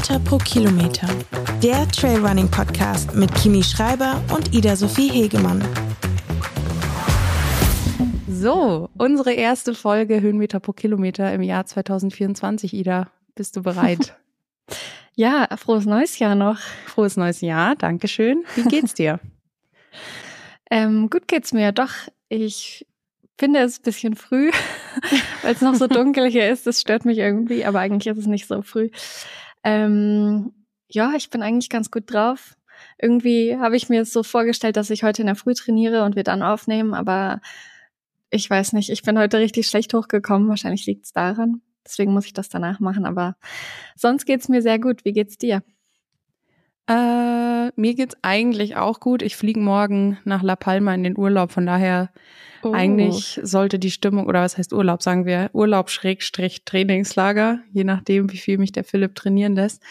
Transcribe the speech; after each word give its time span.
Höhenmeter 0.00 0.18
pro 0.20 0.38
Kilometer. 0.38 1.08
Der 1.62 1.86
Trailrunning 1.88 2.50
Podcast 2.50 3.14
mit 3.14 3.34
Kimi 3.34 3.62
Schreiber 3.62 4.22
und 4.34 4.54
Ida 4.54 4.74
Sophie 4.74 5.10
Hegemann. 5.10 5.62
So, 8.26 8.88
unsere 8.96 9.34
erste 9.34 9.74
Folge 9.74 10.22
Höhenmeter 10.22 10.58
pro 10.58 10.72
Kilometer 10.72 11.34
im 11.34 11.42
Jahr 11.42 11.66
2024. 11.66 12.72
Ida, 12.72 13.10
bist 13.34 13.56
du 13.56 13.62
bereit? 13.62 14.16
ja, 15.16 15.46
frohes 15.58 15.84
neues 15.84 16.18
Jahr 16.18 16.34
noch. 16.34 16.58
Frohes 16.86 17.18
neues 17.18 17.42
Jahr, 17.42 17.76
Dankeschön. 17.76 18.44
Wie 18.54 18.62
geht's 18.62 18.94
dir? 18.94 19.20
ähm, 20.70 21.10
gut 21.10 21.28
geht's 21.28 21.52
mir. 21.52 21.72
Doch, 21.72 21.92
ich 22.30 22.86
finde 23.38 23.60
es 23.60 23.80
ein 23.80 23.82
bisschen 23.82 24.16
früh, 24.16 24.50
weil 25.42 25.52
es 25.52 25.60
noch 25.60 25.74
so 25.74 25.88
dunkel 25.88 26.26
hier 26.30 26.48
ist. 26.48 26.66
Das 26.66 26.80
stört 26.80 27.04
mich 27.04 27.18
irgendwie, 27.18 27.66
aber 27.66 27.80
eigentlich 27.80 28.06
ist 28.06 28.18
es 28.18 28.26
nicht 28.26 28.46
so 28.46 28.62
früh. 28.62 28.88
Ähm, 29.64 30.52
ja, 30.88 31.12
ich 31.16 31.30
bin 31.30 31.42
eigentlich 31.42 31.70
ganz 31.70 31.90
gut 31.90 32.04
drauf. 32.12 32.56
Irgendwie 32.98 33.56
habe 33.56 33.76
ich 33.76 33.88
mir 33.88 34.04
so 34.04 34.22
vorgestellt, 34.22 34.76
dass 34.76 34.90
ich 34.90 35.02
heute 35.02 35.22
in 35.22 35.26
der 35.26 35.36
Früh 35.36 35.54
trainiere 35.54 36.04
und 36.04 36.16
wir 36.16 36.24
dann 36.24 36.42
aufnehmen, 36.42 36.94
aber 36.94 37.40
ich 38.30 38.48
weiß 38.48 38.72
nicht, 38.72 38.90
ich 38.90 39.02
bin 39.02 39.18
heute 39.18 39.38
richtig 39.38 39.66
schlecht 39.66 39.92
hochgekommen. 39.92 40.48
Wahrscheinlich 40.48 40.86
liegt 40.86 41.04
es 41.04 41.12
daran. 41.12 41.62
Deswegen 41.84 42.12
muss 42.12 42.26
ich 42.26 42.32
das 42.32 42.48
danach 42.48 42.78
machen. 42.78 43.04
Aber 43.04 43.36
sonst 43.96 44.24
geht's 44.24 44.48
mir 44.48 44.62
sehr 44.62 44.78
gut. 44.78 45.04
Wie 45.04 45.12
geht's 45.12 45.36
dir? 45.36 45.62
Äh, 46.86 47.70
mir 47.76 47.94
geht's 47.94 48.16
eigentlich 48.22 48.76
auch 48.76 49.00
gut. 49.00 49.22
Ich 49.22 49.36
fliege 49.36 49.60
morgen 49.60 50.18
nach 50.24 50.42
La 50.42 50.56
Palma 50.56 50.94
in 50.94 51.02
den 51.02 51.18
Urlaub. 51.18 51.50
Von 51.50 51.66
daher 51.66 52.10
oh. 52.62 52.72
eigentlich 52.72 53.40
sollte 53.42 53.78
die 53.78 53.90
Stimmung 53.90 54.26
oder 54.26 54.42
was 54.42 54.58
heißt 54.58 54.72
Urlaub, 54.72 55.02
sagen 55.02 55.26
wir 55.26 55.50
Urlaub 55.52 55.90
Schrägstrich 55.90 56.64
Trainingslager, 56.64 57.60
je 57.72 57.84
nachdem, 57.84 58.30
wie 58.32 58.38
viel 58.38 58.58
mich 58.58 58.72
der 58.72 58.84
Philipp 58.84 59.14
trainieren 59.14 59.54
lässt. 59.54 59.82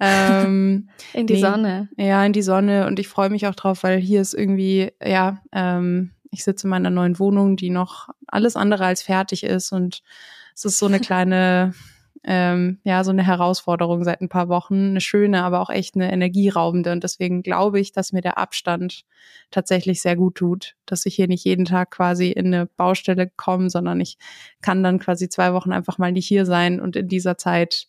Ähm, 0.00 0.88
in 1.12 1.26
die 1.26 1.34
nee, 1.34 1.40
Sonne. 1.40 1.88
Ja, 1.96 2.24
in 2.24 2.32
die 2.32 2.42
Sonne. 2.42 2.86
Und 2.86 2.98
ich 2.98 3.08
freue 3.08 3.30
mich 3.30 3.46
auch 3.46 3.54
drauf, 3.54 3.82
weil 3.82 3.98
hier 3.98 4.20
ist 4.20 4.34
irgendwie 4.34 4.92
ja 5.02 5.42
ähm, 5.52 6.10
ich 6.34 6.44
sitze 6.44 6.66
in 6.66 6.70
meiner 6.70 6.90
neuen 6.90 7.18
Wohnung, 7.18 7.56
die 7.56 7.70
noch 7.70 8.08
alles 8.26 8.56
andere 8.56 8.84
als 8.84 9.02
fertig 9.02 9.44
ist 9.44 9.72
und 9.72 10.02
es 10.54 10.64
ist 10.64 10.78
so 10.78 10.86
eine 10.86 11.00
kleine, 11.00 11.72
ähm, 12.26 12.80
ja, 12.84 13.04
so 13.04 13.10
eine 13.10 13.26
Herausforderung 13.26 14.02
seit 14.02 14.22
ein 14.22 14.30
paar 14.30 14.48
Wochen, 14.48 14.90
eine 14.90 15.00
schöne, 15.00 15.44
aber 15.44 15.60
auch 15.60 15.68
echt 15.68 15.94
eine 15.94 16.10
energieraubende 16.10 16.90
und 16.92 17.04
deswegen 17.04 17.42
glaube 17.42 17.80
ich, 17.80 17.92
dass 17.92 18.12
mir 18.12 18.22
der 18.22 18.38
Abstand 18.38 19.04
tatsächlich 19.50 20.00
sehr 20.00 20.16
gut 20.16 20.36
tut, 20.36 20.74
dass 20.86 21.04
ich 21.04 21.14
hier 21.14 21.28
nicht 21.28 21.44
jeden 21.44 21.66
Tag 21.66 21.90
quasi 21.90 22.30
in 22.30 22.46
eine 22.46 22.66
Baustelle 22.66 23.30
komme, 23.36 23.68
sondern 23.68 24.00
ich 24.00 24.16
kann 24.62 24.82
dann 24.82 24.98
quasi 24.98 25.28
zwei 25.28 25.52
Wochen 25.52 25.72
einfach 25.72 25.98
mal 25.98 26.12
nicht 26.12 26.26
hier 26.26 26.46
sein 26.46 26.80
und 26.80 26.96
in 26.96 27.08
dieser 27.08 27.36
Zeit 27.36 27.86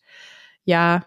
ja 0.64 1.06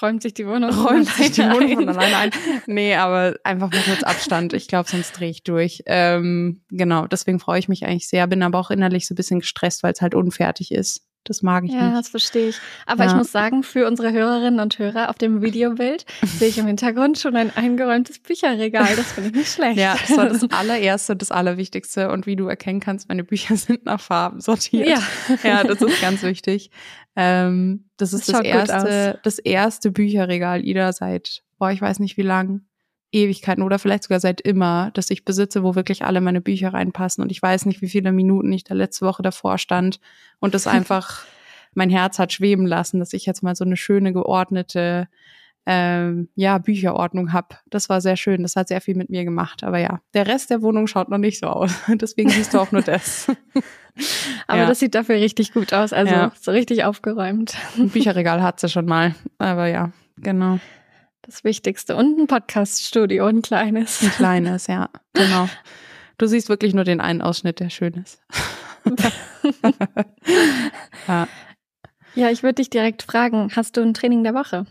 Räumt 0.00 0.22
sich 0.22 0.32
die 0.32 0.46
Wohnung 0.46 0.70
Räumt 0.70 1.08
sich 1.08 1.32
die 1.32 1.42
Wohnung 1.42 1.74
von 1.74 1.88
alleine 1.90 2.16
ein. 2.16 2.30
Nee, 2.66 2.94
aber 2.94 3.34
einfach 3.44 3.70
mal 3.70 3.82
kurz 3.82 4.02
Abstand. 4.02 4.52
Ich 4.52 4.68
glaube, 4.68 4.88
sonst 4.88 5.12
drehe 5.18 5.28
ich 5.28 5.42
durch. 5.42 5.82
Ähm, 5.86 6.62
genau, 6.70 7.06
deswegen 7.06 7.40
freue 7.40 7.58
ich 7.58 7.68
mich 7.68 7.84
eigentlich 7.84 8.08
sehr, 8.08 8.26
bin 8.26 8.42
aber 8.42 8.58
auch 8.58 8.70
innerlich 8.70 9.06
so 9.06 9.12
ein 9.12 9.16
bisschen 9.16 9.40
gestresst, 9.40 9.82
weil 9.82 9.92
es 9.92 10.00
halt 10.00 10.14
unfertig 10.14 10.70
ist. 10.70 11.09
Das 11.24 11.42
mag 11.42 11.64
ich 11.64 11.72
ja, 11.72 11.82
nicht. 11.82 11.90
Ja, 11.90 11.96
das 11.98 12.08
verstehe 12.08 12.48
ich. 12.48 12.58
Aber 12.86 13.04
ja. 13.04 13.10
ich 13.10 13.16
muss 13.16 13.30
sagen, 13.30 13.62
für 13.62 13.86
unsere 13.86 14.12
Hörerinnen 14.12 14.58
und 14.58 14.78
Hörer 14.78 15.10
auf 15.10 15.16
dem 15.16 15.42
Videobild 15.42 16.06
sehe 16.24 16.48
ich 16.48 16.58
im 16.58 16.66
Hintergrund 16.66 17.18
schon 17.18 17.36
ein 17.36 17.54
eingeräumtes 17.54 18.20
Bücherregal. 18.20 18.96
Das 18.96 19.12
finde 19.12 19.30
ich 19.30 19.36
nicht 19.36 19.52
schlecht. 19.52 19.78
Ja, 19.78 19.96
das 20.08 20.16
war 20.16 20.28
das 20.28 20.50
allererste, 20.50 21.16
das 21.16 21.30
allerwichtigste. 21.30 22.10
Und 22.10 22.26
wie 22.26 22.36
du 22.36 22.46
erkennen 22.46 22.80
kannst, 22.80 23.08
meine 23.08 23.24
Bücher 23.24 23.56
sind 23.56 23.84
nach 23.84 24.00
Farben 24.00 24.40
sortiert. 24.40 24.88
Ja, 24.88 25.02
ja 25.42 25.64
das 25.64 25.82
ist 25.82 26.00
ganz 26.00 26.22
wichtig. 26.22 26.70
Ähm, 27.16 27.90
das 27.96 28.12
ist 28.12 28.28
das, 28.28 28.38
das 28.38 28.46
erste, 28.46 29.20
das 29.22 29.38
erste 29.38 29.90
Bücherregal, 29.90 30.64
Ida, 30.64 30.92
seit, 30.92 31.42
boah, 31.58 31.70
ich 31.70 31.82
weiß 31.82 31.98
nicht 31.98 32.16
wie 32.16 32.22
lang. 32.22 32.62
Ewigkeiten 33.12 33.62
oder 33.62 33.78
vielleicht 33.78 34.04
sogar 34.04 34.20
seit 34.20 34.40
immer, 34.40 34.90
dass 34.94 35.10
ich 35.10 35.24
besitze, 35.24 35.62
wo 35.62 35.74
wirklich 35.74 36.04
alle 36.04 36.20
meine 36.20 36.40
Bücher 36.40 36.72
reinpassen. 36.72 37.22
Und 37.22 37.32
ich 37.32 37.42
weiß 37.42 37.66
nicht, 37.66 37.82
wie 37.82 37.88
viele 37.88 38.12
Minuten 38.12 38.52
ich 38.52 38.64
da 38.64 38.74
letzte 38.74 39.06
Woche 39.06 39.22
davor 39.22 39.58
stand 39.58 40.00
und 40.38 40.54
das 40.54 40.66
einfach 40.66 41.24
mein 41.74 41.90
Herz 41.90 42.18
hat 42.18 42.32
schweben 42.32 42.66
lassen, 42.66 42.98
dass 42.98 43.12
ich 43.12 43.26
jetzt 43.26 43.42
mal 43.42 43.54
so 43.54 43.64
eine 43.64 43.76
schöne, 43.76 44.12
geordnete 44.12 45.08
ähm, 45.66 46.28
ja, 46.34 46.58
Bücherordnung 46.58 47.32
habe. 47.32 47.56
Das 47.68 47.88
war 47.88 48.00
sehr 48.00 48.16
schön. 48.16 48.42
Das 48.42 48.56
hat 48.56 48.68
sehr 48.68 48.80
viel 48.80 48.96
mit 48.96 49.10
mir 49.10 49.24
gemacht. 49.24 49.62
Aber 49.62 49.78
ja, 49.78 50.00
der 50.14 50.26
Rest 50.26 50.50
der 50.50 50.62
Wohnung 50.62 50.86
schaut 50.86 51.08
noch 51.10 51.18
nicht 51.18 51.38
so 51.38 51.46
aus. 51.46 51.72
Deswegen 51.88 52.30
siehst 52.30 52.54
du 52.54 52.58
auch 52.58 52.72
nur 52.72 52.82
das. 52.82 53.28
Aber 54.46 54.60
ja. 54.60 54.66
das 54.66 54.80
sieht 54.80 54.94
dafür 54.94 55.16
richtig 55.16 55.52
gut 55.52 55.72
aus. 55.72 55.92
Also 55.92 56.12
ja. 56.12 56.32
so 56.40 56.50
richtig 56.50 56.84
aufgeräumt. 56.84 57.56
Ein 57.76 57.90
Bücherregal 57.90 58.42
hat 58.42 58.58
sie 58.58 58.68
schon 58.68 58.86
mal. 58.86 59.14
Aber 59.38 59.66
ja, 59.66 59.92
genau. 60.16 60.58
Das 61.30 61.44
Wichtigste. 61.44 61.94
Und 61.94 62.18
ein 62.18 62.26
Podcaststudio, 62.26 63.24
ein 63.26 63.40
kleines. 63.40 64.02
Ein 64.02 64.10
kleines, 64.10 64.66
ja, 64.66 64.90
genau. 65.12 65.48
Du 66.18 66.26
siehst 66.26 66.48
wirklich 66.48 66.74
nur 66.74 66.82
den 66.82 67.00
einen 67.00 67.22
Ausschnitt, 67.22 67.60
der 67.60 67.70
schön 67.70 67.94
ist. 67.94 68.20
ja. 71.06 71.28
ja, 72.16 72.30
ich 72.30 72.42
würde 72.42 72.56
dich 72.56 72.68
direkt 72.68 73.04
fragen, 73.04 73.48
hast 73.54 73.76
du 73.76 73.80
ein 73.80 73.94
Training 73.94 74.24
der 74.24 74.34
Woche? 74.34 74.66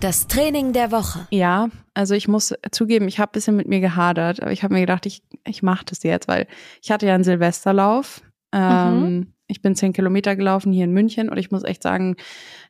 Das 0.00 0.26
Training 0.26 0.72
der 0.72 0.90
Woche. 0.90 1.26
Ja, 1.30 1.68
also 1.92 2.14
ich 2.14 2.28
muss 2.28 2.54
zugeben, 2.70 3.08
ich 3.08 3.18
habe 3.18 3.28
ein 3.28 3.34
bisschen 3.34 3.56
mit 3.56 3.68
mir 3.68 3.80
gehadert, 3.80 4.40
aber 4.40 4.52
ich 4.52 4.62
habe 4.62 4.72
mir 4.72 4.80
gedacht, 4.80 5.04
ich, 5.04 5.22
ich 5.46 5.62
mache 5.62 5.84
das 5.84 6.02
jetzt, 6.02 6.28
weil 6.28 6.46
ich 6.80 6.90
hatte 6.90 7.06
ja 7.06 7.14
einen 7.14 7.24
Silvesterlauf. 7.24 8.22
Ähm, 8.54 9.00
mhm. 9.00 9.32
Ich 9.48 9.62
bin 9.62 9.74
zehn 9.74 9.92
Kilometer 9.92 10.36
gelaufen 10.36 10.72
hier 10.72 10.84
in 10.84 10.92
München 10.92 11.28
und 11.28 11.38
ich 11.38 11.50
muss 11.50 11.64
echt 11.64 11.82
sagen, 11.82 12.16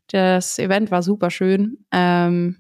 das 0.07 0.59
Event 0.59 0.91
war 0.91 1.03
super 1.03 1.31
schön. 1.31 1.79
Ähm, 1.93 2.57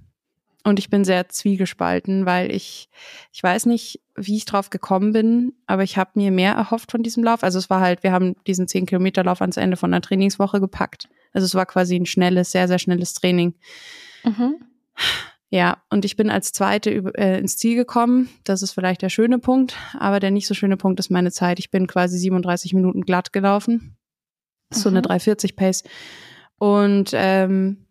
und 0.65 0.79
ich 0.79 0.91
bin 0.91 1.05
sehr 1.05 1.29
zwiegespalten, 1.29 2.27
weil 2.27 2.53
ich, 2.53 2.91
ich 3.33 3.43
weiß 3.43 3.67
nicht, 3.67 4.01
wie 4.17 4.37
ich 4.37 4.45
drauf 4.45 4.71
gekommen 4.71 5.13
bin, 5.13 5.55
aber 5.67 5.83
ich 5.83 5.97
habe 5.97 6.11
mir 6.15 6.31
mehr 6.31 6.53
erhofft 6.53 6.91
von 6.91 7.03
diesem 7.03 7.25
Lauf. 7.25 7.43
Also 7.43 7.59
es 7.59 7.71
war 7.71 7.81
halt, 7.81 8.03
wir 8.03 8.13
haben 8.13 8.35
diesen 8.47 8.69
10 8.69 8.87
Kilometer 8.87 9.25
Lauf 9.25 9.41
ans 9.41 9.57
Ende 9.57 9.77
von 9.77 9.93
der 9.93 10.03
Trainingswoche 10.03 10.61
gepackt. 10.61 11.09
Also 11.33 11.47
es 11.47 11.55
war 11.55 11.65
quasi 11.65 11.97
ein 11.97 12.07
schnelles, 12.07 12.51
sehr, 12.51 12.69
sehr 12.69 12.79
schnelles 12.79 13.15
Training. 13.15 13.55
Mhm. 14.25 14.57
Ja, 15.49 15.79
und 15.89 16.05
ich 16.05 16.17
bin 16.17 16.29
als 16.29 16.53
Zweite 16.53 16.91
äh, 16.91 17.39
ins 17.39 17.57
Ziel 17.57 17.75
gekommen. 17.77 18.29
Das 18.45 18.61
ist 18.61 18.73
vielleicht 18.73 19.01
der 19.01 19.09
schöne 19.09 19.39
Punkt, 19.39 19.75
aber 19.99 20.21
der 20.21 20.31
nicht 20.31 20.47
so 20.47 20.53
schöne 20.53 20.77
Punkt 20.77 21.01
ist 21.01 21.11
meine 21.11 21.31
Zeit. 21.31 21.59
Ich 21.59 21.71
bin 21.71 21.87
quasi 21.87 22.19
37 22.19 22.75
Minuten 22.75 23.03
glatt 23.03 23.33
gelaufen 23.33 23.98
so 24.71 24.89
eine 24.89 25.03
340 25.03 25.53
mhm. 25.53 25.57
Pace. 25.57 25.85
Und 26.59 27.11
ähm, 27.15 27.87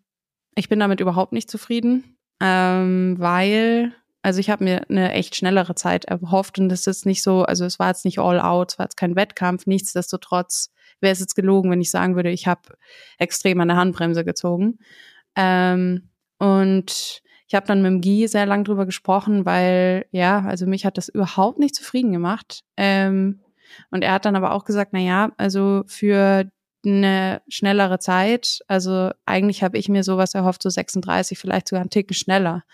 ich 0.54 0.68
bin 0.68 0.80
damit 0.80 1.00
überhaupt 1.00 1.32
nicht 1.32 1.50
zufrieden, 1.50 2.16
ähm, 2.40 3.16
weil, 3.18 3.92
also 4.22 4.40
ich 4.40 4.50
habe 4.50 4.64
mir 4.64 4.88
eine 4.90 5.12
echt 5.12 5.36
schnellere 5.36 5.74
Zeit 5.74 6.04
erhofft 6.04 6.58
und 6.58 6.68
das 6.68 6.86
ist 6.86 7.06
nicht 7.06 7.22
so, 7.22 7.44
also 7.44 7.64
es 7.64 7.78
war 7.78 7.88
jetzt 7.88 8.04
nicht 8.04 8.18
all 8.18 8.40
out, 8.40 8.72
es 8.72 8.78
war 8.78 8.86
jetzt 8.86 8.96
kein 8.96 9.16
Wettkampf, 9.16 9.66
nichtsdestotrotz 9.66 10.70
wäre 11.00 11.12
es 11.12 11.20
jetzt 11.20 11.36
gelogen, 11.36 11.70
wenn 11.70 11.80
ich 11.80 11.90
sagen 11.90 12.16
würde, 12.16 12.30
ich 12.30 12.46
habe 12.46 12.62
extrem 13.18 13.60
an 13.60 13.68
der 13.68 13.76
Handbremse 13.76 14.24
gezogen. 14.24 14.78
Ähm, 15.36 16.10
und 16.38 17.22
ich 17.46 17.54
habe 17.54 17.66
dann 17.66 17.82
mit 17.82 17.90
dem 17.90 18.00
Guy 18.00 18.28
sehr 18.28 18.46
lang 18.46 18.64
drüber 18.64 18.84
gesprochen, 18.84 19.46
weil 19.46 20.06
ja, 20.10 20.40
also 20.40 20.66
mich 20.66 20.84
hat 20.84 20.98
das 20.98 21.08
überhaupt 21.08 21.58
nicht 21.58 21.74
zufrieden 21.74 22.12
gemacht. 22.12 22.62
Ähm, 22.76 23.40
und 23.90 24.02
er 24.02 24.12
hat 24.12 24.24
dann 24.24 24.36
aber 24.36 24.52
auch 24.52 24.64
gesagt, 24.64 24.92
na 24.92 25.00
ja, 25.00 25.30
also 25.36 25.84
für 25.86 26.50
eine 26.84 27.42
schnellere 27.48 27.98
Zeit. 27.98 28.60
Also 28.68 29.10
eigentlich 29.26 29.62
habe 29.62 29.78
ich 29.78 29.88
mir 29.88 30.04
sowas 30.04 30.34
erhofft, 30.34 30.62
so 30.62 30.70
36, 30.70 31.38
vielleicht 31.38 31.68
sogar 31.68 31.80
einen 31.82 31.90
Ticken 31.90 32.14
schneller. 32.14 32.64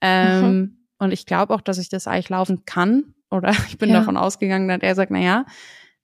Ähm, 0.00 0.42
mhm. 0.42 0.78
Und 0.98 1.12
ich 1.12 1.26
glaube 1.26 1.54
auch, 1.54 1.60
dass 1.60 1.78
ich 1.78 1.88
das 1.88 2.06
eigentlich 2.06 2.28
laufen 2.28 2.64
kann. 2.64 3.14
Oder 3.30 3.50
ich 3.68 3.78
bin 3.78 3.90
ja. 3.90 3.98
davon 3.98 4.16
ausgegangen, 4.16 4.68
dass 4.68 4.80
er 4.80 4.94
sagt, 4.94 5.10
na 5.10 5.20
ja, 5.20 5.44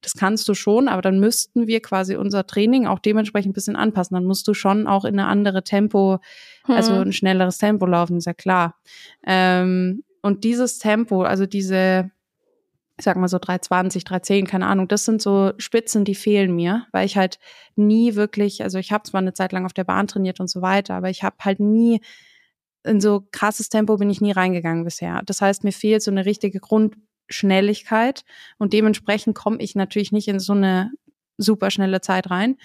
das 0.00 0.12
kannst 0.12 0.46
du 0.48 0.54
schon, 0.54 0.88
aber 0.88 1.00
dann 1.00 1.18
müssten 1.18 1.66
wir 1.66 1.80
quasi 1.80 2.16
unser 2.16 2.46
Training 2.46 2.86
auch 2.86 2.98
dementsprechend 2.98 3.50
ein 3.50 3.54
bisschen 3.54 3.76
anpassen. 3.76 4.14
Dann 4.14 4.26
musst 4.26 4.46
du 4.46 4.52
schon 4.52 4.86
auch 4.86 5.04
in 5.04 5.18
eine 5.18 5.28
andere 5.28 5.64
Tempo, 5.64 6.18
mhm. 6.66 6.74
also 6.74 6.92
ein 6.92 7.12
schnelleres 7.12 7.58
Tempo 7.58 7.86
laufen, 7.86 8.18
ist 8.18 8.26
ja 8.26 8.34
klar. 8.34 8.76
Ähm, 9.26 10.04
und 10.20 10.44
dieses 10.44 10.78
Tempo, 10.78 11.22
also 11.22 11.46
diese 11.46 12.10
ich 12.96 13.04
sag 13.04 13.16
mal 13.16 13.28
so 13.28 13.38
320, 13.38 14.04
310, 14.04 14.46
keine 14.46 14.66
Ahnung, 14.66 14.86
das 14.86 15.04
sind 15.04 15.20
so 15.20 15.52
Spitzen, 15.58 16.04
die 16.04 16.14
fehlen 16.14 16.54
mir, 16.54 16.86
weil 16.92 17.06
ich 17.06 17.16
halt 17.16 17.38
nie 17.74 18.14
wirklich, 18.14 18.62
also 18.62 18.78
ich 18.78 18.92
habe 18.92 19.02
zwar 19.02 19.20
eine 19.20 19.32
Zeit 19.32 19.52
lang 19.52 19.66
auf 19.66 19.72
der 19.72 19.84
Bahn 19.84 20.06
trainiert 20.06 20.38
und 20.38 20.48
so 20.48 20.62
weiter, 20.62 20.94
aber 20.94 21.10
ich 21.10 21.24
habe 21.24 21.36
halt 21.40 21.58
nie 21.58 22.00
in 22.84 23.00
so 23.00 23.26
krasses 23.32 23.68
Tempo 23.68 23.96
bin 23.96 24.10
ich 24.10 24.20
nie 24.20 24.32
reingegangen 24.32 24.84
bisher. 24.84 25.22
Das 25.24 25.40
heißt, 25.40 25.64
mir 25.64 25.72
fehlt 25.72 26.02
so 26.02 26.10
eine 26.10 26.26
richtige 26.26 26.60
Grundschnelligkeit 26.60 28.24
und 28.58 28.72
dementsprechend 28.72 29.34
komme 29.34 29.58
ich 29.58 29.74
natürlich 29.74 30.12
nicht 30.12 30.28
in 30.28 30.38
so 30.38 30.52
eine 30.52 30.92
super 31.38 31.70
schnelle 31.70 32.00
Zeit 32.00 32.30
rein. 32.30 32.56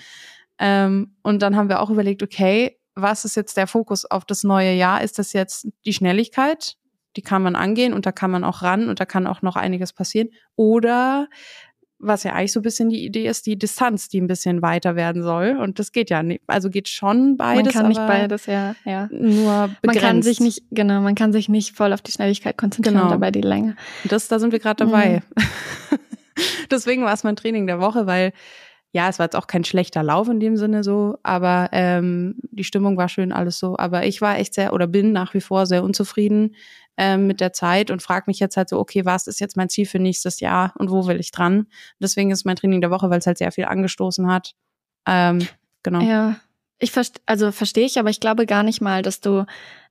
Ähm, 0.59 1.15
und 1.23 1.41
dann 1.41 1.55
haben 1.55 1.69
wir 1.69 1.81
auch 1.81 1.89
überlegt, 1.89 2.21
okay, 2.21 2.77
was 2.95 3.25
ist 3.25 3.35
jetzt 3.35 3.57
der 3.57 3.65
Fokus 3.65 4.05
auf 4.05 4.25
das 4.25 4.43
neue 4.43 4.73
Jahr? 4.73 5.01
Ist 5.01 5.17
das 5.19 5.33
jetzt 5.33 5.69
die 5.85 5.93
Schnelligkeit? 5.93 6.75
Die 7.15 7.21
kann 7.21 7.41
man 7.41 7.55
angehen 7.55 7.93
und 7.93 8.05
da 8.05 8.11
kann 8.11 8.31
man 8.31 8.43
auch 8.43 8.61
ran 8.61 8.89
und 8.89 8.99
da 8.99 9.05
kann 9.05 9.27
auch 9.27 9.41
noch 9.41 9.55
einiges 9.55 9.93
passieren. 9.93 10.29
Oder 10.55 11.27
was 11.99 12.23
ja 12.23 12.31
eigentlich 12.31 12.53
so 12.53 12.61
ein 12.61 12.63
bisschen 12.63 12.89
die 12.89 13.05
Idee 13.05 13.27
ist, 13.27 13.45
die 13.45 13.59
Distanz, 13.59 14.07
die 14.07 14.21
ein 14.21 14.27
bisschen 14.27 14.61
weiter 14.61 14.95
werden 14.95 15.21
soll. 15.21 15.57
Und 15.57 15.79
das 15.79 15.91
geht 15.91 16.09
ja 16.09 16.23
nicht. 16.23 16.41
Also 16.47 16.69
geht 16.69 16.87
schon 16.87 17.35
beides. 17.35 17.73
Man 17.73 17.83
kann 17.83 17.87
nicht 17.89 18.07
beides, 18.07 18.45
ja, 18.45 18.73
ja. 18.85 19.09
Nur 19.11 19.69
begrenzt. 19.81 19.83
Man 19.83 19.95
kann 19.95 20.21
sich 20.21 20.39
nicht, 20.39 20.63
genau, 20.71 21.01
man 21.01 21.15
kann 21.15 21.33
sich 21.33 21.49
nicht 21.49 21.75
voll 21.75 21.91
auf 21.91 22.01
die 22.01 22.11
Schnelligkeit 22.11 22.57
konzentrieren, 22.57 22.99
genau. 22.99 23.09
dabei 23.09 23.31
die 23.31 23.41
Länge. 23.41 23.75
Das, 24.05 24.29
da 24.29 24.39
sind 24.39 24.53
wir 24.53 24.59
gerade 24.59 24.85
dabei. 24.85 25.21
Mhm. 25.35 25.97
Deswegen 26.71 27.03
war 27.03 27.13
es 27.13 27.25
mein 27.25 27.35
Training 27.35 27.67
der 27.67 27.81
Woche, 27.81 28.07
weil 28.07 28.31
ja, 28.91 29.07
es 29.07 29.19
war 29.19 29.27
jetzt 29.27 29.35
auch 29.35 29.47
kein 29.47 29.63
schlechter 29.63 30.01
Lauf 30.01 30.29
in 30.29 30.39
dem 30.39 30.57
Sinne 30.57 30.83
so, 30.83 31.17
aber 31.21 31.69
ähm, 31.73 32.35
die 32.51 32.63
Stimmung 32.63 32.97
war 32.97 33.07
schön, 33.07 33.31
alles 33.31 33.59
so. 33.59 33.77
Aber 33.77 34.05
ich 34.05 34.21
war 34.21 34.37
echt 34.37 34.55
sehr 34.55 34.73
oder 34.73 34.87
bin 34.87 35.11
nach 35.11 35.33
wie 35.33 35.41
vor 35.41 35.67
sehr 35.67 35.83
unzufrieden 35.83 36.55
ähm, 36.97 37.27
mit 37.27 37.39
der 37.39 37.53
Zeit 37.53 37.91
und 37.91 38.01
frage 38.01 38.25
mich 38.27 38.39
jetzt 38.39 38.57
halt 38.57 38.69
so, 38.69 38.79
okay, 38.79 39.05
was 39.05 39.27
ist 39.27 39.39
jetzt 39.39 39.57
mein 39.57 39.69
Ziel 39.69 39.85
für 39.85 39.99
nächstes 39.99 40.39
Jahr 40.39 40.73
und 40.77 40.89
wo 40.89 41.05
will 41.05 41.19
ich 41.19 41.31
dran? 41.31 41.67
Deswegen 41.99 42.31
ist 42.31 42.45
mein 42.45 42.55
Training 42.55 42.81
der 42.81 42.89
Woche, 42.89 43.09
weil 43.09 43.19
es 43.19 43.27
halt 43.27 43.37
sehr 43.37 43.51
viel 43.51 43.65
angestoßen 43.65 44.31
hat. 44.31 44.55
Ähm, 45.07 45.47
genau. 45.83 46.01
Ja, 46.01 46.37
ich 46.79 46.91
verstehe, 46.91 47.21
also 47.27 47.51
verstehe 47.51 47.85
ich, 47.85 47.99
aber 47.99 48.09
ich 48.09 48.19
glaube 48.19 48.45
gar 48.47 48.63
nicht 48.63 48.81
mal, 48.81 49.03
dass 49.03 49.21
du 49.21 49.45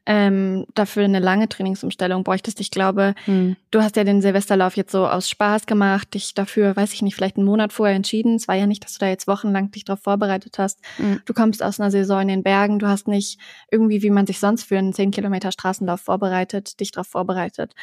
ähm, 0.07 0.65
dafür 0.75 1.05
eine 1.05 1.21
lange 1.21 1.49
Trainingsumstellung 1.49 2.25
bräuchtest. 2.25 2.61
Ich 2.61 2.71
glaube, 2.71 3.15
hm. 3.27 3.57
du 3.71 3.83
hast 3.83 3.97
ja 3.97 4.05
den 4.05 4.23
Silvesterlauf 4.23 4.77
jetzt 4.77 4.93
so 4.93 5.07
aus 5.07 5.29
Spaß 5.29 5.67
gemacht, 5.67 6.15
dich 6.15 6.35
dafür, 6.35 6.75
weiß 6.75 6.95
ich 6.95 7.03
nicht, 7.03 7.15
vielleicht 7.15 7.37
einen 7.37 7.45
Monat 7.45 7.73
vorher 7.73 7.95
entschieden. 7.95 8.37
Es 8.37 8.49
war 8.49 8.55
ja 8.55 8.67
nicht, 8.67 8.85
dass 8.85 8.95
du 8.95 9.01
da 9.01 9.09
jetzt 9.09 9.27
wochenlang 9.27 9.71
dich 9.71 9.85
darauf 9.85 10.03
vorbereitet 10.03 10.59
hast. 10.59 10.81
Hm. 10.97 11.21
Du 11.27 11.35
kommst 11.35 11.63
aus 11.63 11.79
einer 11.79 11.91
Saison 11.91 12.23
in 12.23 12.29
den 12.29 12.43
Bergen, 12.43 12.79
du 12.79 12.89
hast 12.89 13.07
nicht 13.07 13.39
irgendwie, 13.71 14.03
wie 14.03 14.11
man 14.11 14.27
sich 14.27 14.39
sonst 14.41 14.65
für 14.65 14.79
einen 14.79 14.95
10 14.95 15.11
Kilometer 15.11 15.53
Straßenlauf 15.53 16.01
vorbereitet, 16.01 16.81
dich 16.81 16.91
darauf 16.91 17.09
vorbereitet. 17.09 17.75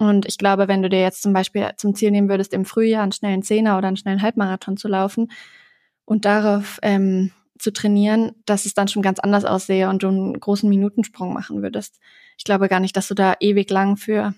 Und 0.00 0.26
ich 0.26 0.38
glaube, 0.38 0.66
wenn 0.66 0.82
du 0.82 0.88
dir 0.88 1.02
jetzt 1.02 1.22
zum 1.22 1.34
Beispiel 1.34 1.68
zum 1.76 1.94
Ziel 1.94 2.10
nehmen 2.10 2.30
würdest, 2.30 2.54
im 2.54 2.64
Frühjahr 2.64 3.02
einen 3.02 3.12
schnellen 3.12 3.42
Zehner 3.42 3.76
oder 3.76 3.88
einen 3.88 3.98
schnellen 3.98 4.22
Halbmarathon 4.22 4.76
zu 4.76 4.88
laufen 4.88 5.30
und 6.06 6.24
darauf 6.24 6.78
ähm, 6.82 7.32
zu 7.60 7.72
trainieren, 7.72 8.32
dass 8.46 8.66
es 8.66 8.74
dann 8.74 8.88
schon 8.88 9.02
ganz 9.02 9.18
anders 9.18 9.44
aussehe 9.44 9.88
und 9.88 10.02
du 10.02 10.08
einen 10.08 10.40
großen 10.40 10.68
Minutensprung 10.68 11.32
machen 11.32 11.62
würdest. 11.62 11.98
Ich 12.36 12.44
glaube 12.44 12.68
gar 12.68 12.80
nicht, 12.80 12.96
dass 12.96 13.08
du 13.08 13.14
da 13.14 13.34
ewig 13.40 13.70
lang 13.70 13.96
für 13.96 14.34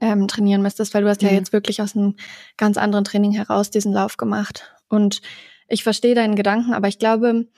ähm, 0.00 0.28
trainieren 0.28 0.62
müsstest, 0.62 0.94
weil 0.94 1.02
du 1.02 1.08
hast 1.08 1.22
mhm. 1.22 1.28
ja 1.28 1.34
jetzt 1.34 1.52
wirklich 1.52 1.82
aus 1.82 1.94
einem 1.94 2.16
ganz 2.56 2.78
anderen 2.78 3.04
Training 3.04 3.32
heraus 3.32 3.70
diesen 3.70 3.92
Lauf 3.92 4.16
gemacht. 4.16 4.74
Und 4.88 5.20
ich 5.68 5.82
verstehe 5.82 6.14
deinen 6.14 6.36
Gedanken, 6.36 6.72
aber 6.72 6.88
ich 6.88 6.98
glaube, 6.98 7.48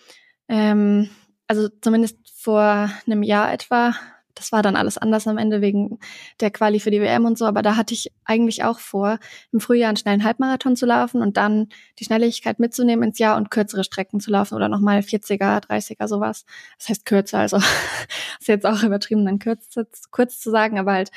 ähm, 0.48 1.10
also 1.46 1.68
zumindest 1.80 2.18
vor 2.34 2.90
einem 3.06 3.22
Jahr 3.22 3.52
etwa 3.52 3.94
das 4.34 4.52
war 4.52 4.62
dann 4.62 4.76
alles 4.76 4.98
anders 4.98 5.26
am 5.26 5.38
Ende 5.38 5.60
wegen 5.60 5.98
der 6.40 6.50
Quali 6.50 6.80
für 6.80 6.90
die 6.90 7.00
WM 7.00 7.24
und 7.24 7.38
so. 7.38 7.46
Aber 7.46 7.62
da 7.62 7.76
hatte 7.76 7.94
ich 7.94 8.12
eigentlich 8.24 8.64
auch 8.64 8.78
vor, 8.78 9.18
im 9.52 9.60
Frühjahr 9.60 9.88
einen 9.88 9.96
schnellen 9.96 10.24
Halbmarathon 10.24 10.76
zu 10.76 10.86
laufen 10.86 11.22
und 11.22 11.36
dann 11.36 11.68
die 11.98 12.04
Schnelligkeit 12.04 12.58
mitzunehmen 12.58 13.08
ins 13.08 13.18
Jahr 13.18 13.36
und 13.36 13.50
kürzere 13.50 13.84
Strecken 13.84 14.20
zu 14.20 14.30
laufen 14.30 14.54
oder 14.54 14.68
nochmal 14.68 15.00
40er, 15.00 15.66
30er, 15.66 16.08
sowas. 16.08 16.44
Das 16.78 16.88
heißt 16.88 17.06
kürzer, 17.06 17.38
also 17.38 17.56
ist 18.40 18.48
jetzt 18.48 18.66
auch 18.66 18.82
übertrieben, 18.82 19.24
dann 19.24 19.38
kurz, 19.38 19.68
kurz 20.10 20.40
zu 20.40 20.50
sagen, 20.50 20.78
aber 20.78 20.92
halt 20.92 21.10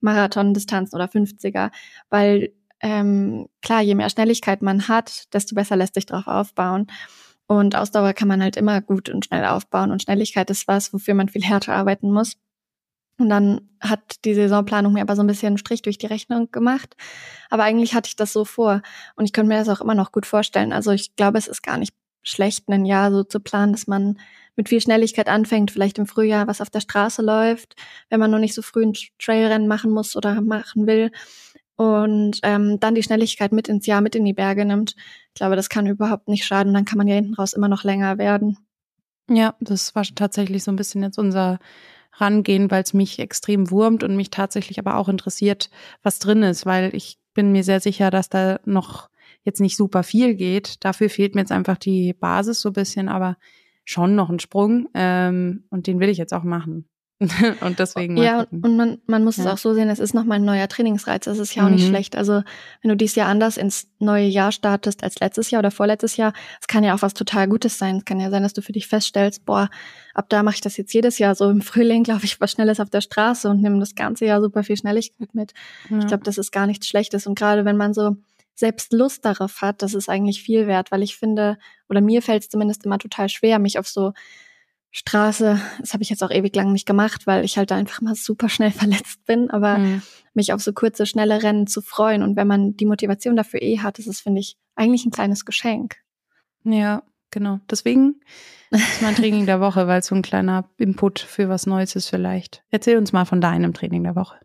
Marathon-Distanzen 0.00 0.96
oder 0.96 1.06
50er, 1.06 1.70
weil 2.10 2.52
ähm, 2.80 3.48
klar, 3.62 3.80
je 3.80 3.94
mehr 3.94 4.10
Schnelligkeit 4.10 4.62
man 4.62 4.88
hat, 4.88 5.32
desto 5.32 5.54
besser 5.54 5.76
lässt 5.76 5.94
sich 5.94 6.06
drauf 6.06 6.26
aufbauen. 6.26 6.86
Und 7.46 7.76
Ausdauer 7.76 8.12
kann 8.12 8.28
man 8.28 8.42
halt 8.42 8.56
immer 8.56 8.80
gut 8.80 9.08
und 9.08 9.24
schnell 9.24 9.44
aufbauen. 9.44 9.92
Und 9.92 10.02
Schnelligkeit 10.02 10.50
ist 10.50 10.66
was, 10.66 10.92
wofür 10.92 11.14
man 11.14 11.28
viel 11.28 11.44
härter 11.44 11.74
arbeiten 11.74 12.12
muss. 12.12 12.36
Und 13.18 13.30
dann 13.30 13.68
hat 13.80 14.24
die 14.24 14.34
Saisonplanung 14.34 14.92
mir 14.92 15.00
aber 15.00 15.16
so 15.16 15.22
ein 15.22 15.26
bisschen 15.26 15.48
einen 15.48 15.58
Strich 15.58 15.82
durch 15.82 15.98
die 15.98 16.06
Rechnung 16.06 16.50
gemacht. 16.50 16.96
Aber 17.48 17.62
eigentlich 17.62 17.94
hatte 17.94 18.08
ich 18.08 18.16
das 18.16 18.32
so 18.32 18.44
vor. 18.44 18.82
Und 19.14 19.24
ich 19.24 19.32
könnte 19.32 19.48
mir 19.48 19.58
das 19.58 19.68
auch 19.68 19.80
immer 19.80 19.94
noch 19.94 20.12
gut 20.12 20.26
vorstellen. 20.26 20.72
Also 20.72 20.90
ich 20.90 21.16
glaube, 21.16 21.38
es 21.38 21.48
ist 21.48 21.62
gar 21.62 21.78
nicht 21.78 21.94
schlecht, 22.22 22.68
ein 22.68 22.84
Jahr 22.84 23.10
so 23.10 23.24
zu 23.24 23.40
planen, 23.40 23.72
dass 23.72 23.86
man 23.86 24.18
mit 24.56 24.68
viel 24.68 24.80
Schnelligkeit 24.80 25.28
anfängt, 25.28 25.70
vielleicht 25.70 25.98
im 25.98 26.06
Frühjahr 26.06 26.46
was 26.46 26.60
auf 26.60 26.70
der 26.70 26.80
Straße 26.80 27.22
läuft, 27.22 27.76
wenn 28.08 28.20
man 28.20 28.30
noch 28.30 28.38
nicht 28.38 28.54
so 28.54 28.62
früh 28.62 28.84
ein 28.84 28.94
Trailrennen 29.18 29.68
machen 29.68 29.92
muss 29.92 30.16
oder 30.16 30.40
machen 30.40 30.86
will. 30.86 31.10
Und 31.76 32.40
ähm, 32.42 32.80
dann 32.80 32.94
die 32.94 33.02
Schnelligkeit 33.02 33.52
mit 33.52 33.68
ins 33.68 33.86
Jahr, 33.86 34.00
mit 34.00 34.14
in 34.14 34.24
die 34.24 34.32
Berge 34.32 34.64
nimmt. 34.64 34.96
Ich 35.28 35.34
glaube, 35.34 35.56
das 35.56 35.68
kann 35.68 35.86
überhaupt 35.86 36.26
nicht 36.26 36.44
schaden. 36.44 36.72
Dann 36.72 36.86
kann 36.86 36.96
man 36.96 37.06
ja 37.06 37.16
hinten 37.16 37.34
raus 37.34 37.52
immer 37.52 37.68
noch 37.68 37.84
länger 37.84 38.16
werden. 38.16 38.56
Ja, 39.28 39.54
das 39.60 39.94
war 39.94 40.04
tatsächlich 40.04 40.64
so 40.64 40.72
ein 40.72 40.76
bisschen 40.76 41.02
jetzt 41.02 41.18
unser 41.18 41.58
rangehen, 42.16 42.70
weil 42.70 42.82
es 42.82 42.94
mich 42.94 43.18
extrem 43.18 43.70
wurmt 43.70 44.02
und 44.02 44.16
mich 44.16 44.30
tatsächlich 44.30 44.78
aber 44.78 44.96
auch 44.96 45.08
interessiert, 45.08 45.70
was 46.02 46.18
drin 46.18 46.42
ist, 46.42 46.66
weil 46.66 46.94
ich 46.94 47.18
bin 47.34 47.52
mir 47.52 47.64
sehr 47.64 47.80
sicher, 47.80 48.10
dass 48.10 48.28
da 48.28 48.60
noch 48.64 49.10
jetzt 49.44 49.60
nicht 49.60 49.76
super 49.76 50.02
viel 50.02 50.34
geht. 50.34 50.84
Dafür 50.84 51.08
fehlt 51.10 51.34
mir 51.34 51.42
jetzt 51.42 51.52
einfach 51.52 51.76
die 51.76 52.12
Basis 52.14 52.60
so 52.60 52.70
ein 52.70 52.74
bisschen, 52.74 53.08
aber 53.08 53.36
schon 53.84 54.14
noch 54.14 54.30
ein 54.30 54.40
Sprung 54.40 54.88
ähm, 54.94 55.64
und 55.70 55.86
den 55.86 56.00
will 56.00 56.08
ich 56.08 56.18
jetzt 56.18 56.34
auch 56.34 56.42
machen. 56.42 56.88
und 57.62 57.78
deswegen. 57.78 58.18
Ja, 58.18 58.46
und 58.50 58.76
man, 58.76 58.98
man 59.06 59.24
muss 59.24 59.38
ja. 59.38 59.44
es 59.44 59.50
auch 59.50 59.56
so 59.56 59.72
sehen, 59.72 59.88
es 59.88 60.00
ist 60.00 60.12
nochmal 60.12 60.38
ein 60.38 60.44
neuer 60.44 60.68
Trainingsreiz. 60.68 61.24
Das 61.24 61.38
ist 61.38 61.54
ja 61.54 61.64
auch 61.64 61.68
mhm. 61.68 61.76
nicht 61.76 61.86
schlecht. 61.86 62.14
Also, 62.14 62.42
wenn 62.82 62.90
du 62.90 62.96
dieses 62.96 63.16
Jahr 63.16 63.28
anders 63.28 63.56
ins 63.56 63.88
neue 63.98 64.26
Jahr 64.26 64.52
startest 64.52 65.02
als 65.02 65.18
letztes 65.18 65.50
Jahr 65.50 65.60
oder 65.60 65.70
vorletztes 65.70 66.18
Jahr, 66.18 66.34
es 66.60 66.66
kann 66.66 66.84
ja 66.84 66.94
auch 66.94 67.00
was 67.00 67.14
total 67.14 67.48
Gutes 67.48 67.78
sein. 67.78 67.96
Es 67.96 68.04
kann 68.04 68.20
ja 68.20 68.28
sein, 68.28 68.42
dass 68.42 68.52
du 68.52 68.60
für 68.60 68.72
dich 68.72 68.86
feststellst, 68.86 69.46
boah, 69.46 69.70
ab 70.12 70.26
da 70.28 70.42
mache 70.42 70.56
ich 70.56 70.60
das 70.60 70.76
jetzt 70.76 70.92
jedes 70.92 71.18
Jahr. 71.18 71.34
So 71.34 71.48
im 71.48 71.62
Frühling 71.62 72.02
glaube 72.04 72.24
ich 72.24 72.38
was 72.38 72.52
Schnelles 72.52 72.80
auf 72.80 72.90
der 72.90 73.00
Straße 73.00 73.48
und 73.48 73.62
nehme 73.62 73.80
das 73.80 73.94
ganze 73.94 74.26
Jahr 74.26 74.42
super 74.42 74.62
viel 74.62 74.76
Schnelligkeit 74.76 75.34
mit. 75.34 75.54
Ja. 75.88 75.98
Ich 76.00 76.06
glaube, 76.06 76.24
das 76.24 76.36
ist 76.36 76.52
gar 76.52 76.66
nichts 76.66 76.86
Schlechtes. 76.86 77.26
Und 77.26 77.38
gerade 77.38 77.64
wenn 77.64 77.78
man 77.78 77.94
so 77.94 78.16
selbst 78.54 78.92
Lust 78.92 79.24
darauf 79.24 79.62
hat, 79.62 79.80
das 79.80 79.94
ist 79.94 80.10
eigentlich 80.10 80.42
viel 80.42 80.66
wert, 80.66 80.90
weil 80.90 81.02
ich 81.02 81.16
finde, 81.16 81.56
oder 81.88 82.02
mir 82.02 82.20
fällt 82.20 82.42
es 82.42 82.48
zumindest 82.50 82.84
immer 82.84 82.98
total 82.98 83.30
schwer, 83.30 83.58
mich 83.58 83.78
auf 83.78 83.88
so 83.88 84.12
Straße, 84.96 85.60
das 85.78 85.92
habe 85.92 86.02
ich 86.02 86.08
jetzt 86.08 86.24
auch 86.24 86.30
ewig 86.30 86.56
lang 86.56 86.72
nicht 86.72 86.86
gemacht, 86.86 87.26
weil 87.26 87.44
ich 87.44 87.58
halt 87.58 87.70
einfach 87.70 88.00
mal 88.00 88.14
super 88.14 88.48
schnell 88.48 88.70
verletzt 88.72 89.26
bin, 89.26 89.50
aber 89.50 89.76
mhm. 89.76 90.00
mich 90.32 90.54
auf 90.54 90.62
so 90.62 90.72
kurze, 90.72 91.04
schnelle 91.04 91.42
Rennen 91.42 91.66
zu 91.66 91.82
freuen 91.82 92.22
und 92.22 92.34
wenn 92.36 92.46
man 92.46 92.78
die 92.78 92.86
Motivation 92.86 93.36
dafür 93.36 93.60
eh 93.60 93.80
hat, 93.80 93.98
ist 93.98 94.06
es, 94.06 94.20
finde 94.20 94.40
ich, 94.40 94.56
eigentlich 94.74 95.04
ein 95.04 95.10
kleines 95.10 95.44
Geschenk. 95.44 95.96
Ja, 96.64 97.02
genau. 97.30 97.60
Deswegen 97.70 98.22
ist 98.70 99.02
mein 99.02 99.14
Training 99.14 99.44
der 99.44 99.60
Woche, 99.60 99.86
weil 99.86 100.00
es 100.00 100.06
so 100.06 100.14
ein 100.14 100.22
kleiner 100.22 100.70
Input 100.78 101.18
für 101.18 101.50
was 101.50 101.66
Neues 101.66 101.94
ist 101.94 102.08
vielleicht. 102.08 102.64
Erzähl 102.70 102.96
uns 102.96 103.12
mal 103.12 103.26
von 103.26 103.42
deinem 103.42 103.74
Training 103.74 104.02
der 104.02 104.16
Woche. 104.16 104.36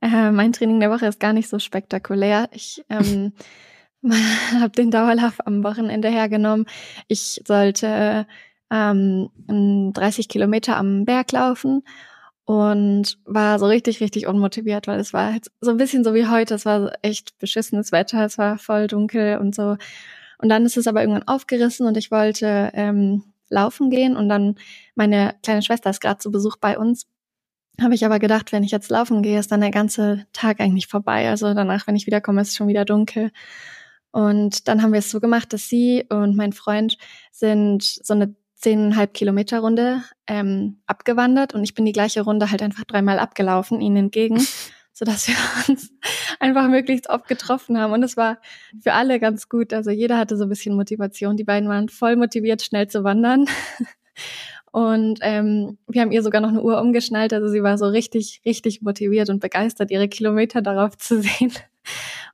Äh, 0.00 0.30
mein 0.30 0.52
Training 0.52 0.78
der 0.78 0.92
Woche 0.92 1.06
ist 1.06 1.18
gar 1.18 1.32
nicht 1.32 1.48
so 1.48 1.58
spektakulär. 1.58 2.48
Ich 2.52 2.84
ähm, 2.88 3.32
habe 4.60 4.70
den 4.70 4.92
Dauerlauf 4.92 5.44
am 5.44 5.64
Wochenende 5.64 6.08
hergenommen. 6.08 6.66
Ich 7.08 7.42
sollte 7.44 8.28
ähm, 8.70 9.30
30 9.94 10.28
Kilometer 10.28 10.76
am 10.76 11.04
Berg 11.04 11.32
laufen 11.32 11.82
und 12.44 13.18
war 13.26 13.58
so 13.58 13.66
richtig, 13.66 14.00
richtig 14.00 14.26
unmotiviert, 14.26 14.86
weil 14.86 15.00
es 15.00 15.12
war 15.12 15.32
halt 15.32 15.48
so 15.60 15.70
ein 15.70 15.76
bisschen 15.76 16.02
so 16.04 16.14
wie 16.14 16.26
heute. 16.26 16.54
Es 16.54 16.64
war 16.64 16.92
echt 17.02 17.36
beschissenes 17.38 17.92
Wetter, 17.92 18.24
es 18.24 18.38
war 18.38 18.58
voll 18.58 18.86
dunkel 18.86 19.38
und 19.38 19.54
so. 19.54 19.76
Und 20.38 20.48
dann 20.48 20.64
ist 20.64 20.76
es 20.76 20.86
aber 20.86 21.02
irgendwann 21.02 21.28
aufgerissen 21.28 21.86
und 21.86 21.96
ich 21.96 22.10
wollte 22.10 22.70
ähm, 22.74 23.24
laufen 23.50 23.90
gehen 23.90 24.16
und 24.16 24.28
dann 24.28 24.56
meine 24.94 25.34
kleine 25.42 25.62
Schwester 25.62 25.90
ist 25.90 26.00
gerade 26.00 26.18
zu 26.20 26.30
Besuch 26.30 26.56
bei 26.56 26.78
uns. 26.78 27.06
Habe 27.80 27.94
ich 27.94 28.04
aber 28.04 28.18
gedacht, 28.18 28.50
wenn 28.52 28.64
ich 28.64 28.70
jetzt 28.70 28.90
laufen 28.90 29.22
gehe, 29.22 29.38
ist 29.38 29.52
dann 29.52 29.60
der 29.60 29.70
ganze 29.70 30.26
Tag 30.32 30.60
eigentlich 30.60 30.86
vorbei. 30.88 31.28
Also 31.28 31.52
danach, 31.54 31.86
wenn 31.86 31.96
ich 31.96 32.06
wiederkomme, 32.06 32.40
ist 32.40 32.48
es 32.48 32.56
schon 32.56 32.68
wieder 32.68 32.84
dunkel. 32.84 33.30
Und 34.10 34.68
dann 34.68 34.82
haben 34.82 34.92
wir 34.92 35.00
es 35.00 35.10
so 35.10 35.20
gemacht, 35.20 35.52
dass 35.52 35.68
sie 35.68 36.04
und 36.08 36.34
mein 36.34 36.52
Freund 36.52 36.96
sind 37.30 37.82
so 37.82 38.14
eine 38.14 38.34
zehneinhalb 38.58 39.14
Kilometer 39.14 39.60
Runde 39.60 40.02
ähm, 40.26 40.80
abgewandert 40.86 41.54
und 41.54 41.64
ich 41.64 41.74
bin 41.74 41.84
die 41.84 41.92
gleiche 41.92 42.22
Runde 42.22 42.50
halt 42.50 42.62
einfach 42.62 42.84
dreimal 42.84 43.18
abgelaufen, 43.18 43.80
ihnen 43.80 43.96
entgegen, 43.96 44.38
so 44.92 45.04
dass 45.04 45.28
wir 45.28 45.36
uns 45.68 45.92
einfach 46.40 46.68
möglichst 46.68 47.08
oft 47.08 47.28
getroffen 47.28 47.78
haben. 47.78 47.92
Und 47.92 48.02
es 48.02 48.16
war 48.16 48.38
für 48.80 48.92
alle 48.92 49.20
ganz 49.20 49.48
gut. 49.48 49.72
Also 49.72 49.90
jeder 49.90 50.18
hatte 50.18 50.36
so 50.36 50.44
ein 50.44 50.48
bisschen 50.48 50.74
Motivation. 50.74 51.36
Die 51.36 51.44
beiden 51.44 51.68
waren 51.68 51.88
voll 51.88 52.16
motiviert, 52.16 52.62
schnell 52.62 52.88
zu 52.88 53.04
wandern. 53.04 53.46
Und 54.70 55.20
ähm, 55.22 55.78
wir 55.86 56.02
haben 56.02 56.12
ihr 56.12 56.22
sogar 56.22 56.40
noch 56.40 56.50
eine 56.50 56.62
Uhr 56.62 56.80
umgeschnallt. 56.80 57.32
Also 57.32 57.48
sie 57.48 57.62
war 57.62 57.78
so 57.78 57.86
richtig, 57.86 58.42
richtig 58.44 58.82
motiviert 58.82 59.30
und 59.30 59.40
begeistert, 59.40 59.90
ihre 59.90 60.08
Kilometer 60.08 60.60
darauf 60.60 60.96
zu 60.98 61.22
sehen. 61.22 61.52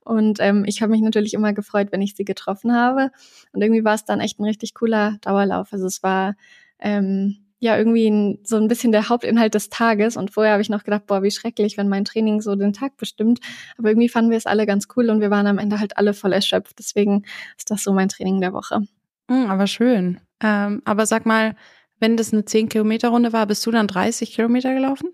Und 0.04 0.38
ähm, 0.40 0.64
ich 0.66 0.82
habe 0.82 0.92
mich 0.92 1.00
natürlich 1.00 1.34
immer 1.34 1.52
gefreut, 1.52 1.88
wenn 1.90 2.02
ich 2.02 2.14
sie 2.14 2.24
getroffen 2.24 2.72
habe. 2.74 3.10
Und 3.52 3.62
irgendwie 3.62 3.84
war 3.84 3.94
es 3.94 4.04
dann 4.04 4.20
echt 4.20 4.38
ein 4.38 4.44
richtig 4.44 4.74
cooler 4.74 5.16
Dauerlauf. 5.22 5.72
Also 5.72 5.86
es 5.86 6.02
war 6.02 6.34
ähm, 6.78 7.38
ja 7.58 7.78
irgendwie 7.78 8.08
ein, 8.08 8.38
so 8.44 8.56
ein 8.56 8.68
bisschen 8.68 8.92
der 8.92 9.08
Hauptinhalt 9.08 9.54
des 9.54 9.70
Tages. 9.70 10.16
Und 10.16 10.30
vorher 10.30 10.52
habe 10.52 10.62
ich 10.62 10.68
noch 10.68 10.84
gedacht, 10.84 11.06
boah, 11.06 11.22
wie 11.22 11.30
schrecklich, 11.30 11.76
wenn 11.78 11.88
mein 11.88 12.04
Training 12.04 12.42
so 12.42 12.54
den 12.54 12.74
Tag 12.74 12.96
bestimmt. 12.96 13.40
Aber 13.78 13.88
irgendwie 13.88 14.10
fanden 14.10 14.30
wir 14.30 14.36
es 14.36 14.46
alle 14.46 14.66
ganz 14.66 14.86
cool 14.96 15.08
und 15.08 15.20
wir 15.20 15.30
waren 15.30 15.46
am 15.46 15.58
Ende 15.58 15.80
halt 15.80 15.96
alle 15.96 16.12
voll 16.12 16.32
erschöpft. 16.32 16.78
Deswegen 16.78 17.24
ist 17.56 17.70
das 17.70 17.82
so 17.82 17.92
mein 17.92 18.10
Training 18.10 18.40
der 18.40 18.52
Woche. 18.52 18.82
Mhm, 19.28 19.46
aber 19.46 19.66
schön. 19.66 20.20
Ähm, 20.42 20.82
aber 20.84 21.06
sag 21.06 21.24
mal, 21.24 21.56
wenn 21.98 22.18
das 22.18 22.32
eine 22.32 22.44
10 22.44 22.68
Kilometer 22.68 23.08
Runde 23.08 23.32
war, 23.32 23.46
bist 23.46 23.64
du 23.64 23.70
dann 23.70 23.86
30 23.86 24.32
Kilometer 24.34 24.74
gelaufen? 24.74 25.08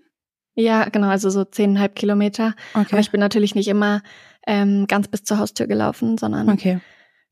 Ja, 0.55 0.89
genau, 0.89 1.07
also 1.07 1.29
so 1.29 1.45
zehneinhalb 1.45 1.95
Kilometer. 1.95 2.55
Okay. 2.73 2.87
Aber 2.91 2.99
ich 2.99 3.11
bin 3.11 3.21
natürlich 3.21 3.55
nicht 3.55 3.69
immer 3.69 4.01
ähm, 4.47 4.85
ganz 4.87 5.07
bis 5.07 5.23
zur 5.23 5.37
Haustür 5.39 5.67
gelaufen, 5.67 6.17
sondern 6.17 6.49
Okay. 6.49 6.79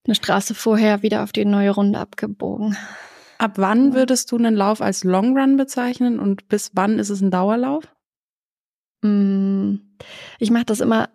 eine 0.06 0.16
Straße 0.16 0.54
vorher 0.56 1.02
wieder 1.04 1.24
auf 1.24 1.32
die 1.32 1.46
neue 1.46 1.72
Runde 1.72 2.00
abgebogen. 2.00 2.78
Ab 3.38 3.54
wann 3.56 3.94
würdest 3.94 4.32
du 4.32 4.38
einen 4.38 4.56
Lauf 4.56 4.82
als 4.82 5.04
Long 5.04 5.38
Run 5.38 5.56
bezeichnen 5.58 6.20
und 6.20 6.48
bis 6.50 6.72
wann 6.74 7.00
ist 7.00 7.10
es 7.10 7.22
ein 7.22 7.32
Dauerlauf? 7.32 7.86
Mm, 9.02 9.76
Ich 10.40 10.52
mache 10.52 10.66
das 10.66 10.80
immer, 10.82 11.10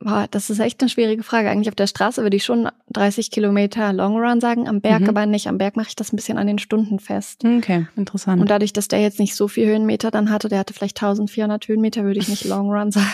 boah, 0.00 0.26
das 0.30 0.48
ist 0.50 0.60
echt 0.60 0.80
eine 0.80 0.88
schwierige 0.88 1.22
Frage. 1.22 1.50
Eigentlich 1.50 1.68
auf 1.68 1.74
der 1.74 1.86
Straße 1.86 2.22
würde 2.22 2.36
ich 2.36 2.44
schon 2.44 2.68
30 2.92 3.30
Kilometer 3.30 3.92
Long 3.92 4.16
Run 4.16 4.40
sagen, 4.40 4.66
am 4.68 4.80
Berg 4.80 5.02
Mhm. 5.02 5.08
aber 5.10 5.26
nicht. 5.26 5.46
Am 5.46 5.58
Berg 5.58 5.76
mache 5.76 5.88
ich 5.88 5.96
das 5.96 6.12
ein 6.12 6.16
bisschen 6.16 6.38
an 6.38 6.46
den 6.46 6.58
Stunden 6.58 6.98
fest. 7.00 7.44
Okay, 7.44 7.86
interessant. 7.96 8.40
Und 8.40 8.50
dadurch, 8.50 8.72
dass 8.72 8.88
der 8.88 9.00
jetzt 9.00 9.18
nicht 9.18 9.34
so 9.34 9.46
viel 9.48 9.66
Höhenmeter 9.66 10.10
dann 10.10 10.30
hatte, 10.30 10.48
der 10.48 10.58
hatte 10.60 10.72
vielleicht 10.74 10.96
1400 11.02 11.68
Höhenmeter, 11.68 12.04
würde 12.04 12.18
ich 12.20 12.28
nicht 12.28 12.44
Long 12.46 12.70
Run 12.70 12.90
sagen. 12.92 13.06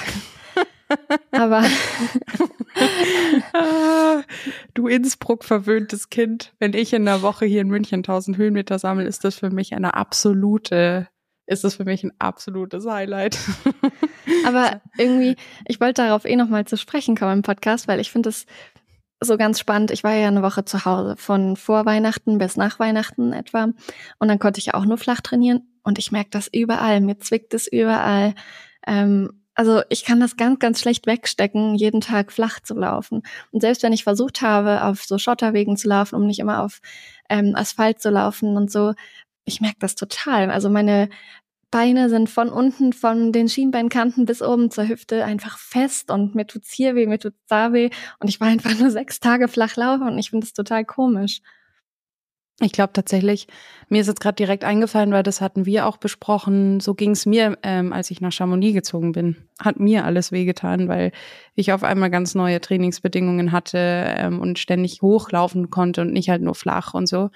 Aber 1.32 1.62
Ah, 3.52 4.22
du 4.74 4.88
Innsbruck 4.88 5.44
verwöhntes 5.44 6.10
Kind. 6.10 6.52
Wenn 6.58 6.74
ich 6.74 6.92
in 6.92 7.06
einer 7.06 7.22
Woche 7.22 7.46
hier 7.46 7.60
in 7.60 7.68
München 7.68 8.00
1000 8.00 8.36
Höhenmeter 8.36 8.78
sammle, 8.78 9.04
ist 9.06 9.24
das 9.24 9.36
für 9.36 9.50
mich 9.50 9.74
eine 9.74 9.94
absolute, 9.94 11.08
ist 11.46 11.64
das 11.64 11.76
für 11.76 11.84
mich 11.84 12.04
ein 12.04 12.12
absolutes 12.18 12.86
Highlight. 12.86 13.38
Aber 14.46 14.80
irgendwie, 14.98 15.36
ich 15.66 15.80
wollte 15.80 16.02
darauf 16.02 16.24
eh 16.24 16.36
nochmal 16.36 16.66
zu 16.66 16.76
sprechen 16.76 17.16
kommen 17.16 17.38
im 17.38 17.42
Podcast, 17.42 17.88
weil 17.88 18.00
ich 18.00 18.10
finde 18.10 18.28
es 18.28 18.46
so 19.20 19.38
ganz 19.38 19.58
spannend. 19.58 19.90
Ich 19.90 20.04
war 20.04 20.12
ja 20.12 20.28
eine 20.28 20.42
Woche 20.42 20.64
zu 20.64 20.84
Hause, 20.84 21.16
von 21.16 21.56
vor 21.56 21.86
Weihnachten 21.86 22.36
bis 22.38 22.56
nach 22.56 22.78
Weihnachten 22.78 23.32
etwa. 23.32 23.68
Und 24.18 24.28
dann 24.28 24.38
konnte 24.38 24.58
ich 24.58 24.66
ja 24.66 24.74
auch 24.74 24.84
nur 24.84 24.98
flach 24.98 25.22
trainieren. 25.22 25.62
Und 25.82 25.98
ich 25.98 26.12
merke 26.12 26.30
das 26.30 26.48
überall. 26.52 27.00
Mir 27.00 27.18
zwickt 27.18 27.54
es 27.54 27.66
überall. 27.66 28.34
Ähm, 28.86 29.45
also 29.56 29.82
ich 29.88 30.04
kann 30.04 30.20
das 30.20 30.36
ganz, 30.36 30.58
ganz 30.58 30.80
schlecht 30.80 31.06
wegstecken, 31.06 31.74
jeden 31.74 32.00
Tag 32.02 32.30
flach 32.30 32.60
zu 32.60 32.74
laufen. 32.74 33.22
Und 33.52 33.60
selbst 33.62 33.82
wenn 33.82 33.92
ich 33.94 34.04
versucht 34.04 34.42
habe, 34.42 34.84
auf 34.84 35.04
so 35.04 35.18
Schotterwegen 35.18 35.76
zu 35.78 35.88
laufen, 35.88 36.14
um 36.14 36.26
nicht 36.26 36.38
immer 36.40 36.62
auf 36.62 36.80
ähm, 37.30 37.54
Asphalt 37.56 38.00
zu 38.00 38.10
laufen 38.10 38.56
und 38.56 38.70
so, 38.70 38.92
ich 39.46 39.60
merke 39.62 39.78
das 39.80 39.94
total. 39.94 40.50
Also 40.50 40.68
meine 40.68 41.08
Beine 41.70 42.08
sind 42.10 42.30
von 42.30 42.50
unten, 42.50 42.92
von 42.92 43.32
den 43.32 43.48
Schienbeinkanten 43.48 44.26
bis 44.26 44.42
oben 44.42 44.70
zur 44.70 44.88
Hüfte 44.88 45.24
einfach 45.24 45.58
fest 45.58 46.10
und 46.10 46.34
mir 46.34 46.46
tut's 46.46 46.72
hier 46.72 46.94
weh, 46.94 47.06
mir 47.06 47.18
tut's 47.18 47.40
da 47.48 47.72
weh. 47.72 47.90
Und 48.20 48.28
ich 48.28 48.40
war 48.40 48.48
einfach 48.48 48.78
nur 48.78 48.90
sechs 48.90 49.20
Tage 49.20 49.48
flach 49.48 49.76
laufen 49.76 50.06
und 50.06 50.18
ich 50.18 50.30
finde 50.30 50.46
das 50.46 50.52
total 50.54 50.84
komisch. 50.84 51.40
Ich 52.60 52.72
glaube 52.72 52.94
tatsächlich, 52.94 53.48
mir 53.90 54.00
ist 54.00 54.06
jetzt 54.06 54.20
gerade 54.20 54.36
direkt 54.36 54.64
eingefallen, 54.64 55.12
weil 55.12 55.22
das 55.22 55.42
hatten 55.42 55.66
wir 55.66 55.86
auch 55.86 55.98
besprochen. 55.98 56.80
So 56.80 56.94
ging 56.94 57.10
es 57.10 57.26
mir, 57.26 57.58
ähm, 57.62 57.92
als 57.92 58.10
ich 58.10 58.22
nach 58.22 58.32
Chamonix 58.32 58.72
gezogen 58.74 59.12
bin. 59.12 59.36
Hat 59.60 59.78
mir 59.78 60.06
alles 60.06 60.32
wehgetan, 60.32 60.88
weil 60.88 61.12
ich 61.54 61.72
auf 61.74 61.84
einmal 61.84 62.10
ganz 62.10 62.34
neue 62.34 62.58
Trainingsbedingungen 62.62 63.52
hatte 63.52 63.76
ähm, 63.78 64.40
und 64.40 64.58
ständig 64.58 65.02
hochlaufen 65.02 65.68
konnte 65.68 66.00
und 66.00 66.14
nicht 66.14 66.30
halt 66.30 66.40
nur 66.40 66.54
flach 66.54 66.94
und 66.94 67.06
so. 67.06 67.28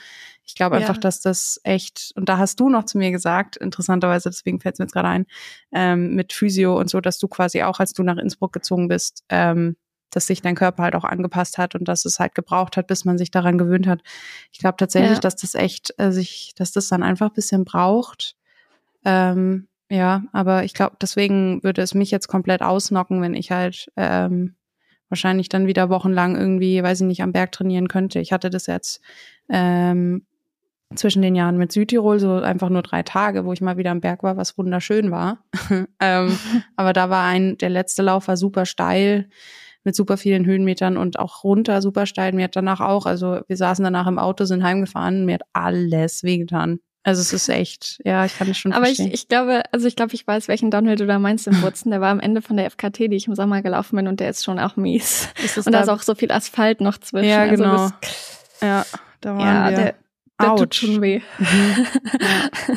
Ich 0.43 0.55
glaube 0.55 0.77
Ja. 0.77 0.81
einfach, 0.81 0.97
dass 0.97 1.21
das 1.21 1.61
echt, 1.65 2.13
und 2.17 2.31
da 2.31 2.39
hast 2.39 2.59
du 2.59 2.71
noch 2.71 2.85
zu 2.85 2.97
mir 2.97 3.11
gesagt, 3.11 3.59
interessanterweise, 3.59 4.31
deswegen 4.31 4.59
fällt 4.59 4.77
es 4.77 4.79
mir 4.79 4.85
jetzt 4.87 4.95
gerade 4.95 5.09
ein, 5.09 5.27
ähm, 5.71 6.15
mit 6.15 6.33
Physio 6.33 6.79
und 6.79 6.89
so, 6.89 7.03
dass 7.03 7.19
du 7.19 7.29
quasi 7.29 7.63
auch, 7.63 7.79
als 7.79 7.93
du 7.93 8.03
nach 8.03 8.17
Innsbruck 8.17 8.55
gezogen 8.55 8.89
bist, 8.89 9.23
ähm, 9.29 9.77
dass 10.11 10.27
sich 10.27 10.43
dein 10.43 10.55
Körper 10.55 10.83
halt 10.83 10.95
auch 10.95 11.05
angepasst 11.05 11.59
hat 11.59 11.75
und 11.75 11.87
dass 11.89 12.05
es 12.05 12.19
halt 12.19 12.35
gebraucht 12.35 12.77
hat, 12.77 12.87
bis 12.87 13.05
man 13.05 13.19
sich 13.19 13.31
daran 13.31 13.59
gewöhnt 13.59 13.87
hat. 13.87 14.01
Ich 14.53 14.59
glaube 14.59 14.77
tatsächlich, 14.77 15.15
Ja. 15.15 15.21
dass 15.21 15.37
das 15.37 15.55
echt 15.55 15.95
äh, 15.99 16.11
sich, 16.13 16.53
dass 16.57 16.73
das 16.73 16.89
dann 16.89 17.03
einfach 17.03 17.29
ein 17.29 17.35
bisschen 17.35 17.65
braucht. 17.65 18.35
Ähm, 19.05 19.69
ja, 19.89 20.23
aber 20.33 20.65
ich 20.65 20.75
glaube, 20.75 20.97
deswegen 21.01 21.63
würde 21.63 21.83
es 21.83 21.95
mich 21.95 22.11
jetzt 22.11 22.29
komplett 22.29 22.63
ausnocken, 22.63 23.23
wenn 23.23 23.35
ich 23.35 23.51
halt 23.51 23.91
ähm, 23.97 24.55
wahrscheinlich 25.09 25.49
dann 25.49 25.67
wieder 25.67 25.91
wochenlang 25.91 26.37
irgendwie, 26.37 26.83
weiß 26.83 27.01
ich 27.01 27.07
nicht, 27.07 27.23
am 27.23 27.33
Berg 27.33 27.51
trainieren 27.53 27.89
könnte. 27.89 28.21
Ich 28.21 28.33
hatte 28.33 28.51
das 28.51 28.67
jetzt 28.67 29.01
ähm, 29.49 30.25
zwischen 30.95 31.23
den 31.23 31.35
Jahren 31.35 31.57
mit 31.57 31.73
Südtirol 31.73 32.21
so 32.21 32.35
einfach 32.35 32.69
nur 32.69 32.83
drei 32.83 33.03
Tage, 33.03 33.45
wo 33.45 33.53
ich 33.53 33.61
mal 33.61 33.77
wieder 33.77 33.91
am 33.91 34.01
Berg 34.01 34.23
war, 34.23 34.37
was 34.37 34.57
wunderschön 34.59 35.11
war. 35.11 35.45
ähm, 36.01 36.39
aber 36.77 36.93
da 36.93 37.11
war 37.11 37.25
ein, 37.27 37.59
der 37.59 37.71
letzte 37.71 38.03
Lauf 38.03 38.29
war 38.29 38.37
super 38.37 38.67
steil 38.67 39.29
mit 39.85 39.97
super 39.97 40.17
vielen 40.17 40.45
Höhenmetern 40.45 40.97
und 40.97 41.19
auch 41.19 41.45
runter 41.45 41.81
super 41.83 42.07
steil. 42.07 42.33
Mir 42.33 42.45
hat 42.45 42.57
danach 42.57 42.81
auch, 42.81 43.07
also 43.07 43.41
wir 43.47 43.57
saßen 43.57 43.83
danach 43.83 44.07
im 44.07 44.19
Auto, 44.19 44.45
sind 44.45 44.63
heimgefahren, 44.63 45.25
mir 45.25 45.35
hat 45.35 45.43
alles 45.53 46.23
wehgetan. 46.23 46.81
Also 47.03 47.23
es 47.23 47.33
ist 47.33 47.49
echt, 47.49 47.99
ja, 48.05 48.27
ich 48.27 48.37
kann 48.37 48.47
das 48.49 48.59
schon 48.59 48.75
Aber 48.75 48.85
ich, 48.87 48.97
verstehen. 48.97 49.15
ich 49.15 49.27
glaube, 49.27 49.63
also 49.73 49.89
ich 49.89 49.97
glaube, 49.97 50.13
ich 50.15 50.27
weiß, 50.27 50.49
welchen 50.49 50.71
Downhill 50.71 50.97
du 50.97 51.07
da 51.07 51.19
meinst 51.19 51.47
im 51.47 51.63
Wurzen. 51.63 51.91
Der 51.91 52.03
war 52.03 52.11
am 52.11 52.21
Ende 52.21 52.43
von 52.43 52.59
der 52.59 52.67
FKT, 52.71 52.99
die 53.11 53.17
ich 53.17 53.27
im 53.27 53.35
Sommer 53.35 53.63
gelaufen 53.63 53.97
bin 53.97 54.07
und 54.07 54.21
der 54.21 54.29
ist 54.29 54.45
schon 54.45 54.59
auch 54.59 54.77
mies. 54.77 55.29
Und 55.57 55.67
da 55.69 55.71
da, 55.71 55.81
ist 55.81 55.89
auch 55.89 56.03
so 56.03 56.15
viel 56.15 56.31
Asphalt 56.31 56.83
noch 56.83 56.99
zwischen. 56.99 57.31
Ja, 57.31 57.41
Also 57.45 57.55
genau. 57.65 57.89
das, 58.03 58.61
ja, 58.61 58.87
da 59.23 59.35
waren 59.35 59.41
ja, 59.47 59.71
wir. 59.71 59.77
der, 59.77 59.95
der 60.43 60.49
tut 60.57 60.61
Autsch. 60.61 60.81
schon 60.81 61.01
weh. 61.01 61.23
Mhm. 61.39 61.87
ja, 62.21 62.77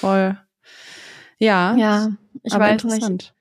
voll. 0.00 0.38
Ja, 1.38 1.76
Ja, 1.76 2.10
ich 2.42 2.52
aber 2.52 2.64
weiß 2.64 2.82
nicht. 2.84 3.32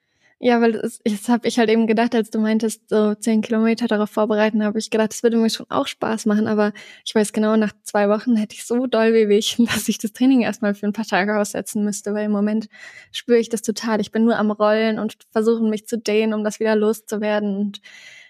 Ja, 0.44 0.60
weil 0.60 0.72
das, 0.72 1.00
das 1.04 1.30
habe 1.30 1.48
ich 1.48 1.60
halt 1.60 1.70
eben 1.70 1.86
gedacht, 1.86 2.16
als 2.16 2.32
du 2.32 2.40
meintest, 2.40 2.90
so 2.90 3.14
zehn 3.14 3.42
Kilometer 3.42 3.86
darauf 3.86 4.10
vorbereiten, 4.10 4.64
habe 4.64 4.80
ich 4.80 4.90
gedacht, 4.90 5.12
das 5.12 5.22
würde 5.22 5.38
mir 5.38 5.52
schon 5.52 5.68
auch 5.70 5.86
Spaß 5.86 6.26
machen. 6.26 6.48
Aber 6.48 6.74
ich 7.06 7.14
weiß 7.14 7.32
genau, 7.32 7.56
nach 7.58 7.74
zwei 7.84 8.10
Wochen 8.10 8.36
hätte 8.36 8.56
ich 8.56 8.66
so 8.66 8.88
doll 8.88 9.14
Wehwehchen, 9.14 9.66
dass 9.74 9.88
ich 9.88 10.00
das 10.00 10.14
Training 10.14 10.42
erstmal 10.42 10.74
für 10.74 10.88
ein 10.88 10.94
paar 10.94 11.06
Tage 11.06 11.38
aussetzen 11.38 11.84
müsste, 11.84 12.16
weil 12.16 12.26
im 12.26 12.32
Moment 12.32 12.70
spüre 13.12 13.38
ich 13.38 13.50
das 13.50 13.62
total. 13.62 14.02
Ich 14.02 14.12
bin 14.12 14.26
nur 14.26 14.36
am 14.36 14.50
Rollen 14.50 14.98
und 14.98 15.16
versuchen 15.30 15.70
mich 15.70 15.86
zu 15.86 16.00
dehnen, 16.00 16.34
um 16.34 16.44
das 16.44 16.60
wieder 16.60 16.76
loszuwerden. 16.76 17.56
Und 17.56 17.80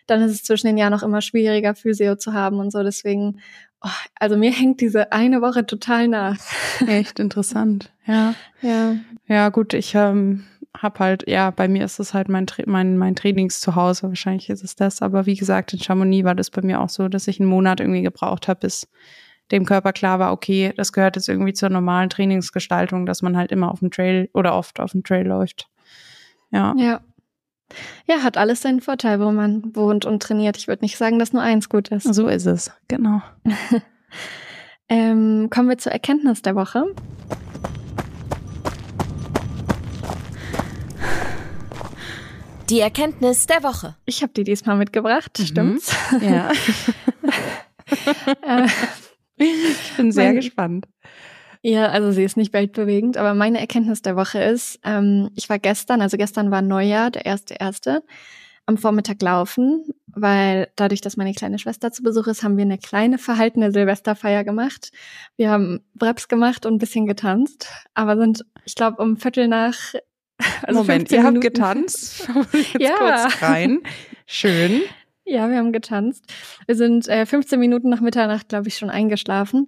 dann 0.05 0.21
ist 0.21 0.33
es 0.33 0.43
zwischen 0.43 0.67
den 0.67 0.77
Jahren 0.77 0.93
auch 0.93 1.03
immer 1.03 1.21
schwieriger, 1.21 1.75
Physio 1.75 2.17
zu 2.17 2.33
haben 2.33 2.59
und 2.59 2.71
so. 2.71 2.83
Deswegen, 2.83 3.39
oh, 3.81 3.89
also 4.15 4.35
mir 4.35 4.51
hängt 4.51 4.81
diese 4.81 5.13
eine 5.13 5.41
Woche 5.41 5.65
total 5.65 6.09
nach. 6.09 6.37
Echt 6.85 7.19
interessant. 7.19 7.89
Ja. 8.05 8.35
Ja. 8.61 8.97
Ja, 9.27 9.49
gut, 9.49 9.73
ich 9.73 9.95
ähm, 9.95 10.43
hab 10.77 10.99
halt, 10.99 11.27
ja, 11.27 11.51
bei 11.51 11.67
mir 11.67 11.83
ist 11.85 11.99
es 11.99 12.13
halt 12.13 12.29
mein, 12.29 12.45
mein, 12.65 12.97
mein 12.97 13.15
Trainingszuhause. 13.15 14.03
Wahrscheinlich 14.03 14.49
ist 14.49 14.63
es 14.63 14.75
das. 14.75 15.01
Aber 15.01 15.25
wie 15.25 15.35
gesagt, 15.35 15.73
in 15.73 15.79
Chamonix 15.79 16.25
war 16.25 16.35
das 16.35 16.49
bei 16.49 16.61
mir 16.61 16.79
auch 16.79 16.89
so, 16.89 17.07
dass 17.07 17.27
ich 17.27 17.39
einen 17.39 17.49
Monat 17.49 17.79
irgendwie 17.79 18.01
gebraucht 18.01 18.47
habe, 18.47 18.61
bis 18.61 18.87
dem 19.51 19.65
Körper 19.65 19.91
klar 19.91 20.19
war, 20.19 20.31
okay, 20.31 20.73
das 20.77 20.93
gehört 20.93 21.17
jetzt 21.17 21.27
irgendwie 21.27 21.53
zur 21.53 21.69
normalen 21.69 22.09
Trainingsgestaltung, 22.09 23.05
dass 23.05 23.21
man 23.21 23.35
halt 23.35 23.51
immer 23.51 23.69
auf 23.69 23.79
dem 23.79 23.91
Trail 23.91 24.29
oder 24.33 24.55
oft 24.55 24.79
auf 24.79 24.91
dem 24.93 25.03
Trail 25.03 25.27
läuft. 25.27 25.67
Ja. 26.51 26.73
Ja. 26.77 27.01
Ja, 28.05 28.23
hat 28.23 28.37
alles 28.37 28.61
seinen 28.61 28.81
Vorteil, 28.81 29.19
wo 29.21 29.31
man 29.31 29.75
wohnt 29.75 30.05
und 30.05 30.21
trainiert. 30.21 30.57
Ich 30.57 30.67
würde 30.67 30.83
nicht 30.83 30.97
sagen, 30.97 31.19
dass 31.19 31.31
nur 31.31 31.41
eins 31.41 31.69
gut 31.69 31.87
ist. 31.87 32.13
So 32.13 32.27
ist 32.27 32.45
es, 32.45 32.71
genau. 32.87 33.21
Ähm, 34.93 35.49
kommen 35.49 35.69
wir 35.69 35.77
zur 35.77 35.93
Erkenntnis 35.93 36.41
der 36.41 36.53
Woche. 36.53 36.83
Die 42.71 42.79
Erkenntnis 42.79 43.47
der 43.47 43.63
Woche. 43.63 43.95
Ich 44.05 44.23
habe 44.23 44.31
die 44.33 44.43
diesmal 44.45 44.77
mitgebracht, 44.77 45.37
Mhm. 45.39 45.45
stimmt's? 45.45 45.95
Ja. 46.21 46.51
Äh, 48.43 48.67
ich 49.37 49.91
bin 49.97 50.11
sehr 50.13 50.27
Mein- 50.27 50.35
gespannt. 50.37 50.87
ja, 51.61 51.87
also 51.89 52.11
sie 52.11 52.23
ist 52.23 52.37
nicht 52.37 52.53
weltbewegend, 52.53 53.17
aber 53.17 53.33
meine 53.33 53.59
Erkenntnis 53.59 54.01
der 54.01 54.15
Woche 54.15 54.41
ist, 54.41 54.79
ähm, 54.85 55.29
ich 55.35 55.49
war 55.49 55.59
gestern, 55.59 55.99
also 56.01 56.15
gestern 56.15 56.51
war 56.51 56.61
Neujahr, 56.61 57.11
der 57.11 57.25
erste 57.25 57.55
erste, 57.55 58.01
am 58.65 58.77
Vormittag 58.77 59.21
laufen, 59.21 59.83
weil 60.07 60.69
dadurch, 60.77 61.01
dass 61.01 61.17
meine 61.17 61.33
kleine 61.33 61.59
Schwester 61.59 61.91
zu 61.91 62.01
Besuch 62.03 62.27
ist, 62.27 62.43
haben 62.43 62.55
wir 62.55 62.63
eine 62.63 62.77
kleine 62.77 63.17
verhaltene 63.17 63.73
Silvesterfeier 63.73 64.45
gemacht. 64.45 64.91
Wir 65.35 65.49
haben 65.49 65.81
Breps 65.93 66.29
gemacht 66.29 66.65
und 66.65 66.75
ein 66.75 66.79
bisschen 66.79 67.07
getanzt, 67.07 67.67
aber 67.93 68.15
sind, 68.15 68.45
ich 68.63 68.75
glaube, 68.75 69.01
um 69.01 69.17
Viertel 69.17 69.49
nach 69.49 69.75
also 70.63 70.79
Moment, 70.81 71.09
15 71.09 71.17
ihr 71.19 71.23
habt 71.23 71.41
getanzt? 71.41 72.29
Jetzt 72.53 72.79
Ja. 72.79 72.95
kurz 72.97 73.41
rein. 73.41 73.79
Schön. 74.25 74.81
Ja, 75.25 75.49
wir 75.49 75.57
haben 75.57 75.71
getanzt. 75.71 76.25
Wir 76.65 76.75
sind 76.75 77.07
äh, 77.07 77.25
15 77.25 77.59
Minuten 77.59 77.89
nach 77.89 78.01
Mitternacht, 78.01 78.49
glaube 78.49 78.67
ich, 78.67 78.77
schon 78.77 78.89
eingeschlafen. 78.89 79.67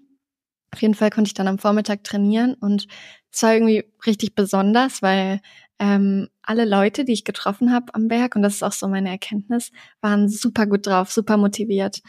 Auf 0.73 0.81
jeden 0.81 0.95
Fall 0.95 1.11
konnte 1.11 1.27
ich 1.27 1.33
dann 1.35 1.47
am 1.47 1.59
Vormittag 1.59 2.03
trainieren 2.03 2.55
und 2.55 2.87
es 3.31 3.43
war 3.43 3.53
irgendwie 3.53 3.85
richtig 4.05 4.33
besonders, 4.35 5.01
weil 5.01 5.39
ähm, 5.79 6.29
alle 6.41 6.65
Leute, 6.65 7.05
die 7.05 7.13
ich 7.13 7.23
getroffen 7.25 7.71
habe 7.71 7.93
am 7.93 8.07
Berg, 8.07 8.35
und 8.35 8.41
das 8.41 8.55
ist 8.55 8.63
auch 8.63 8.71
so 8.71 8.87
meine 8.87 9.09
Erkenntnis, 9.09 9.71
waren 10.01 10.29
super 10.29 10.65
gut 10.65 10.87
drauf, 10.87 11.11
super 11.11 11.37
motiviert. 11.37 12.01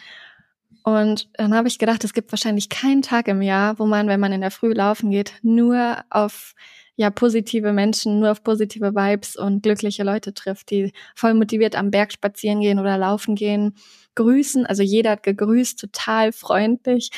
Und 0.85 1.31
dann 1.33 1.55
habe 1.55 1.67
ich 1.67 1.79
gedacht, 1.79 2.05
es 2.05 2.13
gibt 2.13 2.31
wahrscheinlich 2.31 2.69
keinen 2.69 3.01
Tag 3.01 3.27
im 3.29 3.41
Jahr, 3.41 3.79
wo 3.79 3.87
man, 3.87 4.07
wenn 4.07 4.21
man 4.21 4.33
in 4.33 4.43
der 4.43 4.51
Früh 4.51 4.75
laufen 4.75 5.11
geht, 5.11 5.33
nur 5.43 6.05
auf 6.11 6.55
ja 6.97 7.11
positive 7.11 7.73
Menschen, 7.73 8.21
nur 8.21 8.31
auf 8.31 8.45
positive 8.45 8.95
Vibes 8.95 9.35
und 9.35 9.63
glückliche 9.63 10.05
Leute 10.05 10.35
trifft, 10.35 10.71
die 10.71 10.93
voll 11.15 11.35
motiviert 11.35 11.75
am 11.75 11.91
Berg 11.91 12.13
spazieren 12.13 12.61
gehen 12.61 12.79
oder 12.79 12.99
laufen 12.99 13.35
gehen, 13.35 13.75
grüßen. 14.15 14.67
Also 14.67 14.83
jeder 14.83 15.13
hat 15.13 15.23
gegrüßt, 15.23 15.81
total 15.81 16.33
freundlich. 16.33 17.11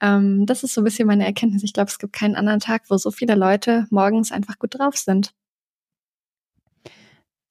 Ähm, 0.00 0.44
das 0.44 0.64
ist 0.64 0.74
so 0.74 0.80
ein 0.80 0.84
bisschen 0.84 1.06
meine 1.06 1.24
Erkenntnis. 1.24 1.62
Ich 1.62 1.72
glaube, 1.72 1.90
es 1.90 2.00
gibt 2.00 2.12
keinen 2.12 2.34
anderen 2.34 2.60
Tag, 2.60 2.82
wo 2.88 2.96
so 2.96 3.12
viele 3.12 3.36
Leute 3.36 3.86
morgens 3.90 4.32
einfach 4.32 4.58
gut 4.58 4.78
drauf 4.78 4.96
sind. 4.96 5.32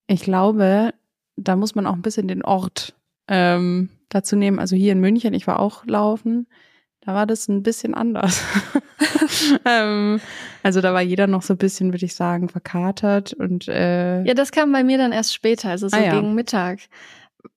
Ich 0.08 0.22
glaube, 0.22 0.94
da 1.38 1.56
muss 1.56 1.76
man 1.76 1.88
auch 1.88 1.94
ein 1.94 2.02
bisschen 2.02 2.28
den 2.28 2.44
Ort 2.44 2.94
ähm, 3.30 3.90
dazu 4.14 4.36
nehmen. 4.36 4.60
Also 4.60 4.76
hier 4.76 4.92
in 4.92 5.00
München, 5.00 5.34
ich 5.34 5.48
war 5.48 5.60
auch 5.60 5.86
laufen, 5.86 6.48
da 7.02 7.16
war 7.16 7.26
das 7.26 7.48
ein 7.48 7.64
bisschen 7.64 7.94
anders. 7.94 8.44
ähm, 9.66 10.20
also 10.64 10.82
da 10.82 10.94
war 10.94 11.02
jeder 11.02 11.28
noch 11.28 11.42
so 11.42 11.54
ein 11.54 11.58
bisschen, 11.58 11.92
würde 11.94 12.06
ich 12.06 12.16
sagen, 12.16 12.50
verkatert 12.50 13.34
und 13.34 13.68
äh, 13.68 14.24
Ja, 14.24 14.34
das 14.34 14.52
kam 14.52 14.72
bei 14.72 14.84
mir 14.84 14.98
dann 14.98 15.12
erst 15.12 15.34
später, 15.34 15.70
also 15.70 15.88
so 15.88 15.98
Ah, 15.98 16.02
ja. 16.04 16.16
gegen 16.16 16.36
Mittag. 16.36 16.80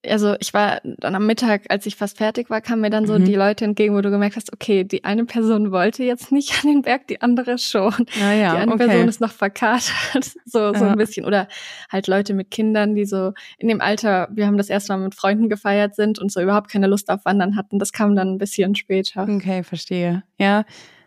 Also 0.06 0.34
ich 0.40 0.52
war 0.54 0.80
dann 0.84 1.14
am 1.14 1.26
Mittag, 1.26 1.62
als 1.68 1.86
ich 1.86 1.96
fast 1.96 2.18
fertig 2.18 2.50
war, 2.50 2.60
kamen 2.60 2.80
mir 2.82 2.90
dann 2.90 3.06
so 3.06 3.18
Mhm. 3.18 3.24
die 3.24 3.34
Leute 3.34 3.64
entgegen, 3.64 3.94
wo 3.94 4.00
du 4.00 4.10
gemerkt 4.10 4.36
hast, 4.36 4.52
okay, 4.52 4.84
die 4.84 5.04
eine 5.04 5.24
Person 5.24 5.72
wollte 5.72 6.04
jetzt 6.04 6.30
nicht 6.32 6.52
an 6.62 6.70
den 6.70 6.82
Berg, 6.82 7.06
die 7.08 7.20
andere 7.22 7.58
schon. 7.58 7.92
naja, 8.18 8.52
die 8.52 8.58
eine 8.58 8.72
okay. 8.72 8.86
Person 8.86 9.08
ist 9.08 9.20
noch 9.20 9.32
verkatert, 9.32 9.84
so, 10.44 10.72
so 10.74 10.84
Ja. 10.84 10.90
ein 10.92 10.96
bisschen. 10.96 11.24
Oder 11.26 11.48
halt 11.90 12.06
Leute 12.06 12.34
mit 12.34 12.50
Kindern, 12.50 12.94
die 12.94 13.04
so 13.04 13.32
in 13.58 13.68
dem 13.68 13.80
Alter, 13.80 14.28
wir 14.32 14.46
haben 14.46 14.56
das 14.58 14.68
erste 14.70 14.92
Mal 14.92 14.98
mit 15.04 15.14
Freunden 15.14 15.48
gefeiert 15.48 15.94
sind 15.94 16.18
und 16.18 16.30
so 16.32 16.40
überhaupt 16.40 16.70
keine 16.70 16.86
Lust 16.86 17.08
auf 17.10 17.24
Wandern 17.24 17.56
hatten. 17.56 17.78
Das 17.78 17.92
kam 17.92 18.14
dann 18.14 18.28
ein 18.34 18.38
bisschen 18.38 18.74
später. 18.74 19.22
Okay, 19.28 19.62
verstehe. 19.62 20.22
Ja, 20.38 20.64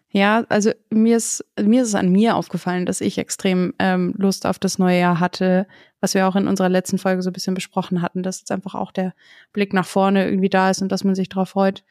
ja, 0.09 0.45
also 0.49 0.71
mir 0.89 1.17
ist 1.17 1.45
mir 1.59 1.81
ist 1.81 1.89
es 1.89 1.95
an 1.95 2.11
mir 2.11 2.35
aufgefallen, 2.35 2.85
dass 2.85 3.01
ich 3.01 3.17
extrem 3.17 3.73
ähm, 3.79 4.13
Lust 4.17 4.45
auf 4.45 4.57
das 4.57 4.79
neue 4.79 4.99
Jahr 4.99 5.19
hatte, 5.19 5.67
was 5.99 6.13
wir 6.13 6.27
auch 6.27 6.35
in 6.35 6.47
unserer 6.47 6.69
letzten 6.69 6.97
Folge 6.97 7.21
so 7.21 7.29
ein 7.29 7.33
bisschen 7.33 7.53
besprochen 7.53 8.01
hatten, 8.01 8.23
dass 8.23 8.39
jetzt 8.39 8.51
einfach 8.51 8.75
auch 8.75 8.91
der 8.91 9.13
Blick 9.51 9.73
nach 9.73 9.85
vorne 9.85 10.25
irgendwie 10.25 10.49
da 10.49 10.69
ist 10.69 10.81
und 10.81 10.91
dass 10.91 11.03
man 11.03 11.15
sich 11.15 11.29
darauf 11.29 11.49
freut. 11.49 11.83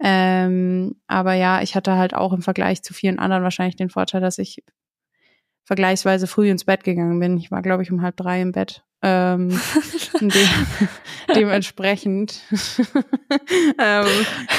Ähm, 0.00 0.96
aber 1.06 1.34
ja, 1.34 1.62
ich 1.62 1.74
hatte 1.74 1.96
halt 1.96 2.14
auch 2.14 2.32
im 2.32 2.42
Vergleich 2.42 2.82
zu 2.82 2.94
vielen 2.94 3.18
anderen 3.18 3.42
wahrscheinlich 3.42 3.76
den 3.76 3.90
Vorteil, 3.90 4.20
dass 4.20 4.38
ich 4.38 4.62
vergleichsweise 5.64 6.26
früh 6.26 6.50
ins 6.50 6.64
Bett 6.64 6.84
gegangen 6.84 7.18
bin. 7.18 7.38
Ich 7.38 7.50
war, 7.50 7.62
glaube 7.62 7.82
ich, 7.82 7.90
um 7.90 8.02
halb 8.02 8.16
drei 8.16 8.40
im 8.40 8.52
Bett. 8.52 8.84
Ähm, 9.06 9.50
de 10.20 10.46
dementsprechend 11.34 12.40
ähm, 13.78 14.06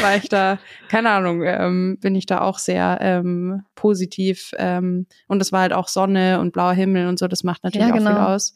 war 0.02 0.18
ich 0.18 0.30
da, 0.30 0.60
keine 0.88 1.10
Ahnung, 1.10 1.42
ähm, 1.44 1.98
bin 2.00 2.14
ich 2.14 2.28
da 2.28 2.42
auch 2.42 2.60
sehr 2.60 3.00
ähm, 3.02 3.64
positiv. 3.74 4.52
Ähm, 4.60 5.08
und 5.28 5.42
es 5.42 5.52
war 5.52 5.62
halt 5.62 5.74
auch 5.74 5.88
Sonne 5.88 6.40
und 6.40 6.54
blauer 6.54 6.74
Himmel 6.74 7.08
und 7.08 7.18
so, 7.18 7.28
das 7.28 7.44
macht 7.44 7.64
natürlich 7.64 7.88
Ja, 7.88 7.94
auch 7.94 7.98
viel 7.98 8.08
genau. 8.08 8.28
aus. 8.28 8.54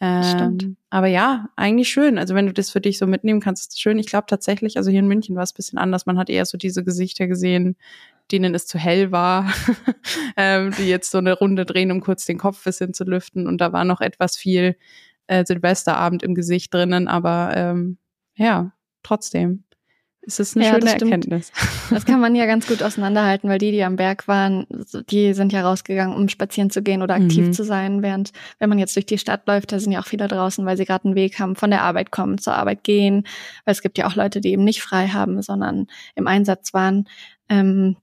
Ähm, 0.00 0.22
Stimmt. 0.22 0.76
Aber 0.88 1.06
ja, 1.06 1.50
eigentlich 1.56 1.90
schön. 1.90 2.16
Also 2.16 2.34
wenn 2.34 2.46
du 2.46 2.54
das 2.54 2.70
für 2.70 2.80
dich 2.80 2.96
so 2.96 3.06
mitnehmen 3.06 3.40
kannst, 3.40 3.64
ist 3.64 3.72
es 3.74 3.80
schön. 3.80 3.98
Ich 3.98 4.06
glaube 4.06 4.26
tatsächlich, 4.28 4.78
also 4.78 4.90
hier 4.90 5.00
in 5.00 5.08
München 5.08 5.36
war 5.36 5.42
es 5.42 5.52
ein 5.52 5.56
bisschen 5.56 5.78
anders. 5.78 6.06
Man 6.06 6.18
hat 6.18 6.30
eher 6.30 6.46
so 6.46 6.56
diese 6.56 6.82
Gesichter 6.82 7.26
gesehen, 7.26 7.76
denen 8.32 8.54
es 8.54 8.66
zu 8.66 8.78
hell 8.78 9.12
war, 9.12 9.52
ähm, 10.36 10.72
die 10.78 10.88
jetzt 10.88 11.10
so 11.10 11.18
eine 11.18 11.34
Runde 11.34 11.66
drehen, 11.66 11.90
um 11.90 12.00
kurz 12.00 12.24
den 12.24 12.38
Kopf 12.38 12.58
ein 12.58 12.64
bisschen 12.64 12.94
zu 12.94 13.04
lüften. 13.04 13.46
Und 13.46 13.60
da 13.60 13.72
war 13.72 13.84
noch 13.84 14.00
etwas 14.00 14.36
viel 14.36 14.76
äh, 15.26 15.44
Silvesterabend 15.44 16.22
im 16.22 16.34
Gesicht 16.34 16.72
drinnen, 16.72 17.08
aber 17.08 17.52
ähm, 17.56 17.98
ja, 18.34 18.72
trotzdem. 19.02 19.64
Es 20.28 20.40
ist 20.40 20.56
eine 20.56 20.64
Ja, 20.64 20.72
schöne 20.72 20.84
das. 20.86 20.94
Erkenntnis. 20.94 21.52
Das 21.90 22.04
kann 22.04 22.18
man 22.18 22.34
ja 22.34 22.46
ganz 22.46 22.66
gut 22.66 22.82
auseinanderhalten, 22.82 23.48
weil 23.48 23.58
die, 23.60 23.70
die 23.70 23.84
am 23.84 23.94
Berg 23.94 24.26
waren, 24.26 24.66
die 25.08 25.34
sind 25.34 25.52
ja 25.52 25.62
rausgegangen, 25.62 26.16
um 26.16 26.28
spazieren 26.28 26.68
zu 26.68 26.82
gehen 26.82 27.00
oder 27.00 27.14
aktiv 27.14 27.46
Mhm. 27.46 27.52
zu 27.52 27.62
sein, 27.62 28.02
während 28.02 28.32
wenn 28.58 28.68
man 28.68 28.80
jetzt 28.80 28.96
durch 28.96 29.06
die 29.06 29.18
Stadt 29.18 29.46
läuft, 29.46 29.70
da 29.70 29.78
sind 29.78 29.92
ja 29.92 30.00
auch 30.00 30.06
viele 30.06 30.26
draußen, 30.26 30.66
weil 30.66 30.76
sie 30.76 30.84
gerade 30.84 31.04
einen 31.04 31.14
Weg 31.14 31.38
haben, 31.38 31.54
von 31.54 31.70
der 31.70 31.82
Arbeit 31.82 32.10
kommen, 32.10 32.38
zur 32.38 32.56
Arbeit 32.56 32.82
gehen, 32.82 33.22
weil 33.64 33.72
es 33.72 33.82
gibt 33.82 33.98
ja 33.98 34.08
auch 34.08 34.16
Leute, 34.16 34.40
die 34.40 34.50
eben 34.50 34.64
nicht 34.64 34.82
frei 34.82 35.06
haben, 35.06 35.42
sondern 35.42 35.86
im 36.16 36.26
Einsatz 36.26 36.74
waren. 36.74 37.08
Ähm, 37.48 37.96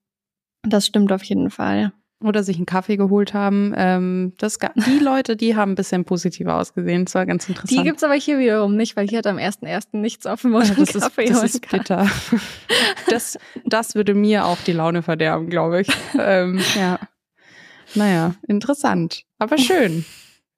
das 0.62 0.86
stimmt 0.86 1.12
auf 1.12 1.24
jeden 1.26 1.50
Fall. 1.50 1.92
Oder 2.24 2.44
sich 2.44 2.56
einen 2.58 2.66
Kaffee 2.66 2.96
geholt 2.98 3.34
haben. 3.34 3.74
Ähm, 3.76 4.34
das, 4.38 4.58
die 4.58 5.00
Leute, 5.04 5.36
die 5.36 5.56
haben 5.56 5.74
ein 5.74 5.76
bisschen 5.76 6.06
positiver 6.06 6.56
ausgesehen. 6.56 7.06
Das 7.06 7.16
war 7.16 7.26
ganz 7.26 7.48
interessant. 7.50 7.72
Die 7.72 7.84
gibt's 7.84 8.04
aber 8.04 8.14
hier 8.14 8.40
wiederum 8.40 8.76
nicht, 8.76 8.96
weil 8.96 9.08
hier 9.08 9.20
hat 9.20 9.28
am 9.28 9.38
1.1. 9.38 9.98
nichts 9.98 10.26
offen, 10.26 10.52
wo 10.54 10.60
man 10.60 10.68
das 10.68 10.96
ist, 10.96 11.02
Kaffee 11.02 11.26
das 11.26 11.44
ist 11.44 11.70
bitter. 11.70 12.08
Das, 13.10 13.38
das 13.66 13.96
würde 13.96 14.14
mir 14.16 14.46
auch 14.46 14.58
die 14.66 14.72
Laune 14.72 15.04
verderben, 15.04 15.50
glaube 15.50 15.82
ich. 15.82 15.88
Ähm, 16.18 16.60
ja. 16.76 17.00
Naja, 17.96 18.36
interessant. 18.48 19.26
Aber 19.38 19.58
schön. 19.58 20.06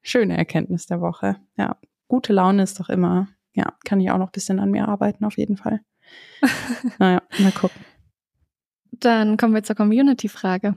Schöne 0.01 0.37
Erkenntnis 0.37 0.85
der 0.85 1.01
Woche. 1.01 1.37
Ja. 1.57 1.77
Gute 2.07 2.31
Laune 2.33 2.63
ist 2.63 2.79
doch 2.79 2.89
immer, 2.89 3.27
ja, 3.53 3.73
kann 3.83 3.99
ich 3.99 4.11
auch 4.11 4.17
noch 4.17 4.27
ein 4.27 4.33
bisschen 4.33 4.59
an 4.59 4.71
mir 4.71 4.87
arbeiten, 4.87 5.25
auf 5.25 5.37
jeden 5.37 5.57
Fall. 5.57 5.81
Naja, 6.99 7.23
mal 7.39 7.51
gucken. 7.51 7.81
Dann 8.91 9.37
kommen 9.37 9.53
wir 9.53 9.63
zur 9.63 9.75
Community-Frage. 9.75 10.75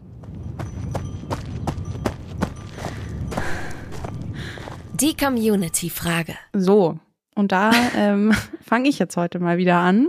Die 5.00 5.16
Community-Frage. 5.16 6.34
So, 6.52 6.98
und 7.36 7.52
da 7.52 7.70
ähm, 7.96 8.32
fange 8.60 8.88
ich 8.88 8.98
jetzt 8.98 9.16
heute 9.16 9.38
mal 9.38 9.56
wieder 9.56 9.76
an. 9.76 10.08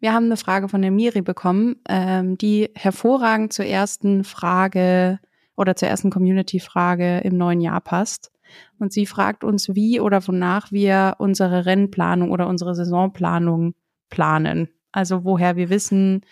Wir 0.00 0.12
haben 0.12 0.24
eine 0.24 0.36
Frage 0.36 0.68
von 0.68 0.82
der 0.82 0.90
Miri 0.90 1.22
bekommen, 1.22 1.76
ähm, 1.88 2.36
die 2.36 2.68
hervorragend 2.74 3.52
zur 3.52 3.66
ersten 3.66 4.24
Frage 4.24 5.20
oder 5.56 5.76
zur 5.76 5.86
ersten 5.86 6.10
Community-Frage 6.10 7.18
im 7.18 7.36
neuen 7.36 7.60
Jahr 7.60 7.80
passt. 7.80 8.32
Und 8.80 8.92
sie 8.92 9.06
fragt 9.06 9.44
uns, 9.44 9.68
wie 9.76 10.00
oder 10.00 10.26
wonach 10.26 10.72
wir 10.72 11.14
unsere 11.18 11.64
Rennplanung 11.64 12.32
oder 12.32 12.48
unsere 12.48 12.74
Saisonplanung 12.74 13.74
planen. 14.10 14.68
Also 14.90 15.22
woher 15.22 15.54
wir 15.54 15.70
wissen 15.70 16.22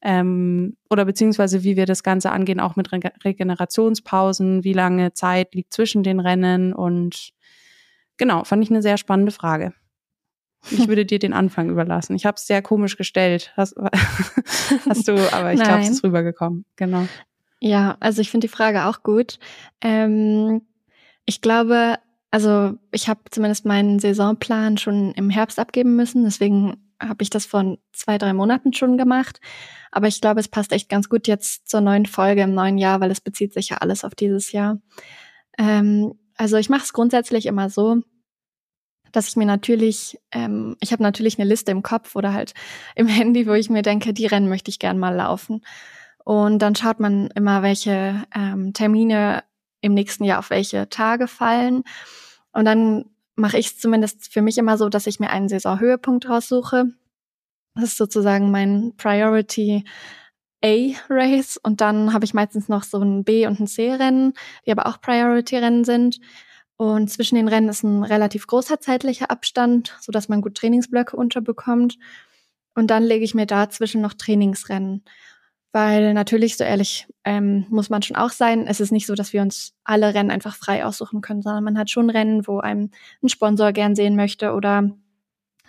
ähm, 0.00 0.76
oder 0.88 1.04
beziehungsweise 1.04 1.64
wie 1.64 1.76
wir 1.76 1.84
das 1.84 2.02
Ganze 2.02 2.32
angehen, 2.32 2.60
auch 2.60 2.76
mit 2.76 2.92
Re 2.92 3.00
Regenerationspausen, 3.22 4.64
wie 4.64 4.72
lange 4.72 5.12
Zeit 5.12 5.54
liegt 5.54 5.72
zwischen 5.72 6.02
den 6.02 6.18
Rennen 6.18 6.72
und 6.72 7.34
Genau, 8.18 8.44
fand 8.44 8.62
ich 8.62 8.70
eine 8.70 8.82
sehr 8.82 8.98
spannende 8.98 9.32
Frage. 9.32 9.72
Ich 10.70 10.86
würde 10.86 11.04
dir 11.04 11.18
den 11.18 11.32
Anfang 11.32 11.70
überlassen. 11.70 12.14
Ich 12.14 12.24
habe 12.24 12.36
es 12.36 12.46
sehr 12.46 12.62
komisch 12.62 12.96
gestellt. 12.96 13.52
Hast, 13.56 13.74
hast 14.88 15.08
du, 15.08 15.14
aber 15.32 15.52
ich 15.52 15.60
glaube, 15.60 15.80
es 15.80 15.90
ist 15.90 16.04
rübergekommen. 16.04 16.64
Genau. 16.76 17.08
Ja, 17.60 17.96
also 18.00 18.20
ich 18.20 18.30
finde 18.30 18.46
die 18.46 18.52
Frage 18.52 18.86
auch 18.86 19.02
gut. 19.02 19.38
Ähm, 19.80 20.62
ich 21.26 21.40
glaube, 21.40 21.96
also 22.30 22.74
ich 22.92 23.08
habe 23.08 23.20
zumindest 23.30 23.64
meinen 23.64 23.98
Saisonplan 23.98 24.78
schon 24.78 25.12
im 25.12 25.30
Herbst 25.30 25.58
abgeben 25.58 25.96
müssen, 25.96 26.24
deswegen 26.24 26.76
habe 27.00 27.22
ich 27.22 27.30
das 27.30 27.46
vor 27.46 27.76
zwei, 27.92 28.18
drei 28.18 28.32
Monaten 28.32 28.72
schon 28.72 28.96
gemacht. 28.96 29.40
Aber 29.90 30.06
ich 30.06 30.20
glaube, 30.20 30.40
es 30.40 30.48
passt 30.48 30.72
echt 30.72 30.88
ganz 30.88 31.08
gut 31.08 31.26
jetzt 31.26 31.68
zur 31.68 31.80
neuen 31.80 32.06
Folge 32.06 32.42
im 32.42 32.54
neuen 32.54 32.78
Jahr, 32.78 33.00
weil 33.00 33.10
es 33.10 33.20
bezieht 33.20 33.52
sich 33.52 33.70
ja 33.70 33.78
alles 33.78 34.04
auf 34.04 34.14
dieses 34.14 34.52
Jahr. 34.52 34.80
Ähm, 35.58 36.14
also 36.36 36.56
ich 36.56 36.68
mache 36.68 36.84
es 36.84 36.92
grundsätzlich 36.92 37.46
immer 37.46 37.70
so, 37.70 38.02
dass 39.12 39.28
ich 39.28 39.36
mir 39.36 39.44
natürlich, 39.44 40.18
ähm, 40.32 40.76
ich 40.80 40.92
habe 40.92 41.02
natürlich 41.02 41.38
eine 41.38 41.48
Liste 41.48 41.70
im 41.70 41.82
Kopf 41.82 42.16
oder 42.16 42.32
halt 42.32 42.54
im 42.96 43.06
Handy, 43.06 43.46
wo 43.46 43.52
ich 43.52 43.70
mir 43.70 43.82
denke, 43.82 44.12
die 44.12 44.26
Rennen 44.26 44.48
möchte 44.48 44.70
ich 44.70 44.78
gern 44.78 44.98
mal 44.98 45.14
laufen. 45.14 45.62
Und 46.24 46.60
dann 46.60 46.74
schaut 46.74 47.00
man 47.00 47.28
immer, 47.28 47.62
welche 47.62 48.24
ähm, 48.34 48.72
Termine 48.72 49.44
im 49.80 49.94
nächsten 49.94 50.24
Jahr 50.24 50.38
auf 50.38 50.50
welche 50.50 50.88
Tage 50.88 51.28
fallen. 51.28 51.82
Und 52.52 52.64
dann 52.64 53.06
mache 53.34 53.58
ich 53.58 53.66
es 53.66 53.78
zumindest 53.78 54.32
für 54.32 54.42
mich 54.42 54.58
immer 54.58 54.78
so, 54.78 54.88
dass 54.88 55.06
ich 55.06 55.20
mir 55.20 55.30
einen 55.30 55.48
Saisonhöhepunkt 55.48 56.28
raussuche. 56.28 56.86
Das 57.74 57.84
ist 57.84 57.96
sozusagen 57.96 58.50
mein 58.50 58.94
Priority 58.96 59.84
A-Race. 60.62 61.58
Und 61.62 61.80
dann 61.80 62.12
habe 62.12 62.24
ich 62.24 62.34
meistens 62.34 62.68
noch 62.68 62.84
so 62.84 62.98
ein 63.00 63.24
B- 63.24 63.46
und 63.46 63.60
ein 63.60 63.66
C-Rennen, 63.66 64.34
die 64.66 64.72
aber 64.72 64.86
auch 64.86 65.00
Priority-Rennen 65.00 65.84
sind. 65.84 66.20
Und 66.76 67.10
zwischen 67.10 67.36
den 67.36 67.48
Rennen 67.48 67.68
ist 67.68 67.82
ein 67.82 68.02
relativ 68.02 68.46
großer 68.46 68.80
zeitlicher 68.80 69.30
Abstand, 69.30 69.96
so 70.00 70.10
dass 70.10 70.28
man 70.28 70.40
gut 70.40 70.56
Trainingsblöcke 70.56 71.16
unterbekommt. 71.16 71.98
Und 72.74 72.90
dann 72.90 73.02
lege 73.02 73.24
ich 73.24 73.34
mir 73.34 73.46
dazwischen 73.46 74.00
noch 74.00 74.14
Trainingsrennen. 74.14 75.04
Weil 75.72 76.12
natürlich, 76.12 76.56
so 76.58 76.64
ehrlich 76.64 77.06
ähm, 77.24 77.66
muss 77.70 77.88
man 77.88 78.02
schon 78.02 78.16
auch 78.16 78.30
sein, 78.30 78.66
es 78.66 78.80
ist 78.80 78.92
nicht 78.92 79.06
so, 79.06 79.14
dass 79.14 79.32
wir 79.32 79.40
uns 79.40 79.74
alle 79.84 80.12
Rennen 80.12 80.30
einfach 80.30 80.54
frei 80.54 80.84
aussuchen 80.84 81.22
können, 81.22 81.40
sondern 81.40 81.64
man 81.64 81.78
hat 81.78 81.88
schon 81.88 82.10
Rennen, 82.10 82.46
wo 82.46 82.58
einem 82.58 82.90
ein 83.22 83.30
Sponsor 83.30 83.72
gern 83.72 83.94
sehen 83.94 84.14
möchte 84.14 84.52
oder 84.52 84.90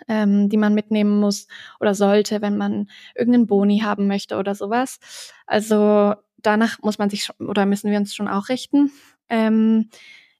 ähm, 0.08 0.48
die 0.48 0.56
man 0.56 0.74
mitnehmen 0.74 1.18
muss 1.20 1.46
oder 1.80 1.94
sollte, 1.94 2.42
wenn 2.42 2.56
man 2.56 2.88
irgendeinen 3.14 3.46
Boni 3.46 3.80
haben 3.80 4.06
möchte 4.06 4.36
oder 4.36 4.54
sowas. 4.54 4.98
Also 5.46 6.14
danach 6.38 6.80
muss 6.82 6.98
man 6.98 7.10
sich 7.10 7.24
schon, 7.24 7.36
oder 7.48 7.66
müssen 7.66 7.90
wir 7.90 7.98
uns 7.98 8.14
schon 8.14 8.28
auch 8.28 8.48
richten. 8.48 8.92
Ähm, 9.28 9.90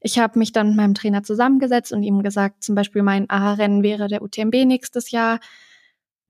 ich 0.00 0.18
habe 0.18 0.38
mich 0.38 0.52
dann 0.52 0.68
mit 0.68 0.76
meinem 0.76 0.94
Trainer 0.94 1.22
zusammengesetzt 1.22 1.92
und 1.92 2.02
ihm 2.02 2.22
gesagt, 2.22 2.62
zum 2.62 2.74
Beispiel 2.74 3.02
mein 3.02 3.30
A-Rennen 3.30 3.82
wäre 3.82 4.06
der 4.06 4.22
UTMB 4.22 4.66
nächstes 4.66 5.10
Jahr. 5.10 5.40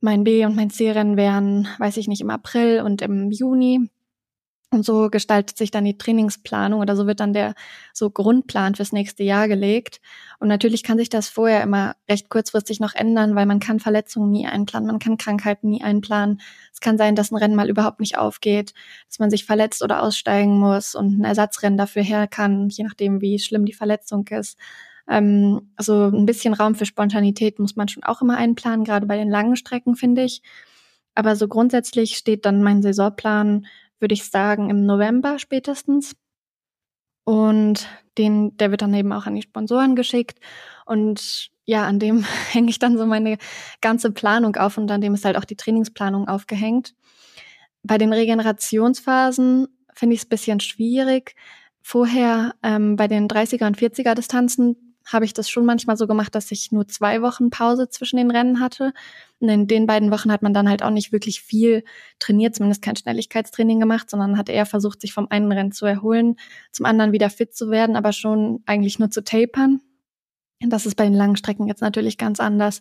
Mein 0.01 0.23
B- 0.23 0.45
und 0.45 0.55
mein 0.55 0.71
C-Rennen 0.71 1.17
wären, 1.17 1.67
weiß 1.79 1.97
ich 1.97 2.07
nicht, 2.09 2.21
im 2.21 2.31
April 2.31 2.83
und 2.83 3.03
im 3.03 3.31
Juni. 3.31 3.91
Und 4.71 4.85
so 4.85 5.09
gestaltet 5.09 5.57
sich 5.57 5.71
dann 5.71 5.85
die 5.85 5.99
Trainingsplanung 5.99 6.81
oder 6.81 6.97
so 6.97 7.07
wird 7.07 7.21
dann 7.21 7.33
der 7.33 7.55
so 7.93 8.11
Grundplan 8.11 8.75
fürs 8.75 8.93
nächste 8.93 9.23
Jahr 9.23 9.47
gelegt. 9.47 10.01
Und 10.41 10.49
natürlich 10.49 10.83
kann 10.83 10.99
sich 10.99 11.09
das 11.09 11.29
vorher 11.29 11.63
immer 11.63 11.95
recht 12.09 12.29
kurzfristig 12.29 12.81
noch 12.81 12.95
ändern, 12.95 13.37
weil 13.37 13.47
man 13.47 13.61
kann 13.61 13.79
Verletzungen 13.79 14.33
nie 14.33 14.49
einplanen, 14.49 14.89
man 14.89 14.99
kann 14.99 15.17
Krankheiten 15.17 15.69
nie 15.69 15.83
einplanen. 15.83 16.41
Es 16.73 16.81
kann 16.81 16.99
sein, 16.99 17.15
dass 17.15 17.31
ein 17.31 17.37
Rennen 17.37 17.55
mal 17.55 17.71
überhaupt 17.71 18.01
nicht 18.01 18.19
aufgeht, 18.19 18.75
dass 19.09 19.21
man 19.21 19.31
sich 19.31 19.45
verletzt 19.45 19.83
oder 19.83 20.03
aussteigen 20.03 20.59
muss 20.59 20.97
und 20.97 21.21
ein 21.21 21.25
Ersatzrennen 21.25 21.79
dafür 21.79 22.03
her 22.03 22.27
kann, 22.27 22.69
je 22.69 22.83
nachdem, 22.83 23.21
wie 23.21 23.39
schlimm 23.39 23.67
die 23.67 23.75
Verletzung 23.75 24.27
ist. 24.29 24.59
Ähm, 25.09 25.71
also 25.77 26.07
ein 26.07 26.27
bisschen 26.27 26.55
Raum 26.55 26.75
für 26.75 26.87
Spontanität 26.87 27.59
muss 27.59 27.77
man 27.77 27.89
schon 27.89 28.03
auch 28.03 28.23
immer 28.23 28.37
einplanen, 28.37 28.85
gerade 28.85 29.07
bei 29.07 29.17
den 29.17 29.31
langen 29.31 29.57
Strecken, 29.57 29.95
finde 29.95 30.25
ich. 30.25 30.43
Aber 31.15 31.37
so 31.37 31.47
grundsätzlich 31.47 32.17
steht 32.17 32.45
dann 32.45 32.63
mein 32.63 32.83
Saisonplan, 32.83 33.67
würde 34.05 34.13
ich 34.13 34.31
sagen, 34.31 34.69
im 34.69 34.85
November 34.85 35.39
spätestens. 35.39 36.15
Und 37.25 37.89
den, 38.19 38.55
der 38.59 38.71
wird 38.71 38.83
dann 38.83 38.93
eben 38.93 39.15
auch 39.15 39.25
an 39.25 39.35
die 39.35 39.41
Sponsoren 39.41 39.97
geschickt. 39.97 40.39
Und 40.85 41.51
ja, 41.65 41.87
an 41.87 41.99
dem 41.99 42.23
hänge 42.53 42.69
ich 42.69 42.79
dann 42.79 42.99
so 42.99 43.07
meine 43.07 43.39
ganze 43.81 44.11
Planung 44.11 44.57
auf 44.57 44.77
und 44.77 44.91
an 44.91 45.01
dem 45.01 45.15
ist 45.15 45.25
halt 45.25 45.39
auch 45.39 45.47
die 45.47 45.57
Trainingsplanung 45.57 46.29
aufgehängt. 46.29 46.95
Bei 47.83 47.97
den 47.97 48.13
Regenerationsphasen 48.13 49.69
finde 49.95 50.15
ich 50.15 50.21
es 50.21 50.27
bisschen 50.27 50.61
schwierig. 50.61 51.35
Vorher 51.81 52.55
ähm, 52.63 52.97
bei 52.97 53.09
den 53.09 53.27
30er 53.27 53.67
und 53.67 53.79
40er 53.79 54.15
Distanzen 54.15 54.94
habe 55.07 55.25
ich 55.25 55.35
das 55.35 55.51
schon 55.51 55.67
manchmal 55.67 55.97
so 55.97 56.07
gemacht, 56.07 56.35
dass 56.35 56.51
ich 56.51 56.73
nur 56.73 56.89
zwei 56.89 57.23
Wochen 57.23 57.51
Pause 57.51 57.89
zwischen 57.89 58.17
den 58.17 58.31
Rennen 58.31 58.61
hatte. 58.61 58.93
Und 59.41 59.49
in 59.49 59.67
den 59.67 59.87
beiden 59.87 60.11
Wochen 60.11 60.33
hat 60.33 60.43
man 60.43 60.55
dann 60.55 60.69
halt 60.69 60.83
auch 60.83 60.91
nicht 60.91 61.13
wirklich 61.13 61.43
viel 61.43 61.85
trainiert, 62.19 62.55
zumindest 62.55 62.83
kein 62.83 62.97
Schnelligkeitstraining 62.97 63.81
gemacht, 63.81 64.09
sondern 64.11 64.39
hat 64.39 64.49
eher 64.49 64.67
versucht, 64.67 65.01
sich 65.01 65.13
vom 65.13 65.27
einen 65.31 65.53
Rennen 65.53 65.73
zu 65.73 65.87
erholen, 65.87 66.37
zum 66.73 66.87
anderen 66.87 67.13
wieder 67.13 67.31
fit 67.31 67.55
zu 67.55 67.71
werden, 67.71 67.97
aber 67.97 68.13
schon 68.13 68.63
eigentlich 68.67 68.99
nur 68.99 69.11
zu 69.11 69.23
tapern. 69.23 69.81
Das 70.61 70.87
ist 70.87 70.95
bei 70.95 71.05
den 71.05 71.15
langen 71.15 71.37
Strecken 71.37 71.67
jetzt 71.67 71.83
natürlich 71.83 72.17
ganz 72.17 72.41
anders. 72.41 72.81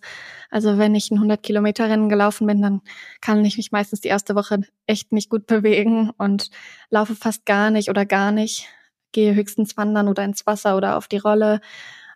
Also 0.50 0.78
wenn 0.78 0.96
ich 0.96 1.12
ein 1.12 1.16
100 1.16 1.44
Kilometer 1.44 1.90
Rennen 1.90 2.08
gelaufen 2.08 2.48
bin, 2.48 2.62
dann 2.62 2.82
kann 3.20 3.44
ich 3.44 3.58
mich 3.58 3.72
meistens 3.72 4.02
die 4.02 4.08
erste 4.08 4.36
Woche 4.36 4.62
echt 4.88 5.12
nicht 5.12 5.30
gut 5.30 5.48
bewegen 5.48 6.12
und 6.18 6.50
laufe 6.90 7.16
fast 7.16 7.46
gar 7.46 7.72
nicht 7.72 7.90
oder 7.90 8.06
gar 8.06 8.32
nicht. 8.32 8.68
Gehe 9.12 9.36
höchstens 9.36 9.76
wandern 9.76 10.08
oder 10.08 10.24
ins 10.24 10.46
Wasser 10.46 10.78
oder 10.78 10.98
auf 10.98 11.08
die 11.08 11.18
Rolle. 11.18 11.60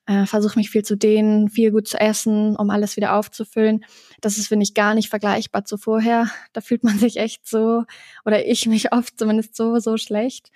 Äh, 0.08 0.26
Versuche 0.26 0.58
mich 0.58 0.70
viel 0.70 0.84
zu 0.84 0.96
dehnen, 0.96 1.50
viel 1.50 1.72
gut 1.72 1.88
zu 1.88 2.00
essen, 2.00 2.56
um 2.56 2.70
alles 2.70 2.96
wieder 2.96 3.16
aufzufüllen. 3.16 3.84
Das 4.22 4.38
ist, 4.38 4.48
finde 4.48 4.64
ich, 4.64 4.74
gar 4.74 4.94
nicht 4.96 5.10
vergleichbar 5.10 5.66
zu 5.66 5.78
vorher. 5.78 6.30
Da 6.54 6.62
fühlt 6.62 6.84
man 6.84 6.98
sich 6.98 7.18
echt 7.18 7.48
so, 7.48 7.84
oder 8.26 8.46
ich 8.48 8.66
mich 8.66 8.92
oft 8.94 9.20
zumindest 9.20 9.56
so, 9.56 9.80
so 9.80 9.98
schlecht. 9.98 10.50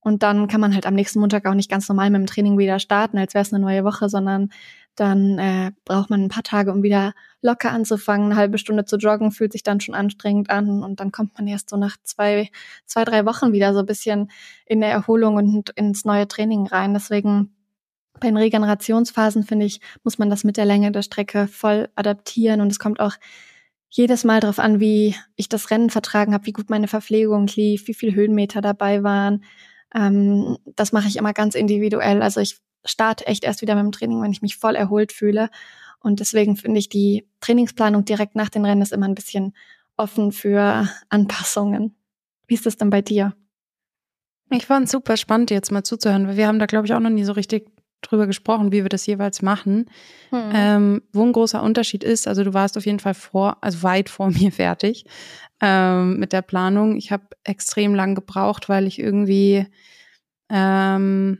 Und 0.00 0.22
dann 0.22 0.48
kann 0.48 0.60
man 0.60 0.74
halt 0.74 0.84
am 0.84 0.94
nächsten 0.94 1.18
Montag 1.18 1.46
auch 1.46 1.54
nicht 1.54 1.70
ganz 1.70 1.88
normal 1.88 2.10
mit 2.10 2.20
dem 2.20 2.26
Training 2.26 2.58
wieder 2.58 2.78
starten, 2.78 3.16
als 3.16 3.32
wäre 3.32 3.42
es 3.42 3.54
eine 3.54 3.64
neue 3.64 3.84
Woche, 3.84 4.10
sondern 4.10 4.50
dann 4.96 5.38
äh, 5.38 5.72
braucht 5.86 6.10
man 6.10 6.22
ein 6.22 6.28
paar 6.28 6.42
Tage, 6.42 6.70
um 6.70 6.82
wieder 6.82 7.14
locker 7.40 7.72
anzufangen. 7.72 8.26
Eine 8.26 8.36
halbe 8.36 8.58
Stunde 8.58 8.84
zu 8.84 8.96
joggen 8.96 9.32
fühlt 9.32 9.52
sich 9.52 9.62
dann 9.62 9.80
schon 9.80 9.94
anstrengend 9.94 10.50
an 10.50 10.82
und 10.82 11.00
dann 11.00 11.10
kommt 11.10 11.38
man 11.38 11.46
erst 11.46 11.70
so 11.70 11.78
nach 11.78 11.96
zwei, 12.02 12.50
zwei, 12.84 13.04
drei 13.04 13.24
Wochen 13.24 13.54
wieder 13.54 13.72
so 13.72 13.80
ein 13.80 13.86
bisschen 13.86 14.30
in 14.66 14.80
der 14.80 14.90
Erholung 14.90 15.36
und 15.36 15.70
ins 15.70 16.04
neue 16.04 16.28
Training 16.28 16.66
rein. 16.66 16.92
Deswegen 16.92 17.54
bei 18.20 18.28
den 18.28 18.36
Regenerationsphasen, 18.36 19.44
finde 19.44 19.66
ich, 19.66 19.80
muss 20.02 20.18
man 20.18 20.30
das 20.30 20.44
mit 20.44 20.56
der 20.56 20.64
Länge 20.64 20.92
der 20.92 21.02
Strecke 21.02 21.48
voll 21.48 21.88
adaptieren 21.96 22.60
und 22.60 22.70
es 22.70 22.78
kommt 22.78 23.00
auch 23.00 23.14
jedes 23.90 24.24
Mal 24.24 24.40
darauf 24.40 24.58
an, 24.58 24.80
wie 24.80 25.14
ich 25.36 25.48
das 25.48 25.70
Rennen 25.70 25.90
vertragen 25.90 26.34
habe, 26.34 26.46
wie 26.46 26.52
gut 26.52 26.70
meine 26.70 26.88
Verpflegung 26.88 27.46
lief, 27.54 27.86
wie 27.86 27.94
viel 27.94 28.14
Höhenmeter 28.14 28.60
dabei 28.60 29.02
waren, 29.02 29.44
ähm, 29.94 30.58
das 30.66 30.92
mache 30.92 31.08
ich 31.08 31.16
immer 31.16 31.32
ganz 31.32 31.54
individuell. 31.54 32.20
Also 32.20 32.40
ich 32.40 32.58
starte 32.84 33.26
echt 33.26 33.44
erst 33.44 33.62
wieder 33.62 33.74
mit 33.76 33.84
dem 33.84 33.92
Training, 33.92 34.20
wenn 34.20 34.32
ich 34.32 34.42
mich 34.42 34.56
voll 34.56 34.74
erholt 34.74 35.12
fühle. 35.12 35.48
Und 36.00 36.20
deswegen 36.20 36.56
finde 36.56 36.80
ich 36.80 36.88
die 36.88 37.26
Trainingsplanung 37.40 38.04
direkt 38.04 38.34
nach 38.34 38.50
den 38.50 38.64
Rennen 38.64 38.82
ist 38.82 38.92
immer 38.92 39.08
ein 39.08 39.14
bisschen 39.14 39.54
offen 39.96 40.32
für 40.32 40.88
Anpassungen. 41.08 41.96
Wie 42.46 42.54
ist 42.54 42.66
das 42.66 42.76
denn 42.76 42.90
bei 42.90 43.00
dir? 43.00 43.34
Ich 44.50 44.66
fand 44.66 44.86
es 44.86 44.92
super 44.92 45.16
spannend, 45.16 45.50
jetzt 45.50 45.72
mal 45.72 45.84
zuzuhören, 45.84 46.28
weil 46.28 46.36
wir 46.36 46.46
haben 46.46 46.58
da, 46.58 46.66
glaube 46.66 46.86
ich, 46.86 46.92
auch 46.92 47.00
noch 47.00 47.10
nie 47.10 47.24
so 47.24 47.32
richtig 47.32 47.73
drüber 48.04 48.26
gesprochen, 48.26 48.72
wie 48.72 48.82
wir 48.82 48.88
das 48.88 49.06
jeweils 49.06 49.42
machen. 49.42 49.90
Hm. 50.30 50.50
Ähm, 50.52 51.02
wo 51.12 51.22
ein 51.22 51.32
großer 51.32 51.62
Unterschied 51.62 52.04
ist, 52.04 52.28
also 52.28 52.44
du 52.44 52.54
warst 52.54 52.76
auf 52.76 52.86
jeden 52.86 53.00
Fall 53.00 53.14
vor, 53.14 53.58
also 53.60 53.82
weit 53.82 54.08
vor 54.08 54.30
mir 54.30 54.52
fertig 54.52 55.04
ähm, 55.60 56.18
mit 56.18 56.32
der 56.32 56.42
Planung. 56.42 56.96
Ich 56.96 57.12
habe 57.12 57.24
extrem 57.44 57.94
lang 57.94 58.14
gebraucht, 58.14 58.68
weil 58.68 58.86
ich 58.86 58.98
irgendwie 58.98 59.66
ähm, 60.50 61.38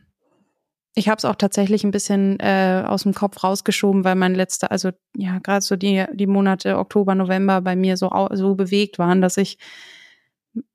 ich 0.96 1.08
habe 1.08 1.18
es 1.18 1.24
auch 1.24 1.34
tatsächlich 1.34 1.82
ein 1.84 1.90
bisschen 1.90 2.38
äh, 2.38 2.84
aus 2.86 3.02
dem 3.02 3.14
Kopf 3.14 3.42
rausgeschoben, 3.42 4.04
weil 4.04 4.14
mein 4.14 4.34
letzter, 4.34 4.70
also 4.70 4.90
ja, 5.16 5.40
gerade 5.40 5.60
so 5.60 5.74
die, 5.74 6.04
die 6.12 6.28
Monate 6.28 6.78
Oktober, 6.78 7.16
November 7.16 7.60
bei 7.60 7.74
mir 7.74 7.96
so, 7.96 8.10
so 8.32 8.54
bewegt 8.54 8.98
waren, 9.00 9.20
dass 9.20 9.36
ich 9.36 9.58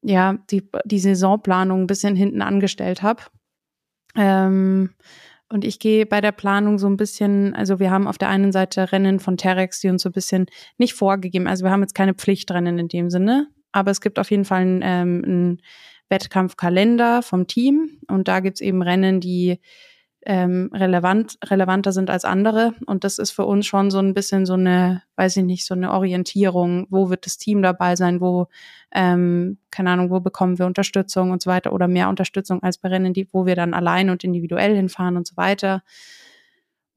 ja 0.01 0.37
die, 0.51 0.69
die 0.83 0.99
Saisonplanung 0.99 1.81
ein 1.81 1.87
bisschen 1.87 2.17
hinten 2.17 2.41
angestellt 2.41 3.01
habe. 3.01 3.23
Ähm, 4.15 4.89
und 5.49 5.65
ich 5.65 5.79
gehe 5.79 6.05
bei 6.05 6.21
der 6.21 6.31
Planung 6.31 6.79
so 6.79 6.87
ein 6.87 6.97
bisschen, 6.97 7.55
also 7.55 7.79
wir 7.79 7.91
haben 7.91 8.07
auf 8.07 8.17
der 8.17 8.29
einen 8.29 8.51
Seite 8.51 8.91
Rennen 8.91 9.19
von 9.19 9.37
Terex, 9.37 9.79
die 9.79 9.89
uns 9.89 10.03
so 10.03 10.09
ein 10.09 10.13
bisschen 10.13 10.45
nicht 10.77 10.93
vorgegeben, 10.93 11.47
also 11.47 11.65
wir 11.65 11.71
haben 11.71 11.81
jetzt 11.81 11.95
keine 11.95 12.13
Pflichtrennen 12.13 12.77
in 12.77 12.87
dem 12.87 13.09
Sinne, 13.09 13.47
aber 13.71 13.91
es 13.91 14.01
gibt 14.01 14.19
auf 14.19 14.31
jeden 14.31 14.45
Fall 14.45 14.61
einen, 14.61 14.81
ähm, 14.83 15.21
einen 15.25 15.61
Wettkampfkalender 16.09 17.21
vom 17.21 17.47
Team 17.47 17.99
und 18.07 18.27
da 18.27 18.39
gibt's 18.39 18.61
eben 18.61 18.81
Rennen, 18.81 19.19
die 19.19 19.59
ähm, 20.29 20.69
relevant, 20.71 21.39
relevanter 21.43 21.91
sind 21.91 22.11
als 22.11 22.23
andere. 22.23 22.75
Und 22.85 23.03
das 23.03 23.17
ist 23.17 23.31
für 23.31 23.45
uns 23.45 23.65
schon 23.65 23.89
so 23.89 23.97
ein 23.97 24.13
bisschen 24.13 24.45
so 24.45 24.53
eine, 24.53 25.01
weiß 25.15 25.37
ich 25.37 25.43
nicht, 25.43 25.65
so 25.65 25.73
eine 25.73 25.91
Orientierung. 25.91 26.85
Wo 26.91 27.09
wird 27.09 27.25
das 27.25 27.39
Team 27.39 27.63
dabei 27.63 27.95
sein? 27.95 28.21
Wo, 28.21 28.45
ähm, 28.93 29.57
keine 29.71 29.89
Ahnung, 29.89 30.11
wo 30.11 30.19
bekommen 30.19 30.59
wir 30.59 30.67
Unterstützung 30.67 31.31
und 31.31 31.41
so 31.41 31.49
weiter 31.49 31.73
oder 31.73 31.87
mehr 31.87 32.09
Unterstützung 32.09 32.61
als 32.61 32.77
bei 32.77 32.89
Rennen, 32.89 33.11
die, 33.11 33.27
wo 33.33 33.47
wir 33.47 33.55
dann 33.55 33.73
allein 33.73 34.11
und 34.11 34.23
individuell 34.23 34.75
hinfahren 34.75 35.17
und 35.17 35.25
so 35.25 35.35
weiter. 35.35 35.81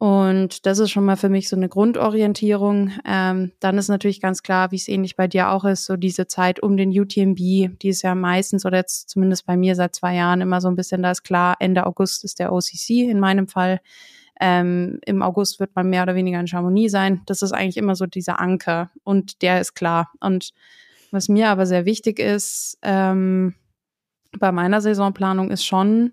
Und 0.03 0.67
das 0.67 0.81
ist 0.81 0.91
schon 0.91 1.05
mal 1.05 1.17
für 1.17 1.29
mich 1.29 1.49
so 1.49 1.55
eine 1.55 1.69
Grundorientierung. 1.69 2.91
Ähm, 3.07 3.53
dann 3.61 3.79
ist 3.79 3.87
natürlich 3.87 4.21
ganz 4.21 4.43
klar, 4.43 4.73
wie 4.73 4.77
es 4.77 4.89
ähnlich 4.89 5.15
bei 5.15 5.29
dir 5.29 5.51
auch 5.51 5.65
ist, 5.65 5.85
so 5.85 5.95
diese 5.97 6.27
Zeit 6.27 6.61
um 6.61 6.77
den 6.77 6.91
UTMB, 6.91 7.37
die 7.37 7.89
ist 7.89 8.03
ja 8.03 8.17
meistens 8.17 8.67
oder 8.67 8.79
jetzt 8.79 9.11
zumindest 9.11 9.47
bei 9.47 9.57
mir 9.57 9.77
seit 9.77 9.95
zwei 9.95 10.17
Jahren 10.17 10.41
immer 10.41 10.61
so 10.61 10.67
ein 10.67 10.75
bisschen, 10.75 11.05
da 11.05 11.13
ist 11.13 11.23
klar, 11.23 11.55
Ende 11.61 11.87
August 11.87 12.25
ist 12.25 12.41
der 12.41 12.53
OCC 12.53 13.09
in 13.09 13.21
meinem 13.21 13.47
Fall. 13.47 13.81
Ähm, 14.41 14.99
Im 15.07 15.23
August 15.23 15.61
wird 15.61 15.77
man 15.77 15.89
mehr 15.89 16.03
oder 16.03 16.17
weniger 16.17 16.41
in 16.41 16.49
Chamonix 16.49 16.91
sein. 16.91 17.21
Das 17.27 17.41
ist 17.41 17.53
eigentlich 17.53 17.77
immer 17.77 17.95
so 17.95 18.07
dieser 18.07 18.41
Anker 18.41 18.91
und 19.05 19.41
der 19.41 19.61
ist 19.61 19.75
klar. 19.75 20.11
Und 20.19 20.51
was 21.13 21.29
mir 21.29 21.49
aber 21.49 21.65
sehr 21.65 21.85
wichtig 21.85 22.19
ist, 22.19 22.77
ähm, 22.83 23.55
bei 24.37 24.51
meiner 24.51 24.81
Saisonplanung 24.81 25.53
ist 25.53 25.65
schon, 25.65 26.11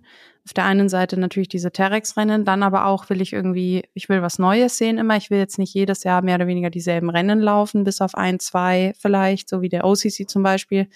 auf 0.49 0.53
der 0.55 0.65
einen 0.65 0.89
Seite 0.89 1.19
natürlich 1.19 1.47
diese 1.47 1.71
Terex-Rennen, 1.71 2.43
dann 2.43 2.63
aber 2.63 2.87
auch 2.87 3.07
will 3.11 3.21
ich 3.21 3.33
irgendwie, 3.33 3.83
ich 3.93 4.09
will 4.09 4.23
was 4.23 4.39
Neues 4.39 4.79
sehen 4.79 4.97
immer. 4.97 5.15
Ich 5.15 5.29
will 5.29 5.37
jetzt 5.37 5.59
nicht 5.59 5.75
jedes 5.75 6.03
Jahr 6.03 6.23
mehr 6.23 6.33
oder 6.33 6.47
weniger 6.47 6.71
dieselben 6.71 7.11
Rennen 7.11 7.39
laufen, 7.39 7.83
bis 7.83 8.01
auf 8.01 8.15
ein, 8.15 8.39
zwei 8.39 8.93
vielleicht, 8.97 9.47
so 9.47 9.61
wie 9.61 9.69
der 9.69 9.85
OCC 9.85 10.27
zum 10.27 10.41
Beispiel, 10.41 10.87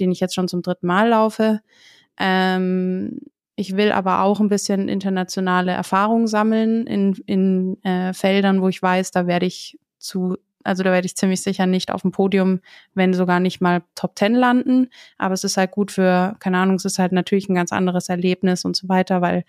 den 0.00 0.10
ich 0.10 0.18
jetzt 0.18 0.34
schon 0.34 0.48
zum 0.48 0.62
dritten 0.62 0.88
Mal 0.88 1.10
laufe. 1.10 1.60
Ähm, 2.18 3.20
ich 3.54 3.76
will 3.76 3.92
aber 3.92 4.22
auch 4.22 4.40
ein 4.40 4.48
bisschen 4.48 4.88
internationale 4.88 5.70
Erfahrung 5.70 6.26
sammeln 6.26 6.84
in, 6.88 7.12
in 7.26 7.80
äh, 7.84 8.12
Feldern, 8.12 8.62
wo 8.62 8.68
ich 8.68 8.82
weiß, 8.82 9.12
da 9.12 9.28
werde 9.28 9.46
ich 9.46 9.78
zu 9.98 10.38
also 10.64 10.82
da 10.82 10.90
werde 10.90 11.06
ich 11.06 11.16
ziemlich 11.16 11.42
sicher 11.42 11.66
nicht 11.66 11.90
auf 11.90 12.02
dem 12.02 12.12
Podium, 12.12 12.60
wenn 12.94 13.14
sogar 13.14 13.40
nicht 13.40 13.60
mal 13.60 13.82
Top 13.94 14.16
Ten 14.16 14.34
landen. 14.34 14.90
Aber 15.16 15.34
es 15.34 15.44
ist 15.44 15.56
halt 15.56 15.70
gut 15.70 15.92
für, 15.92 16.36
keine 16.40 16.58
Ahnung, 16.58 16.76
es 16.76 16.84
ist 16.84 16.98
halt 16.98 17.12
natürlich 17.12 17.48
ein 17.48 17.54
ganz 17.54 17.72
anderes 17.72 18.08
Erlebnis 18.08 18.64
und 18.64 18.76
so 18.76 18.88
weiter, 18.88 19.20
weil 19.20 19.44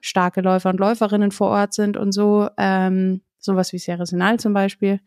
starke 0.00 0.40
Läufer 0.40 0.70
und 0.70 0.80
Läuferinnen 0.80 1.30
vor 1.30 1.48
Ort 1.48 1.74
sind 1.74 1.96
und 1.96 2.12
so. 2.12 2.48
Ähm, 2.58 3.22
sowas 3.38 3.72
wie 3.72 3.78
Sierra 3.78 4.06
Senal 4.06 4.38
zum 4.38 4.54
Beispiel. 4.54 5.00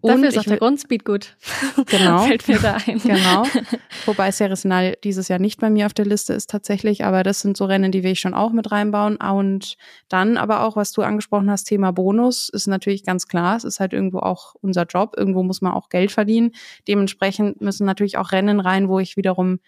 Dafür 0.00 0.28
ist 0.28 0.38
auch 0.38 0.44
der 0.44 0.58
Grundspeed 0.58 1.04
gut. 1.04 1.36
Genau. 1.86 2.18
Fällt 2.26 2.46
mir 2.48 2.58
da 2.58 2.76
ein. 2.86 2.98
Genau. 2.98 3.44
Wobei 4.06 4.30
Ceresnal 4.30 4.96
dieses 5.02 5.28
Jahr 5.28 5.38
nicht 5.38 5.60
bei 5.60 5.70
mir 5.70 5.86
auf 5.86 5.94
der 5.94 6.04
Liste 6.04 6.34
ist 6.34 6.50
tatsächlich, 6.50 7.04
aber 7.04 7.22
das 7.22 7.40
sind 7.40 7.56
so 7.56 7.64
Rennen, 7.64 7.92
die 7.92 8.02
will 8.02 8.12
ich 8.12 8.20
schon 8.20 8.34
auch 8.34 8.52
mit 8.52 8.70
reinbauen. 8.70 9.16
Und 9.16 9.76
dann 10.08 10.36
aber 10.36 10.64
auch, 10.64 10.76
was 10.76 10.92
du 10.92 11.02
angesprochen 11.02 11.50
hast, 11.50 11.64
Thema 11.64 11.92
Bonus, 11.92 12.48
ist 12.48 12.66
natürlich 12.66 13.04
ganz 13.04 13.26
klar. 13.26 13.56
Es 13.56 13.64
ist 13.64 13.80
halt 13.80 13.92
irgendwo 13.92 14.18
auch 14.18 14.54
unser 14.60 14.84
Job. 14.84 15.14
Irgendwo 15.16 15.42
muss 15.42 15.62
man 15.62 15.72
auch 15.72 15.88
Geld 15.88 16.12
verdienen. 16.12 16.52
Dementsprechend 16.86 17.60
müssen 17.60 17.86
natürlich 17.86 18.18
auch 18.18 18.32
Rennen 18.32 18.60
rein, 18.60 18.88
wo 18.88 18.98
ich 18.98 19.16
wiederum 19.16 19.60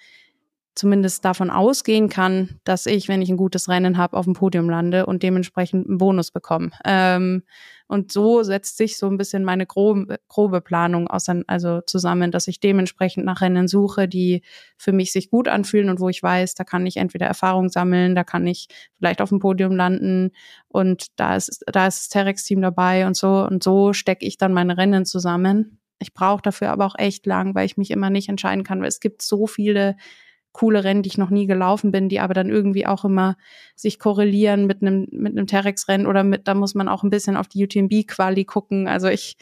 zumindest 0.81 1.27
davon 1.27 1.51
ausgehen 1.51 2.09
kann, 2.09 2.59
dass 2.65 2.87
ich, 2.87 3.07
wenn 3.07 3.21
ich 3.21 3.29
ein 3.29 3.37
gutes 3.37 3.69
Rennen 3.69 3.99
habe, 3.99 4.17
auf 4.17 4.25
dem 4.25 4.33
Podium 4.33 4.71
lande 4.71 5.05
und 5.05 5.23
dementsprechend 5.23 5.87
einen 5.87 5.99
Bonus 5.99 6.31
bekomme. 6.31 6.71
Ähm, 6.87 7.43
und 7.87 8.13
so 8.13 8.43
setzt 8.43 8.79
sich 8.79 8.97
so 8.97 9.07
ein 9.09 9.19
bisschen 9.19 9.45
meine 9.45 9.67
grobe, 9.67 10.19
grobe 10.29 10.63
Planung 10.63 11.07
aus, 11.07 11.27
also 11.29 11.83
zusammen, 11.83 12.31
dass 12.31 12.49
ich 12.49 12.61
dementsprechend 12.61 13.27
nach 13.27 13.43
Rennen 13.43 13.69
suche, 13.69 14.09
die 14.09 14.41
für 14.79 14.93
mich 14.93 15.13
sich 15.13 15.29
gut 15.29 15.49
anfühlen 15.49 15.91
und 15.91 16.01
wo 16.01 16.09
ich 16.09 16.23
weiß, 16.23 16.55
da 16.55 16.65
kann 16.65 16.87
ich 16.87 16.97
entweder 16.97 17.27
Erfahrung 17.27 17.69
sammeln, 17.69 18.15
da 18.15 18.25
kann 18.25 18.47
ich 18.47 18.69
vielleicht 18.97 19.21
auf 19.21 19.29
dem 19.29 19.39
Podium 19.39 19.77
landen 19.77 20.31
und 20.69 21.09
da 21.17 21.37
ist, 21.37 21.63
da 21.67 21.87
ist 21.89 21.99
das 21.99 22.09
Terex-Team 22.09 22.63
dabei 22.63 23.07
und 23.07 23.19
so. 23.19 23.47
Und 23.47 23.63
so 23.63 23.93
stecke 23.93 24.25
ich 24.25 24.39
dann 24.39 24.55
meine 24.55 24.79
Rennen 24.79 25.05
zusammen. 25.05 25.79
Ich 25.99 26.15
brauche 26.15 26.41
dafür 26.41 26.71
aber 26.71 26.87
auch 26.87 26.97
echt 26.97 27.27
lang, 27.27 27.55
weil 27.55 27.67
ich 27.67 27.77
mich 27.77 27.91
immer 27.91 28.09
nicht 28.09 28.31
entscheiden 28.31 28.65
kann, 28.65 28.81
weil 28.81 28.89
es 28.89 29.01
gibt 29.01 29.21
so 29.21 29.47
viele 29.47 29.97
coole 30.53 30.85
Rennen, 30.85 31.03
die 31.03 31.09
ich 31.09 31.19
noch 31.19 31.31
nie 31.31 31.47
gelaufen 31.47 31.93
bin, 31.93 32.09
die 32.09 32.21
aber 32.21 32.35
dann 32.35 32.49
irgendwie 32.49 32.87
auch 32.87 33.05
immer 33.05 33.37
sich 33.77 33.99
korrelieren 33.99 34.67
mit 34.67 34.83
einem 34.83 35.07
mit 35.11 35.37
einem 35.37 35.47
Terex-Rennen 35.47 36.07
oder 36.07 36.25
mit, 36.25 36.49
da 36.49 36.55
muss 36.55 36.75
man 36.75 36.89
auch 36.89 37.03
ein 37.03 37.11
bisschen 37.11 37.37
auf 37.37 37.49
die 37.49 37.63
UTMB-Quali 37.65 38.45
gucken. 38.45 38.89
Also 38.89 39.09
ich, 39.09 39.37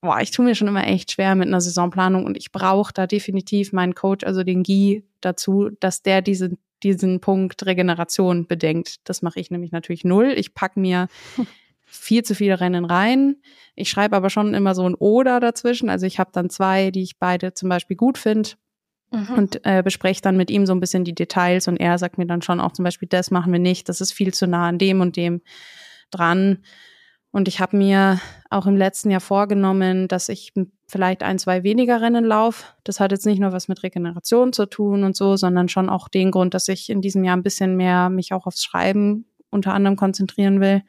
boah, 0.00 0.20
ich 0.20 0.32
tue 0.32 0.44
mir 0.44 0.54
schon 0.54 0.68
immer 0.68 0.86
echt 0.86 1.12
schwer 1.12 1.34
mit 1.34 1.48
einer 1.48 1.60
Saisonplanung 1.60 2.24
und 2.24 2.36
ich 2.36 2.50
brauche 2.52 2.92
da 2.92 3.06
definitiv 3.06 3.72
meinen 3.72 3.94
Coach, 3.94 4.24
also 4.24 4.42
den 4.42 4.62
Guy, 4.62 5.04
dazu, 5.20 5.70
dass 5.80 6.02
der 6.02 6.22
diesen 6.22 6.58
diesen 6.82 7.20
Punkt 7.20 7.66
Regeneration 7.66 8.46
bedenkt. 8.46 8.96
Das 9.04 9.20
mache 9.20 9.38
ich 9.38 9.50
nämlich 9.50 9.70
natürlich 9.70 10.04
null. 10.04 10.32
Ich 10.34 10.54
pack 10.54 10.78
mir 10.78 11.08
viel 11.86 12.22
zu 12.22 12.34
viele 12.34 12.58
Rennen 12.58 12.86
rein. 12.86 13.36
Ich 13.74 13.90
schreibe 13.90 14.16
aber 14.16 14.30
schon 14.30 14.54
immer 14.54 14.74
so 14.74 14.88
ein 14.88 14.94
Oder 14.94 15.40
dazwischen. 15.40 15.90
Also 15.90 16.06
ich 16.06 16.18
habe 16.18 16.30
dann 16.32 16.48
zwei, 16.48 16.90
die 16.90 17.02
ich 17.02 17.18
beide 17.18 17.52
zum 17.52 17.68
Beispiel 17.68 17.96
gut 17.96 18.16
finde 18.16 18.50
mhm. 19.10 19.34
und 19.36 19.60
äh, 19.64 19.82
bespreche 19.82 20.22
dann 20.22 20.36
mit 20.36 20.50
ihm 20.50 20.66
so 20.66 20.72
ein 20.72 20.80
bisschen 20.80 21.04
die 21.04 21.14
Details 21.14 21.68
und 21.68 21.76
er 21.76 21.98
sagt 21.98 22.18
mir 22.18 22.26
dann 22.26 22.42
schon 22.42 22.60
auch 22.60 22.72
zum 22.72 22.84
Beispiel, 22.84 23.08
das 23.08 23.30
machen 23.30 23.52
wir 23.52 23.60
nicht, 23.60 23.88
das 23.88 24.00
ist 24.00 24.12
viel 24.12 24.34
zu 24.34 24.46
nah 24.46 24.68
an 24.68 24.78
dem 24.78 25.00
und 25.00 25.16
dem 25.16 25.42
dran. 26.10 26.58
Und 27.32 27.46
ich 27.46 27.60
habe 27.60 27.76
mir 27.76 28.20
auch 28.50 28.66
im 28.66 28.76
letzten 28.76 29.10
Jahr 29.10 29.20
vorgenommen, 29.20 30.08
dass 30.08 30.28
ich 30.28 30.52
vielleicht 30.88 31.22
ein, 31.22 31.38
zwei 31.38 31.62
weniger 31.62 32.00
Rennen 32.00 32.24
laufe. 32.24 32.64
Das 32.82 32.98
hat 32.98 33.12
jetzt 33.12 33.24
nicht 33.24 33.38
nur 33.38 33.52
was 33.52 33.68
mit 33.68 33.84
Regeneration 33.84 34.52
zu 34.52 34.66
tun 34.66 35.04
und 35.04 35.16
so, 35.16 35.36
sondern 35.36 35.68
schon 35.68 35.88
auch 35.88 36.08
den 36.08 36.32
Grund, 36.32 36.54
dass 36.54 36.66
ich 36.66 36.90
in 36.90 37.00
diesem 37.00 37.22
Jahr 37.22 37.36
ein 37.36 37.44
bisschen 37.44 37.76
mehr 37.76 38.10
mich 38.10 38.32
auch 38.32 38.46
aufs 38.46 38.64
Schreiben 38.64 39.26
unter 39.50 39.74
anderem 39.74 39.96
konzentrieren 39.96 40.60
will. 40.60 40.82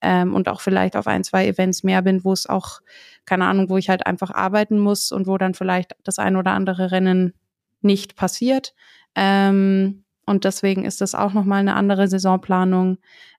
Ähm, 0.00 0.34
und 0.34 0.48
auch 0.48 0.60
vielleicht 0.60 0.94
auf 0.94 1.06
ein, 1.06 1.24
zwei 1.24 1.46
Events 1.46 1.82
mehr 1.82 2.02
bin, 2.02 2.22
wo 2.22 2.32
es 2.32 2.46
auch, 2.46 2.80
keine 3.24 3.46
Ahnung, 3.46 3.68
wo 3.68 3.78
ich 3.78 3.88
halt 3.88 4.06
einfach 4.06 4.30
arbeiten 4.30 4.78
muss 4.78 5.10
und 5.10 5.26
wo 5.26 5.38
dann 5.38 5.54
vielleicht 5.54 5.96
das 6.04 6.18
ein 6.18 6.36
oder 6.36 6.52
andere 6.52 6.92
Rennen 6.92 7.34
nicht 7.80 8.16
passiert. 8.16 8.74
Ähm, 9.14 10.04
und 10.26 10.44
deswegen 10.44 10.84
ist 10.84 11.00
das 11.00 11.14
auch 11.14 11.32
nochmal 11.32 11.60
eine 11.60 11.74
andere 11.74 12.08
Saisonplanung. 12.08 12.98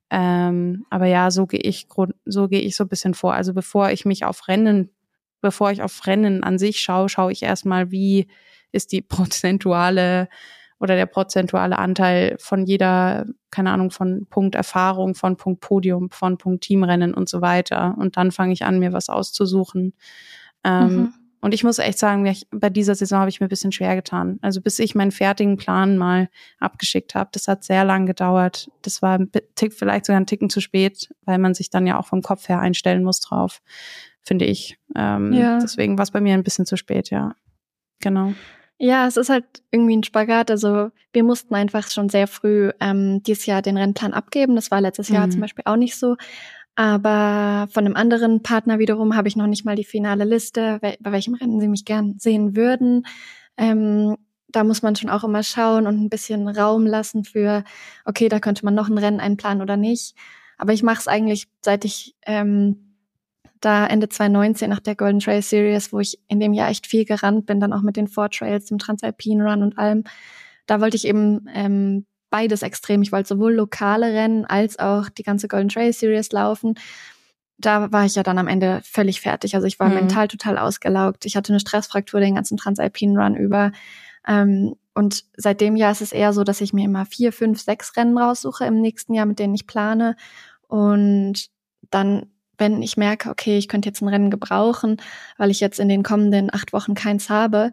Ähm, 0.10 0.86
aber 0.89 1.06
ja, 1.06 1.30
so 1.30 1.45
gehe 1.45 1.60
ich, 1.60 1.88
so 2.25 2.47
gehe 2.47 2.62
ich 2.62 2.75
so 2.75 2.84
ein 2.86 2.89
bisschen 2.89 3.13
vor. 3.13 3.34
Also 3.34 3.54
bevor 3.54 3.91
ich 3.91 4.06
mich 4.06 4.25
auf 4.25 4.47
Rennen, 4.47 4.89
bevor 5.41 5.71
ich 5.71 5.84
auf 5.84 6.08
Rennen 6.08 6.43
an 6.43 6.58
sich 6.58 6.80
schaue, 6.80 7.10
schaue 7.10 7.32
ich 7.32 7.43
erstmal, 7.43 7.91
wie 7.91 8.28
ist 8.71 8.91
die 8.91 9.02
prozentuale 9.02 10.30
oder 10.80 10.95
der 10.95 11.06
prozentuale 11.06 11.78
Anteil 11.78 12.38
von 12.39 12.65
jeder, 12.65 13.25
keine 13.52 13.71
Ahnung, 13.71 13.91
von 13.91 14.28
Punkt 14.30 14.56
Erfahrung, 14.56 15.13
von 15.13 15.36
Punkt 15.36 15.60
Podium, 15.60 16.10
von 16.10 16.38
Punkt 16.38 16.63
Teamrennen 16.63 17.13
und 17.13 17.28
so 17.28 17.41
weiter. 17.41 17.95
Und 17.97 18.15
dann 18.15 18.32
fange 18.32 18.54
ich 18.54 18.63
an, 18.63 18.80
mir 18.80 18.93
was 18.93 19.10
auszusuchen. 19.10 19.93
Ähm, 20.63 20.95
mhm. 20.95 21.13
Und 21.41 21.54
ich 21.54 21.63
muss 21.63 21.80
echt 21.80 21.99
sagen, 21.99 22.32
bei 22.52 22.69
dieser 22.69 22.95
Saison 22.95 23.19
habe 23.19 23.30
ich 23.30 23.39
mir 23.39 23.45
ein 23.45 23.49
bisschen 23.49 23.71
schwer 23.71 23.95
getan. 23.95 24.39
Also 24.41 24.62
bis 24.62 24.78
ich 24.80 24.95
meinen 24.95 25.12
fertigen 25.12 25.58
Plan 25.58 25.97
mal 25.97 26.30
abgeschickt 26.60 27.15
habe, 27.15 27.30
das 27.32 27.47
hat 27.47 27.63
sehr 27.63 27.86
lang 27.86 28.06
gedauert. 28.06 28.69
Das 28.82 29.02
war 29.02 29.17
ein 29.17 29.32
Tick, 29.56 29.73
vielleicht 29.73 30.06
sogar 30.06 30.19
ein 30.19 30.25
Ticken 30.25 30.49
zu 30.49 30.60
spät, 30.60 31.10
weil 31.23 31.38
man 31.38 31.54
sich 31.54 31.69
dann 31.69 31.88
ja 31.88 31.97
auch 31.97 32.08
vom 32.08 32.21
Kopf 32.21 32.49
her 32.49 32.60
einstellen 32.60 33.04
muss 33.04 33.21
drauf, 33.21 33.62
finde 34.21 34.45
ich. 34.45 34.78
Ähm, 34.95 35.32
ja. 35.32 35.60
Deswegen 35.60 35.97
war 35.97 36.04
es 36.04 36.12
bei 36.12 36.21
mir 36.21 36.34
ein 36.34 36.43
bisschen 36.43 36.65
zu 36.65 36.75
spät, 36.75 37.10
ja. 37.10 37.36
Genau. 38.02 38.34
Ja, 38.78 39.08
es 39.08 39.17
ist 39.17 39.30
halt 39.30 39.45
irgendwie 39.71 39.97
ein 39.97 40.04
Spagat. 40.04 40.49
Also 40.49 40.91
wir 41.12 41.23
mussten 41.23 41.54
einfach 41.54 41.89
schon 41.89 42.08
sehr 42.08 42.28
früh 42.28 42.71
ähm, 42.80 43.21
dieses 43.23 43.45
Jahr 43.45 43.62
den 43.62 43.78
Rennplan 43.78 44.13
abgeben. 44.13 44.56
Das 44.56 44.71
war 44.71 44.80
letztes 44.80 45.10
Jahr 45.10 45.28
mhm. 45.28 45.32
zum 45.32 45.41
Beispiel 45.41 45.63
auch 45.65 45.75
nicht 45.75 45.97
so. 45.97 46.15
Aber 46.79 47.67
von 47.73 47.85
einem 47.85 47.97
anderen 47.97 48.41
Partner 48.41 48.79
wiederum 48.79 49.13
habe 49.13 49.27
ich 49.27 49.35
noch 49.35 49.47
nicht 49.47 49.65
mal 49.65 49.75
die 49.75 49.83
finale 49.83 50.23
Liste, 50.23 50.79
bei 50.79 51.11
welchem 51.11 51.33
Rennen 51.33 51.59
sie 51.59 51.67
mich 51.67 51.83
gern 51.83 52.15
sehen 52.19 52.55
würden. 52.55 53.05
Ähm, 53.57 54.15
da 54.47 54.63
muss 54.63 54.81
man 54.81 54.95
schon 54.95 55.09
auch 55.09 55.25
immer 55.25 55.43
schauen 55.43 55.87
und 55.87 56.01
ein 56.01 56.09
bisschen 56.09 56.47
Raum 56.47 56.85
lassen 56.85 57.25
für, 57.25 57.65
okay, 58.05 58.29
da 58.29 58.39
könnte 58.39 58.63
man 58.63 58.75
noch 58.75 58.87
ein 58.87 58.97
Rennen 58.97 59.19
einplanen 59.19 59.61
oder 59.61 59.75
nicht. 59.75 60.15
Aber 60.57 60.71
ich 60.71 60.81
mache 60.81 60.99
es 60.99 61.09
eigentlich, 61.09 61.49
seit 61.59 61.83
ich 61.83 62.15
ähm, 62.25 62.95
da 63.59 63.85
Ende 63.85 64.07
2019 64.07 64.69
nach 64.69 64.79
der 64.79 64.95
Golden 64.95 65.19
Trail 65.19 65.41
Series, 65.41 65.91
wo 65.91 65.99
ich 65.99 66.17
in 66.29 66.39
dem 66.39 66.53
Jahr 66.53 66.69
echt 66.69 66.87
viel 66.87 67.03
gerannt 67.03 67.45
bin, 67.45 67.59
dann 67.59 67.73
auch 67.73 67.81
mit 67.81 67.97
den 67.97 68.07
Four 68.07 68.29
Trails, 68.29 68.67
dem 68.67 68.77
Transalpine 68.77 69.43
Run 69.43 69.63
und 69.63 69.77
allem. 69.77 70.05
Da 70.65 70.79
wollte 70.79 70.95
ich 70.95 71.05
eben 71.05 71.45
ähm, 71.53 72.05
beides 72.29 72.61
extrem. 72.61 73.01
Ich 73.01 73.11
wollte 73.11 73.29
sowohl 73.29 73.53
lokale 73.53 74.13
Rennen 74.13 74.45
als 74.45 74.79
auch 74.79 75.09
die 75.09 75.23
ganze 75.23 75.47
Golden 75.47 75.69
Trail 75.69 75.93
Series 75.93 76.31
laufen. 76.31 76.75
Da 77.57 77.91
war 77.91 78.05
ich 78.05 78.15
ja 78.15 78.23
dann 78.23 78.37
am 78.37 78.47
Ende 78.47 78.81
völlig 78.83 79.21
fertig. 79.21 79.55
Also 79.55 79.67
ich 79.67 79.79
war 79.79 79.89
mhm. 79.89 79.95
mental 79.95 80.27
total 80.27 80.57
ausgelaugt. 80.57 81.25
Ich 81.25 81.35
hatte 81.35 81.51
eine 81.51 81.59
Stressfraktur 81.59 82.19
den 82.19 82.35
ganzen 82.35 82.57
Transalpinen 82.57 83.17
Run 83.17 83.35
über. 83.35 83.71
Ähm, 84.27 84.75
und 84.93 85.25
seit 85.35 85.61
dem 85.61 85.75
Jahr 85.75 85.91
ist 85.91 86.01
es 86.01 86.11
eher 86.11 86.33
so, 86.33 86.43
dass 86.43 86.61
ich 86.61 86.73
mir 86.73 86.85
immer 86.85 87.05
vier, 87.05 87.31
fünf, 87.31 87.61
sechs 87.61 87.95
Rennen 87.95 88.17
raussuche 88.17 88.65
im 88.65 88.81
nächsten 88.81 89.13
Jahr, 89.13 89.25
mit 89.25 89.39
denen 89.39 89.55
ich 89.55 89.67
plane. 89.67 90.15
Und 90.67 91.47
dann, 91.89 92.27
wenn 92.57 92.81
ich 92.81 92.97
merke, 92.97 93.29
okay, 93.29 93.57
ich 93.57 93.67
könnte 93.67 93.89
jetzt 93.89 94.01
ein 94.01 94.09
Rennen 94.09 94.29
gebrauchen, 94.29 94.97
weil 95.37 95.51
ich 95.51 95.59
jetzt 95.59 95.79
in 95.79 95.89
den 95.89 96.03
kommenden 96.03 96.53
acht 96.53 96.73
Wochen 96.73 96.93
keins 96.93 97.29
habe, 97.29 97.71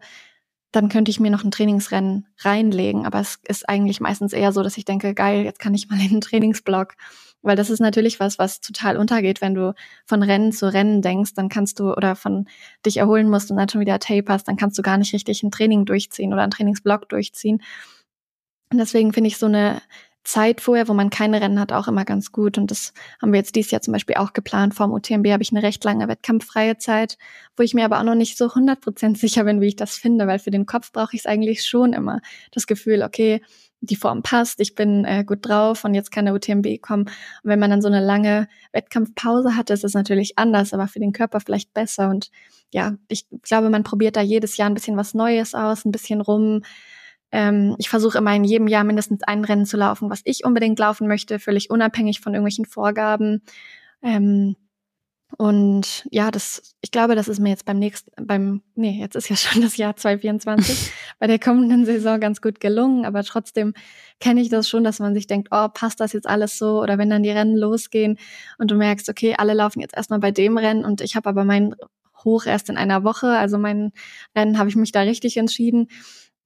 dann 0.71 0.89
könnte 0.89 1.11
ich 1.11 1.19
mir 1.19 1.31
noch 1.31 1.43
ein 1.43 1.51
Trainingsrennen 1.51 2.27
reinlegen. 2.39 3.05
Aber 3.05 3.19
es 3.19 3.39
ist 3.47 3.67
eigentlich 3.67 3.99
meistens 3.99 4.33
eher 4.33 4.51
so, 4.51 4.63
dass 4.63 4.77
ich 4.77 4.85
denke, 4.85 5.13
geil, 5.13 5.43
jetzt 5.43 5.59
kann 5.59 5.73
ich 5.73 5.89
mal 5.89 5.99
in 6.01 6.09
den 6.09 6.21
Trainingsblock. 6.21 6.95
Weil 7.43 7.55
das 7.55 7.69
ist 7.69 7.79
natürlich 7.79 8.19
was, 8.19 8.39
was 8.39 8.61
total 8.61 8.97
untergeht, 8.97 9.41
wenn 9.41 9.53
du 9.53 9.73
von 10.05 10.23
Rennen 10.23 10.51
zu 10.51 10.71
Rennen 10.71 11.01
denkst, 11.01 11.33
dann 11.35 11.49
kannst 11.49 11.79
du 11.79 11.93
oder 11.93 12.15
von 12.15 12.47
dich 12.85 12.97
erholen 12.97 13.29
musst 13.29 13.51
und 13.51 13.57
dann 13.57 13.69
schon 13.69 13.79
wieder 13.79 13.99
taperst, 13.99 14.47
dann 14.47 14.57
kannst 14.57 14.77
du 14.77 14.81
gar 14.81 14.97
nicht 14.97 15.13
richtig 15.13 15.43
ein 15.43 15.51
Training 15.51 15.85
durchziehen 15.85 16.33
oder 16.33 16.41
ein 16.41 16.51
Trainingsblock 16.51 17.07
durchziehen. 17.07 17.61
Und 18.71 18.79
deswegen 18.79 19.13
finde 19.13 19.29
ich 19.29 19.37
so 19.37 19.45
eine 19.45 19.81
Zeit 20.27 20.59
vorher, 20.59 20.89
wo 20.89 20.93
man 20.93 21.09
keine 21.09 21.39
Rennen 21.39 21.59
hat, 21.59 21.71
auch 21.71 21.87
immer 21.87 22.03
ganz 22.03 22.33
gut. 22.33 22.57
Und 22.57 22.69
das 22.69 22.93
haben 23.21 23.31
wir 23.31 23.39
jetzt 23.39 23.55
dieses 23.55 23.71
Jahr 23.71 23.81
zum 23.81 23.93
Beispiel 23.93 24.17
auch 24.17 24.33
geplant. 24.33 24.75
Vorm 24.75 24.91
UTMB 24.91 25.25
habe 25.29 25.41
ich 25.41 25.51
eine 25.51 25.63
recht 25.63 25.83
lange 25.85 26.07
wettkampffreie 26.09 26.77
Zeit, 26.77 27.17
wo 27.55 27.63
ich 27.63 27.73
mir 27.73 27.85
aber 27.85 27.99
auch 27.99 28.03
noch 28.03 28.15
nicht 28.15 28.37
so 28.37 28.47
100% 28.47 29.17
sicher 29.17 29.45
bin, 29.45 29.61
wie 29.61 29.67
ich 29.67 29.77
das 29.77 29.95
finde, 29.95 30.27
weil 30.27 30.39
für 30.39 30.51
den 30.51 30.65
Kopf 30.65 30.91
brauche 30.91 31.15
ich 31.15 31.21
es 31.21 31.25
eigentlich 31.25 31.65
schon 31.65 31.93
immer. 31.93 32.19
Das 32.51 32.67
Gefühl, 32.67 33.03
okay, 33.03 33.41
die 33.79 33.95
Form 33.95 34.21
passt, 34.21 34.59
ich 34.59 34.75
bin 34.75 35.05
äh, 35.05 35.23
gut 35.23 35.47
drauf 35.47 35.85
und 35.85 35.93
jetzt 35.93 36.11
kann 36.11 36.25
der 36.25 36.33
UTMB 36.33 36.81
kommen. 36.81 37.03
Und 37.03 37.13
wenn 37.43 37.59
man 37.59 37.69
dann 37.69 37.81
so 37.81 37.87
eine 37.87 38.03
lange 38.03 38.49
Wettkampfpause 38.73 39.55
hat, 39.55 39.69
ist 39.69 39.85
es 39.85 39.93
natürlich 39.93 40.37
anders, 40.37 40.73
aber 40.73 40.87
für 40.87 40.99
den 40.99 41.13
Körper 41.13 41.39
vielleicht 41.39 41.73
besser. 41.73 42.09
Und 42.09 42.31
ja, 42.73 42.95
ich 43.07 43.27
glaube, 43.43 43.69
man 43.69 43.83
probiert 43.83 44.17
da 44.17 44.21
jedes 44.21 44.57
Jahr 44.57 44.69
ein 44.69 44.73
bisschen 44.73 44.97
was 44.97 45.13
Neues 45.13 45.55
aus, 45.55 45.85
ein 45.85 45.91
bisschen 45.91 46.19
rum, 46.19 46.63
ähm, 47.31 47.75
ich 47.77 47.89
versuche 47.89 48.17
immer 48.17 48.35
in 48.35 48.43
jedem 48.43 48.67
Jahr 48.67 48.83
mindestens 48.83 49.23
ein 49.23 49.43
Rennen 49.43 49.65
zu 49.65 49.77
laufen, 49.77 50.09
was 50.09 50.21
ich 50.23 50.45
unbedingt 50.45 50.79
laufen 50.79 51.07
möchte, 51.07 51.39
völlig 51.39 51.69
unabhängig 51.69 52.21
von 52.21 52.33
irgendwelchen 52.33 52.65
Vorgaben. 52.65 53.43
Ähm, 54.01 54.55
und 55.35 56.07
ja, 56.09 56.31
das, 56.31 56.73
ich 56.81 56.91
glaube, 56.91 57.15
das 57.15 57.27
ist 57.27 57.39
mir 57.39 57.49
jetzt 57.49 57.65
beim 57.65 57.79
nächsten, 57.79 58.11
beim, 58.25 58.61
nee, 58.75 58.97
jetzt 58.99 59.15
ist 59.15 59.29
ja 59.29 59.35
schon 59.35 59.61
das 59.61 59.75
Jahr 59.75 59.95
2024, 59.95 60.91
bei 61.19 61.27
der 61.27 61.37
kommenden 61.37 61.85
Saison 61.85 62.19
ganz 62.19 62.41
gut 62.41 62.61
gelungen, 62.61 63.05
aber 63.05 63.23
trotzdem 63.23 63.73
kenne 64.21 64.41
ich 64.41 64.49
das 64.49 64.69
schon, 64.69 64.85
dass 64.85 64.99
man 64.99 65.13
sich 65.13 65.27
denkt, 65.27 65.49
oh, 65.51 65.67
passt 65.67 65.99
das 65.99 66.13
jetzt 66.13 66.27
alles 66.27 66.57
so? 66.57 66.81
Oder 66.81 66.97
wenn 66.97 67.09
dann 67.09 67.23
die 67.23 67.29
Rennen 67.29 67.57
losgehen 67.57 68.17
und 68.57 68.71
du 68.71 68.75
merkst, 68.75 69.09
okay, 69.09 69.35
alle 69.37 69.53
laufen 69.53 69.81
jetzt 69.81 69.97
erstmal 69.97 70.19
bei 70.19 70.31
dem 70.31 70.57
Rennen 70.57 70.85
und 70.85 71.01
ich 71.01 71.15
habe 71.17 71.27
aber 71.27 71.43
mein 71.43 71.75
Hoch 72.23 72.45
erst 72.45 72.69
in 72.69 72.77
einer 72.77 73.03
Woche, 73.03 73.27
also 73.37 73.57
mein 73.57 73.91
Rennen 74.35 74.57
habe 74.57 74.69
ich 74.69 74.75
mich 74.75 74.91
da 74.91 75.01
richtig 75.01 75.37
entschieden 75.37 75.87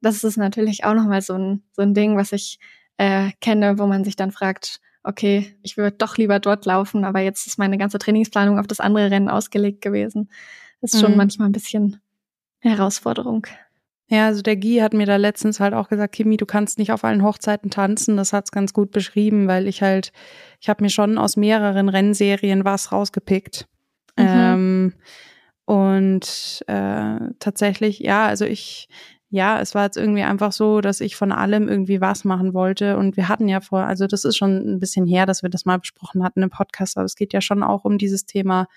das 0.02 0.24
ist 0.24 0.38
natürlich 0.38 0.84
auch 0.84 0.94
nochmal 0.94 1.22
so 1.22 1.34
ein, 1.34 1.64
so 1.74 1.82
ein 1.82 1.94
Ding, 1.94 2.18
was 2.18 2.32
ich 2.32 2.60
äh, 2.98 3.32
kenne, 3.40 3.80
wo 3.80 3.88
man 3.88 4.04
sich 4.04 4.16
dann 4.16 4.32
fragt, 4.32 4.82
okay, 5.04 5.56
ich 5.64 5.78
würde 5.78 5.98
doch 5.98 6.18
lieber 6.18 6.40
dort 6.40 6.66
laufen, 6.66 7.06
aber 7.06 7.20
jetzt 7.20 7.48
ist 7.48 7.58
meine 7.58 7.78
ganze 7.78 7.98
Trainingsplanung 7.98 8.60
auf 8.60 8.68
das 8.68 8.80
andere 8.80 9.10
Rennen 9.10 9.30
ausgelegt 9.30 9.82
gewesen. 9.82 10.30
Das 10.82 10.94
ist 10.94 11.02
schon 11.02 11.12
mhm. 11.12 11.18
manchmal 11.18 11.50
ein 11.50 11.54
bisschen 11.54 12.02
Herausforderung. 12.60 13.48
Ja, 14.08 14.26
also 14.26 14.42
der 14.42 14.58
Guy 14.58 14.80
hat 14.80 14.94
mir 14.94 15.06
da 15.06 15.16
letztens 15.16 15.62
halt 15.62 15.74
auch 15.74 15.88
gesagt, 15.88 16.14
Kimi, 16.14 16.36
du 16.36 16.46
kannst 16.46 16.78
nicht 16.78 16.92
auf 16.92 17.06
allen 17.06 17.24
Hochzeiten 17.24 17.72
tanzen. 17.72 18.18
Das 18.18 18.34
hat's 18.34 18.52
ganz 18.52 18.74
gut 18.74 18.92
beschrieben, 18.92 19.48
weil 19.48 19.68
ich 19.68 19.82
halt, 19.82 20.12
ich 20.60 20.68
habe 20.68 20.84
mir 20.84 20.90
schon 20.90 21.18
aus 21.18 21.38
mehreren 21.38 21.88
Rennserien 21.88 22.66
was 22.66 22.92
rausgepickt. 22.92 23.68
Mhm. 24.18 24.26
Ähm, 24.28 24.94
und 25.64 26.62
äh, 26.68 27.20
tatsächlich, 27.40 28.00
ja, 28.00 28.26
also 28.26 28.44
ich, 28.44 28.90
ja, 29.34 29.62
es 29.62 29.74
war 29.74 29.86
jetzt 29.86 29.96
irgendwie 29.96 30.24
einfach 30.24 30.52
so, 30.52 30.82
dass 30.82 31.00
ich 31.00 31.16
von 31.16 31.32
allem 31.32 31.70
irgendwie 31.70 32.02
was 32.02 32.26
machen 32.26 32.54
wollte. 32.54 32.98
Und 32.98 33.16
wir 33.16 33.30
hatten 33.30 33.48
ja 33.48 33.62
vor, 33.62 33.80
also 33.80 34.06
das 34.06 34.26
ist 34.26 34.36
schon 34.36 34.58
ein 34.76 34.80
bisschen 34.80 35.06
her, 35.08 35.26
dass 35.26 35.42
wir 35.42 35.50
das 35.50 35.64
mal 35.64 35.80
besprochen 35.80 36.22
hatten 36.22 36.44
im 36.44 36.50
Podcast, 36.50 36.98
aber 36.98 37.06
es 37.06 37.16
geht 37.16 37.32
ja 37.32 37.40
schon 37.40 37.64
auch 37.64 37.86
um 37.86 37.98
dieses 37.98 38.26
Thema, 38.26 38.68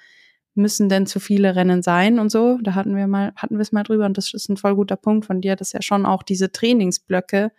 müssen 0.54 0.88
denn 0.88 1.06
zu 1.06 1.18
viele 1.18 1.56
Rennen 1.56 1.82
sein 1.82 2.20
und 2.20 2.30
so. 2.30 2.58
Da 2.62 2.76
hatten 2.76 2.94
wir 2.94 3.08
mal, 3.08 3.32
hatten 3.34 3.56
wir 3.56 3.62
es 3.62 3.72
mal 3.72 3.82
drüber 3.82 4.06
und 4.06 4.16
das 4.16 4.32
ist 4.32 4.48
ein 4.48 4.56
voll 4.56 4.76
guter 4.76 4.94
Punkt 4.94 5.26
von 5.26 5.40
dir, 5.40 5.56
dass 5.56 5.72
ja 5.72 5.82
schon 5.82 6.06
auch 6.06 6.22
diese 6.22 6.52
Trainingsblöcke, 6.52 7.50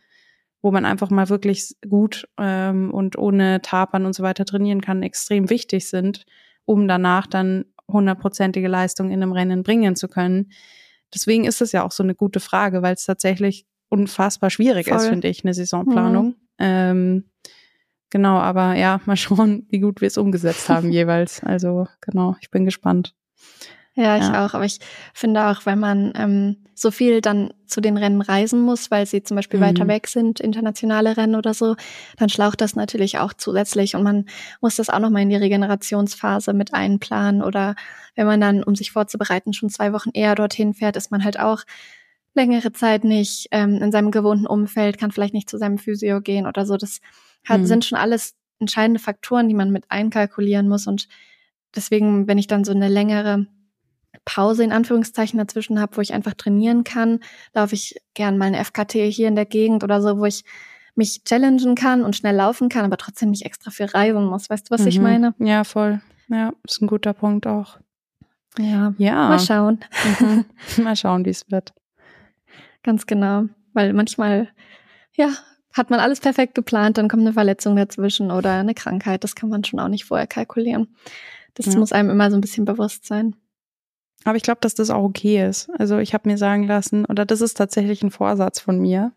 wo 0.61 0.71
man 0.71 0.85
einfach 0.85 1.09
mal 1.09 1.27
wirklich 1.27 1.75
gut 1.87 2.29
ähm, 2.39 2.93
und 2.93 3.17
ohne 3.17 3.61
Tapern 3.61 4.05
und 4.05 4.15
so 4.15 4.23
weiter 4.23 4.45
trainieren 4.45 4.79
kann, 4.79 5.03
extrem 5.03 5.49
wichtig 5.49 5.89
sind, 5.89 6.23
um 6.63 6.87
danach 6.87 7.27
dann 7.27 7.65
hundertprozentige 7.91 8.69
Leistung 8.69 9.11
in 9.11 9.21
einem 9.21 9.33
Rennen 9.33 9.63
bringen 9.63 9.97
zu 9.97 10.07
können. 10.07 10.49
Deswegen 11.15 11.45
ist 11.45 11.61
es 11.61 11.71
ja 11.71 11.83
auch 11.83 11.91
so 11.91 12.03
eine 12.03 12.13
gute 12.13 12.39
Frage, 12.39 12.81
weil 12.81 12.93
es 12.93 13.05
tatsächlich 13.05 13.65
unfassbar 13.89 14.49
schwierig 14.49 14.89
Voll. 14.89 14.97
ist, 14.97 15.07
finde 15.07 15.29
ich, 15.29 15.43
eine 15.43 15.53
Saisonplanung. 15.53 16.35
Ähm, 16.59 17.25
genau, 18.09 18.37
aber 18.37 18.75
ja, 18.75 18.99
mal 19.05 19.15
schauen, 19.15 19.65
wie 19.69 19.79
gut 19.79 20.01
wir 20.01 20.07
es 20.07 20.17
umgesetzt 20.17 20.69
haben 20.69 20.91
jeweils. 20.91 21.41
Also 21.43 21.87
genau, 22.01 22.35
ich 22.41 22.51
bin 22.51 22.65
gespannt. 22.65 23.15
Ja, 23.97 24.17
ich 24.17 24.23
Ja. 24.23 24.45
auch. 24.45 24.53
Aber 24.53 24.65
ich 24.65 24.79
finde 25.13 25.45
auch, 25.47 25.65
wenn 25.65 25.79
man 25.79 26.11
ähm, 26.15 26.57
so 26.73 26.91
viel 26.91 27.21
dann 27.21 27.53
zu 27.65 27.79
den 27.79 27.95
Rennen 27.97 28.21
reisen 28.21 28.61
muss, 28.61 28.91
weil 28.91 29.05
sie 29.05 29.23
zum 29.23 29.35
Beispiel 29.35 29.59
Mhm. 29.59 29.63
weiter 29.63 29.87
weg 29.87 30.07
sind, 30.07 30.41
internationale 30.41 31.15
Rennen 31.15 31.35
oder 31.35 31.53
so, 31.53 31.75
dann 32.17 32.27
schlaucht 32.27 32.59
das 32.59 32.75
natürlich 32.75 33.17
auch 33.19 33.31
zusätzlich 33.33 33.95
und 33.95 34.03
man 34.03 34.25
muss 34.59 34.75
das 34.75 34.89
auch 34.89 34.99
nochmal 34.99 35.21
in 35.21 35.29
die 35.29 35.37
Regenerationsphase 35.37 36.51
mit 36.53 36.73
einplanen 36.73 37.41
oder 37.41 37.75
wenn 38.15 38.27
man 38.27 38.41
dann, 38.41 38.63
um 38.63 38.75
sich 38.75 38.91
vorzubereiten, 38.91 39.53
schon 39.53 39.69
zwei 39.69 39.93
Wochen 39.93 40.09
eher 40.13 40.35
dorthin 40.35 40.73
fährt, 40.73 40.97
ist 40.97 41.11
man 41.11 41.23
halt 41.23 41.39
auch 41.39 41.63
längere 42.33 42.73
Zeit 42.73 43.05
nicht 43.05 43.47
ähm, 43.51 43.81
in 43.81 43.91
seinem 43.93 44.11
gewohnten 44.11 44.45
Umfeld, 44.47 44.97
kann 44.97 45.11
vielleicht 45.11 45.33
nicht 45.33 45.49
zu 45.49 45.57
seinem 45.57 45.77
Physio 45.77 46.19
gehen 46.19 46.47
oder 46.47 46.65
so. 46.65 46.75
Das 46.75 46.99
hat, 47.45 47.61
Mhm. 47.61 47.65
sind 47.67 47.85
schon 47.85 47.97
alles 47.97 48.33
entscheidende 48.59 48.99
Faktoren, 48.99 49.47
die 49.47 49.55
man 49.55 49.71
mit 49.71 49.85
einkalkulieren 49.89 50.67
muss 50.67 50.85
und 50.85 51.07
deswegen, 51.75 52.27
wenn 52.27 52.37
ich 52.37 52.47
dann 52.47 52.65
so 52.65 52.71
eine 52.73 52.89
längere 52.89 53.47
Pause 54.25 54.63
in 54.63 54.71
Anführungszeichen 54.71 55.37
dazwischen 55.37 55.79
habe, 55.79 55.97
wo 55.97 56.01
ich 56.01 56.13
einfach 56.13 56.33
trainieren 56.33 56.83
kann, 56.83 57.19
laufe 57.53 57.75
ich 57.75 57.95
gern 58.15 58.37
mal 58.37 58.45
eine 58.45 58.57
FKT 58.63 58.93
hier 59.11 59.27
in 59.27 59.35
der 59.35 59.45
Gegend 59.45 59.83
oder 59.83 60.01
so, 60.01 60.17
wo 60.17 60.25
ich 60.25 60.43
mich 60.95 61.23
challengen 61.25 61.75
kann 61.75 62.03
und 62.03 62.15
schnell 62.15 62.35
laufen 62.35 62.69
kann, 62.69 62.85
aber 62.85 62.97
trotzdem 62.97 63.29
nicht 63.31 63.45
extra 63.45 63.69
viel 63.71 63.85
reisen 63.87 64.25
muss. 64.25 64.49
Weißt 64.49 64.69
du, 64.69 64.73
was 64.73 64.85
ich 64.85 64.97
Mhm. 64.97 65.03
meine? 65.03 65.35
Ja, 65.39 65.63
voll. 65.63 66.01
Ja, 66.29 66.53
ist 66.67 66.81
ein 66.81 66.87
guter 66.87 67.13
Punkt 67.13 67.45
auch. 67.47 67.77
Ja. 68.57 68.93
Ja. 68.97 69.29
Mal 69.29 69.39
schauen. 69.39 69.79
Mhm. 70.19 70.45
Mal 70.83 70.95
schauen, 70.95 71.25
wie 71.25 71.29
es 71.31 71.49
wird. 71.51 71.73
Ganz 72.83 73.05
genau. 73.05 73.45
Weil 73.73 73.93
manchmal, 73.93 74.47
ja, 75.13 75.29
hat 75.73 75.89
man 75.89 75.99
alles 75.99 76.21
perfekt 76.21 76.55
geplant, 76.55 76.97
dann 76.97 77.09
kommt 77.09 77.21
eine 77.23 77.33
Verletzung 77.33 77.75
dazwischen 77.75 78.31
oder 78.31 78.53
eine 78.53 78.73
Krankheit. 78.73 79.23
Das 79.25 79.35
kann 79.35 79.49
man 79.49 79.63
schon 79.65 79.79
auch 79.81 79.89
nicht 79.89 80.05
vorher 80.05 80.27
kalkulieren. 80.27 80.95
Das 81.55 81.65
Ja. 81.67 81.77
muss 81.77 81.91
einem 81.91 82.09
immer 82.09 82.31
so 82.31 82.37
ein 82.37 82.41
bisschen 82.41 82.63
bewusst 82.63 83.05
sein. 83.05 83.35
Aber 84.25 84.35
ich 84.35 84.43
glaube, 84.43 84.59
dass 84.61 84.75
das 84.75 84.89
auch 84.89 85.03
okay 85.03 85.47
ist. 85.47 85.69
Also 85.77 85.99
ich 85.99 86.13
habe 86.13 86.27
mir 86.29 86.37
sagen 86.37 86.63
lassen, 86.67 87.05
oder 87.05 87.25
das 87.25 87.39
ist 87.41 87.55
tatsächlich 87.55 88.03
ein 88.03 88.11
Vorsatz 88.11 88.59
von 88.59 88.79
mir, 88.79 89.13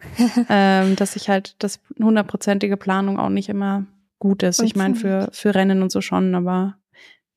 ähm, 0.48 0.96
dass 0.96 1.14
ich 1.14 1.28
halt, 1.28 1.54
dass 1.62 1.78
hundertprozentige 1.98 2.76
Planung 2.76 3.18
auch 3.18 3.28
nicht 3.28 3.48
immer 3.48 3.86
gut 4.18 4.42
ist. 4.42 4.60
Ich 4.62 4.74
meine, 4.74 4.94
für, 4.94 5.28
für 5.32 5.54
Rennen 5.54 5.82
und 5.82 5.92
so 5.92 6.00
schon, 6.00 6.34
aber 6.34 6.76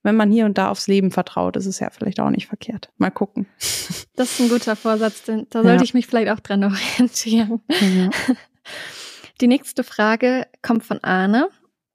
wenn 0.01 0.15
man 0.15 0.31
hier 0.31 0.45
und 0.45 0.57
da 0.57 0.69
aufs 0.69 0.87
Leben 0.87 1.11
vertraut, 1.11 1.57
ist 1.57 1.65
es 1.65 1.79
ja 1.79 1.89
vielleicht 1.89 2.21
auch 2.21 2.29
nicht 2.29 2.47
verkehrt. 2.47 2.89
Mal 2.97 3.11
gucken. 3.11 3.45
Das 4.15 4.31
ist 4.33 4.41
ein 4.41 4.49
guter 4.49 4.75
Vorsatz, 4.75 5.23
denn 5.23 5.47
da 5.49 5.61
sollte 5.61 5.77
Ja. 5.77 5.81
ich 5.83 5.93
mich 5.93 6.05
vielleicht 6.05 6.29
auch 6.29 6.41
dran 6.41 6.61
orientieren. 6.65 7.61
Die 9.39 9.47
nächste 9.47 9.85
Frage 9.85 10.45
kommt 10.61 10.83
von 10.83 11.01
Arne 11.05 11.47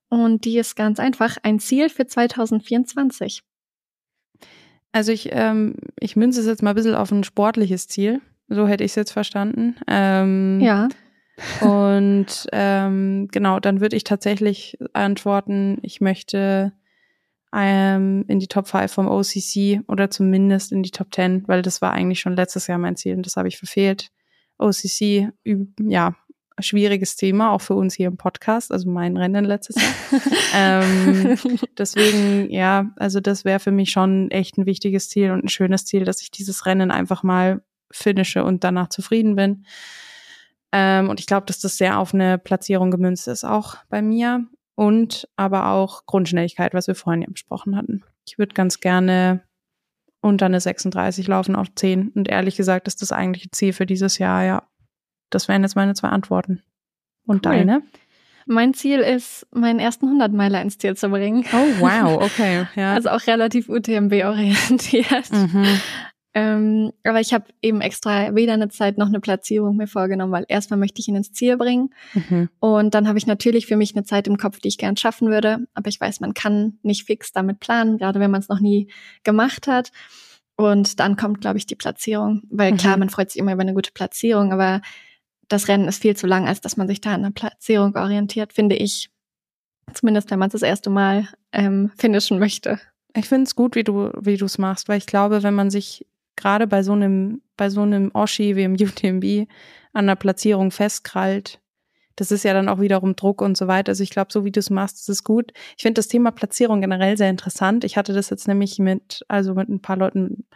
und 0.08 0.46
die 0.46 0.56
ist 0.58 0.74
ganz 0.74 0.98
einfach. 0.98 1.36
Ein 1.42 1.58
Ziel 1.60 1.90
für 1.90 2.06
2024. 2.06 3.42
Also 4.94 5.10
ich, 5.10 5.30
ähm, 5.32 5.74
ich 5.98 6.14
münze 6.14 6.38
es 6.38 6.46
jetzt 6.46 6.62
mal 6.62 6.70
ein 6.70 6.76
bisschen 6.76 6.94
auf 6.94 7.10
ein 7.10 7.24
sportliches 7.24 7.88
Ziel. 7.88 8.20
So 8.46 8.68
hätte 8.68 8.84
ich 8.84 8.92
es 8.92 8.94
jetzt 8.94 9.10
verstanden. 9.10 9.74
Ähm, 9.88 10.60
Ja. 10.60 10.88
Und 11.60 12.46
ähm, 12.52 13.26
genau, 13.32 13.58
dann 13.58 13.80
würde 13.80 13.96
ich 13.96 14.04
tatsächlich 14.04 14.78
antworten, 14.92 15.78
ich 15.82 16.00
möchte 16.00 16.72
ähm, 17.52 18.24
in 18.28 18.38
die 18.38 18.46
Top 18.46 18.68
5 18.68 18.92
vom 18.92 19.08
OCC 19.08 19.80
oder 19.88 20.10
zumindest 20.10 20.70
in 20.70 20.84
die 20.84 20.92
Top 20.92 21.12
10, 21.12 21.48
weil 21.48 21.62
das 21.62 21.82
war 21.82 21.92
eigentlich 21.92 22.20
schon 22.20 22.36
letztes 22.36 22.68
Jahr 22.68 22.78
mein 22.78 22.94
Ziel 22.94 23.16
und 23.16 23.26
das 23.26 23.36
habe 23.36 23.48
ich 23.48 23.58
verfehlt. 23.58 24.12
OCC, 24.58 25.32
ja, 25.80 26.14
schwieriges 26.60 27.16
Thema, 27.16 27.52
auch 27.52 27.60
für 27.60 27.74
uns 27.74 27.94
hier 27.94 28.08
im 28.08 28.16
Podcast, 28.16 28.70
also 28.70 28.88
mein 28.88 29.16
Rennen 29.16 29.44
letztes 29.44 29.76
Jahr. 29.76 30.22
ähm, 30.54 31.36
deswegen, 31.76 32.50
ja, 32.50 32.92
also 32.96 33.20
das 33.20 33.44
wäre 33.44 33.60
für 33.60 33.72
mich 33.72 33.90
schon 33.90 34.30
echt 34.30 34.56
ein 34.56 34.66
wichtiges 34.66 35.08
Ziel 35.08 35.32
und 35.32 35.44
ein 35.44 35.48
schönes 35.48 35.84
Ziel, 35.84 36.04
dass 36.04 36.20
ich 36.22 36.30
dieses 36.30 36.66
Rennen 36.66 36.90
einfach 36.90 37.22
mal 37.22 37.62
finische 37.90 38.44
und 38.44 38.64
danach 38.64 38.88
zufrieden 38.88 39.36
bin. 39.36 39.64
Ähm, 40.72 41.08
und 41.08 41.20
ich 41.20 41.26
glaube, 41.26 41.46
dass 41.46 41.60
das 41.60 41.76
sehr 41.76 41.98
auf 41.98 42.14
eine 42.14 42.38
Platzierung 42.38 42.90
gemünzt 42.90 43.28
ist, 43.28 43.44
auch 43.44 43.76
bei 43.88 44.02
mir. 44.02 44.46
Und 44.76 45.28
aber 45.36 45.68
auch 45.68 46.04
Grundschnelligkeit, 46.04 46.74
was 46.74 46.88
wir 46.88 46.96
vorhin 46.96 47.22
ja 47.22 47.28
besprochen 47.30 47.76
hatten. 47.76 48.02
Ich 48.26 48.38
würde 48.38 48.54
ganz 48.54 48.80
gerne 48.80 49.44
unter 50.20 50.46
eine 50.46 50.60
36 50.60 51.28
laufen 51.28 51.54
auf 51.54 51.68
10. 51.72 52.08
Und 52.08 52.28
ehrlich 52.28 52.56
gesagt 52.56 52.88
ist 52.88 53.02
das 53.02 53.12
eigentliche 53.12 53.50
Ziel 53.52 53.72
für 53.72 53.86
dieses 53.86 54.18
Jahr, 54.18 54.42
ja. 54.42 54.68
Das 55.34 55.48
wären 55.48 55.62
jetzt 55.62 55.76
meine 55.76 55.94
zwei 55.94 56.08
Antworten. 56.08 56.62
Und 57.26 57.46
Cool. 57.46 57.52
deine? 57.56 57.82
mein 58.46 58.74
Ziel 58.74 58.98
ist, 59.00 59.46
meinen 59.54 59.78
ersten 59.78 60.04
100 60.04 60.30
Meiler 60.34 60.60
ins 60.60 60.76
Ziel 60.76 60.94
zu 60.96 61.08
bringen. 61.08 61.46
Oh, 61.50 61.80
wow, 61.80 62.22
okay. 62.22 62.66
Ja. 62.76 62.92
Also 62.92 63.08
auch 63.08 63.26
relativ 63.26 63.70
UTMB-orientiert. 63.70 65.32
mhm. 65.32 65.66
Ähm, 66.36 66.92
aber 67.04 67.20
ich 67.20 67.32
habe 67.32 67.44
eben 67.62 67.80
extra 67.80 68.34
weder 68.34 68.54
eine 68.54 68.68
Zeit 68.68 68.98
noch 68.98 69.06
eine 69.06 69.20
Platzierung 69.20 69.76
mir 69.76 69.86
vorgenommen, 69.86 70.32
weil 70.32 70.44
erstmal 70.48 70.80
möchte 70.80 71.00
ich 71.00 71.06
ihn 71.06 71.14
ins 71.14 71.32
Ziel 71.32 71.56
bringen. 71.56 71.90
Mhm. 72.12 72.48
Und 72.58 72.92
dann 72.94 73.06
habe 73.06 73.16
ich 73.18 73.26
natürlich 73.28 73.66
für 73.66 73.76
mich 73.76 73.94
eine 73.94 74.04
Zeit 74.04 74.26
im 74.26 74.36
Kopf, 74.36 74.58
die 74.58 74.66
ich 74.68 74.76
gern 74.76 74.96
schaffen 74.96 75.28
würde. 75.30 75.58
Aber 75.74 75.88
ich 75.88 76.00
weiß, 76.00 76.18
man 76.18 76.34
kann 76.34 76.78
nicht 76.82 77.04
fix 77.06 77.30
damit 77.32 77.60
planen, 77.60 77.98
gerade 77.98 78.18
wenn 78.18 78.32
man 78.32 78.40
es 78.40 78.48
noch 78.48 78.58
nie 78.60 78.90
gemacht 79.22 79.68
hat. 79.68 79.92
Und 80.56 80.98
dann 80.98 81.16
kommt, 81.16 81.40
glaube 81.40 81.58
ich, 81.58 81.66
die 81.66 81.76
Platzierung. 81.76 82.42
Weil 82.50 82.72
Mhm. 82.72 82.76
klar, 82.78 82.96
man 82.96 83.10
freut 83.10 83.30
sich 83.30 83.40
immer 83.40 83.52
über 83.52 83.62
eine 83.62 83.74
gute 83.74 83.92
Platzierung, 83.92 84.52
aber 84.52 84.82
das 85.48 85.68
Rennen 85.68 85.88
ist 85.88 86.02
viel 86.02 86.16
zu 86.16 86.26
lang, 86.26 86.46
als 86.46 86.60
dass 86.60 86.76
man 86.76 86.88
sich 86.88 87.00
da 87.00 87.14
an 87.14 87.24
einer 87.24 87.30
Platzierung 87.32 87.94
orientiert, 87.96 88.52
finde 88.52 88.76
ich. 88.76 89.10
Zumindest 89.92 90.30
wenn 90.30 90.38
man 90.38 90.48
es 90.48 90.52
das 90.52 90.62
erste 90.62 90.90
Mal 90.90 91.28
ähm, 91.52 91.90
finishen 91.96 92.38
möchte. 92.38 92.80
Ich 93.14 93.28
finde 93.28 93.44
es 93.44 93.54
gut, 93.54 93.76
wie 93.76 93.84
du 93.84 94.10
wie 94.18 94.36
du 94.36 94.46
es 94.46 94.58
machst, 94.58 94.88
weil 94.88 94.98
ich 94.98 95.06
glaube, 95.06 95.42
wenn 95.42 95.54
man 95.54 95.70
sich 95.70 96.06
gerade 96.36 96.66
bei 96.66 96.82
so 96.82 96.92
einem 96.92 97.42
bei 97.56 97.70
so 97.70 97.82
einem 97.82 98.10
Oschi 98.14 98.56
wie 98.56 98.64
im 98.64 98.74
UTMB 98.80 99.48
an 99.92 100.06
der 100.06 100.16
Platzierung 100.16 100.70
festkrallt, 100.70 101.60
das 102.16 102.30
ist 102.30 102.44
ja 102.44 102.54
dann 102.54 102.68
auch 102.68 102.80
wiederum 102.80 103.16
Druck 103.16 103.42
und 103.42 103.56
so 103.56 103.66
weiter. 103.66 103.90
Also 103.90 104.02
ich 104.02 104.10
glaube, 104.10 104.32
so 104.32 104.44
wie 104.44 104.52
du 104.52 104.60
es 104.60 104.70
machst, 104.70 104.96
ist 104.96 105.08
es 105.08 105.24
gut. 105.24 105.52
Ich 105.76 105.82
finde 105.82 105.98
das 105.98 106.08
Thema 106.08 106.30
Platzierung 106.30 106.80
generell 106.80 107.16
sehr 107.16 107.30
interessant. 107.30 107.84
Ich 107.84 107.96
hatte 107.96 108.12
das 108.12 108.30
jetzt 108.30 108.48
nämlich 108.48 108.78
mit 108.78 109.24
also 109.28 109.54
mit 109.54 109.68
ein 109.68 109.80
paar 109.80 109.96
Leuten 109.96 110.46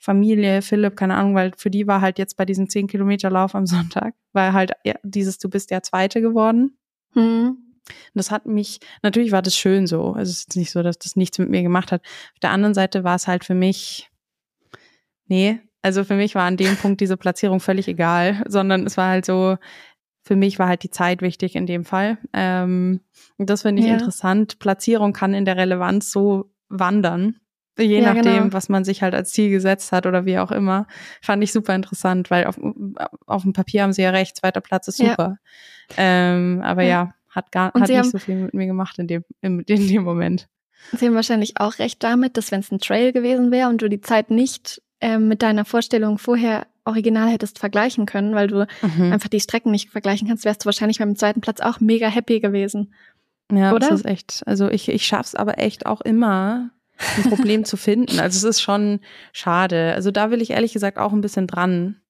Familie, 0.00 0.62
Philipp, 0.62 0.96
keine 0.96 1.14
Ahnung, 1.14 1.34
weil 1.34 1.52
für 1.56 1.70
die 1.70 1.86
war 1.86 2.00
halt 2.00 2.18
jetzt 2.18 2.36
bei 2.38 2.46
diesem 2.46 2.68
10 2.70 2.86
Kilometer 2.88 3.30
Lauf 3.30 3.54
am 3.54 3.66
Sonntag, 3.66 4.14
war 4.32 4.52
halt 4.54 4.72
ja, 4.82 4.94
dieses, 5.02 5.38
du 5.38 5.48
bist 5.50 5.70
der 5.70 5.82
Zweite 5.82 6.20
geworden. 6.22 6.76
Hm. 7.12 7.48
Und 7.86 8.14
das 8.14 8.30
hat 8.30 8.46
mich, 8.46 8.80
natürlich 9.02 9.30
war 9.32 9.42
das 9.42 9.56
schön 9.56 9.86
so. 9.86 10.12
Also 10.12 10.30
es 10.30 10.40
ist 10.40 10.56
nicht 10.56 10.70
so, 10.70 10.82
dass 10.82 10.98
das 10.98 11.16
nichts 11.16 11.38
mit 11.38 11.50
mir 11.50 11.62
gemacht 11.62 11.92
hat. 11.92 12.02
Auf 12.34 12.40
der 12.40 12.50
anderen 12.50 12.74
Seite 12.74 13.04
war 13.04 13.16
es 13.16 13.26
halt 13.26 13.44
für 13.44 13.54
mich, 13.54 14.10
nee, 15.26 15.60
also 15.82 16.04
für 16.04 16.14
mich 16.14 16.34
war 16.34 16.44
an 16.44 16.56
dem 16.56 16.76
Punkt 16.76 17.00
diese 17.00 17.16
Platzierung 17.16 17.60
völlig 17.60 17.88
egal, 17.88 18.42
sondern 18.46 18.86
es 18.86 18.96
war 18.96 19.08
halt 19.08 19.24
so, 19.26 19.56
für 20.22 20.36
mich 20.36 20.58
war 20.58 20.68
halt 20.68 20.82
die 20.82 20.90
Zeit 20.90 21.22
wichtig 21.22 21.56
in 21.56 21.66
dem 21.66 21.84
Fall. 21.84 22.18
Ähm, 22.32 23.00
und 23.38 23.50
das 23.50 23.62
finde 23.62 23.82
ich 23.82 23.88
Ja. 23.88 23.94
interessant. 23.94 24.58
Platzierung 24.58 25.12
kann 25.12 25.34
in 25.34 25.44
der 25.44 25.56
Relevanz 25.56 26.10
so 26.10 26.50
wandern. 26.68 27.36
Je 27.80 28.00
Ja, 28.00 28.14
nachdem, 28.14 28.34
genau. 28.44 28.52
was 28.52 28.68
man 28.68 28.84
sich 28.84 29.02
halt 29.02 29.14
als 29.14 29.32
Ziel 29.32 29.50
gesetzt 29.50 29.90
hat 29.92 30.06
oder 30.06 30.24
wie 30.26 30.38
auch 30.38 30.52
immer. 30.52 30.86
Fand 31.22 31.42
ich 31.42 31.52
super 31.52 31.74
interessant, 31.74 32.30
weil 32.30 32.44
auf, 32.46 32.58
auf 33.26 33.42
dem 33.42 33.52
Papier 33.52 33.82
haben 33.82 33.92
sie 33.92 34.02
ja 34.02 34.10
recht, 34.10 34.36
zweiter 34.36 34.60
Platz 34.60 34.88
ist 34.88 34.98
Ja. 34.98 35.10
super. 35.10 35.36
Ähm, 35.96 36.60
aber 36.64 36.82
Ja. 36.82 36.88
ja, 36.88 37.14
hat 37.30 37.52
gar 37.52 37.74
Und 37.74 37.82
hat 37.82 37.88
nicht 37.88 37.98
haben- 37.98 38.10
so 38.10 38.18
viel 38.18 38.36
mit 38.36 38.54
mir 38.54 38.66
gemacht 38.66 38.98
in 38.98 39.06
dem, 39.06 39.24
in, 39.40 39.60
in 39.60 39.88
dem 39.88 40.02
Moment. 40.04 40.48
Sie 40.92 41.06
haben 41.06 41.14
wahrscheinlich 41.14 41.60
auch 41.60 41.78
recht 41.78 42.02
damit, 42.02 42.36
dass 42.36 42.50
wenn 42.52 42.60
es 42.60 42.70
ein 42.72 42.78
Trail 42.78 43.12
gewesen 43.12 43.50
wäre 43.50 43.68
und 43.68 43.82
du 43.82 43.88
die 43.88 44.00
Zeit 44.00 44.30
nicht 44.30 44.80
ähm, 45.02 45.28
mit 45.28 45.42
deiner 45.42 45.64
Vorstellung 45.64 46.18
vorher 46.18 46.66
original 46.84 47.28
hättest 47.30 47.58
vergleichen 47.58 48.06
können, 48.06 48.34
weil 48.34 48.48
du 48.48 48.66
Mhm. 48.82 49.12
einfach 49.12 49.28
die 49.28 49.40
Strecken 49.40 49.70
nicht 49.70 49.90
vergleichen 49.90 50.28
kannst, 50.28 50.44
wärst 50.44 50.62
du 50.62 50.66
wahrscheinlich 50.66 50.98
beim 50.98 51.16
zweiten 51.16 51.40
Platz 51.40 51.60
auch 51.60 51.80
mega 51.80 52.08
happy 52.08 52.40
gewesen. 52.40 52.92
Ja, 53.52 53.72
Oder? 53.72 53.88
das 53.90 54.00
ist 54.00 54.06
echt. 54.06 54.42
Also 54.46 54.68
ich, 54.70 54.88
ich 54.88 55.06
schaff's 55.06 55.34
aber 55.34 55.58
echt 55.58 55.84
auch 55.86 56.00
immer, 56.00 56.70
ein 57.16 57.30
Problem 57.30 57.64
zu 57.64 57.76
finden. 57.76 58.20
Also 58.20 58.36
es 58.38 58.56
ist 58.56 58.60
schon 58.60 59.00
schade. 59.32 59.94
Also 59.94 60.10
da 60.10 60.30
will 60.30 60.42
ich 60.42 60.50
ehrlich 60.50 60.72
gesagt 60.72 60.98
auch 60.98 61.12
ein 61.12 61.20
bisschen 61.20 61.46
dran. 61.46 62.00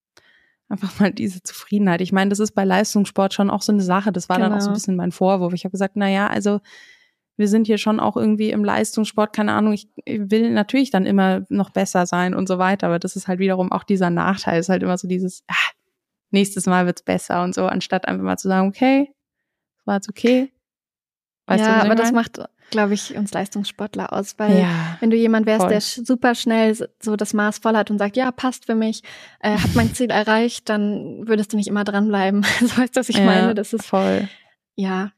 Einfach 0.68 1.00
mal 1.00 1.12
diese 1.12 1.42
Zufriedenheit. 1.42 2.00
Ich 2.00 2.12
meine, 2.12 2.28
das 2.30 2.38
ist 2.38 2.52
bei 2.52 2.64
Leistungssport 2.64 3.34
schon 3.34 3.50
auch 3.50 3.62
so 3.62 3.72
eine 3.72 3.82
Sache. 3.82 4.12
Das 4.12 4.28
war 4.28 4.38
dann 4.38 4.52
auch 4.52 4.60
so 4.60 4.66
ein 4.66 4.68
Genau. 4.68 4.74
bisschen 4.74 4.96
mein 4.96 5.12
Vorwurf. 5.12 5.52
Ich 5.52 5.64
habe 5.64 5.72
gesagt, 5.72 5.96
na 5.96 6.08
ja, 6.08 6.28
also 6.28 6.60
wir 7.36 7.48
sind 7.48 7.66
hier 7.66 7.78
schon 7.78 8.00
auch 8.00 8.16
irgendwie 8.16 8.50
im 8.50 8.64
Leistungssport, 8.64 9.32
keine 9.34 9.52
Ahnung, 9.54 9.72
ich 9.72 9.88
will 10.06 10.50
natürlich 10.50 10.90
dann 10.90 11.06
immer 11.06 11.46
noch 11.48 11.70
besser 11.70 12.04
sein 12.04 12.34
und 12.34 12.46
so 12.46 12.58
weiter, 12.58 12.88
aber 12.88 12.98
das 12.98 13.16
ist 13.16 13.28
halt 13.28 13.38
wiederum 13.38 13.72
auch 13.72 13.82
dieser 13.82 14.10
Nachteil, 14.10 14.60
ist 14.60 14.68
halt 14.68 14.82
immer 14.82 14.98
so 14.98 15.08
dieses, 15.08 15.42
ah, 15.48 15.54
nächstes 16.30 16.66
Mal 16.66 16.84
wird's 16.84 17.02
besser 17.02 17.42
und 17.42 17.54
so, 17.54 17.64
anstatt 17.64 18.06
einfach 18.06 18.22
mal 18.22 18.36
zu 18.36 18.48
sagen, 18.48 18.68
okay, 18.68 19.14
war 19.86 19.94
jetzt 19.94 20.10
okay. 20.10 20.52
Weißt 21.46 21.64
ja, 21.64 21.78
du, 21.78 21.86
aber 21.86 21.94
das 21.94 22.12
macht 22.12 22.42
glaube 22.70 22.94
ich, 22.94 23.16
uns 23.16 23.32
Leistungssportler 23.32 24.12
aus, 24.12 24.38
weil 24.38 24.58
Ja, 24.60 24.96
wenn 25.00 25.10
du 25.10 25.16
jemand 25.16 25.46
wärst, 25.46 25.62
voll. 25.62 25.70
der 25.70 25.80
super 25.80 26.34
schnell 26.34 26.74
so- 26.74 27.16
das 27.16 27.32
Maß 27.34 27.58
voll 27.58 27.76
hat 27.76 27.90
und 27.90 27.98
sagt, 27.98 28.16
ja, 28.16 28.30
passt 28.32 28.66
für 28.66 28.74
mich, 28.74 29.02
äh, 29.40 29.56
hat 29.56 29.74
mein 29.74 29.94
Ziel 29.94 30.10
erreicht, 30.10 30.68
dann 30.68 31.26
würdest 31.28 31.52
du 31.52 31.56
nicht 31.56 31.68
immer 31.68 31.84
dranbleiben. 31.84 32.42
so 32.60 32.76
weißt 32.78 32.96
du, 32.96 33.00
was 33.00 33.08
ich 33.08 33.16
Ja, 33.18 33.24
meine? 33.24 33.54
Das 33.54 33.72
ist, 33.72 33.86
voll. 33.86 34.28
ja. 34.76 35.12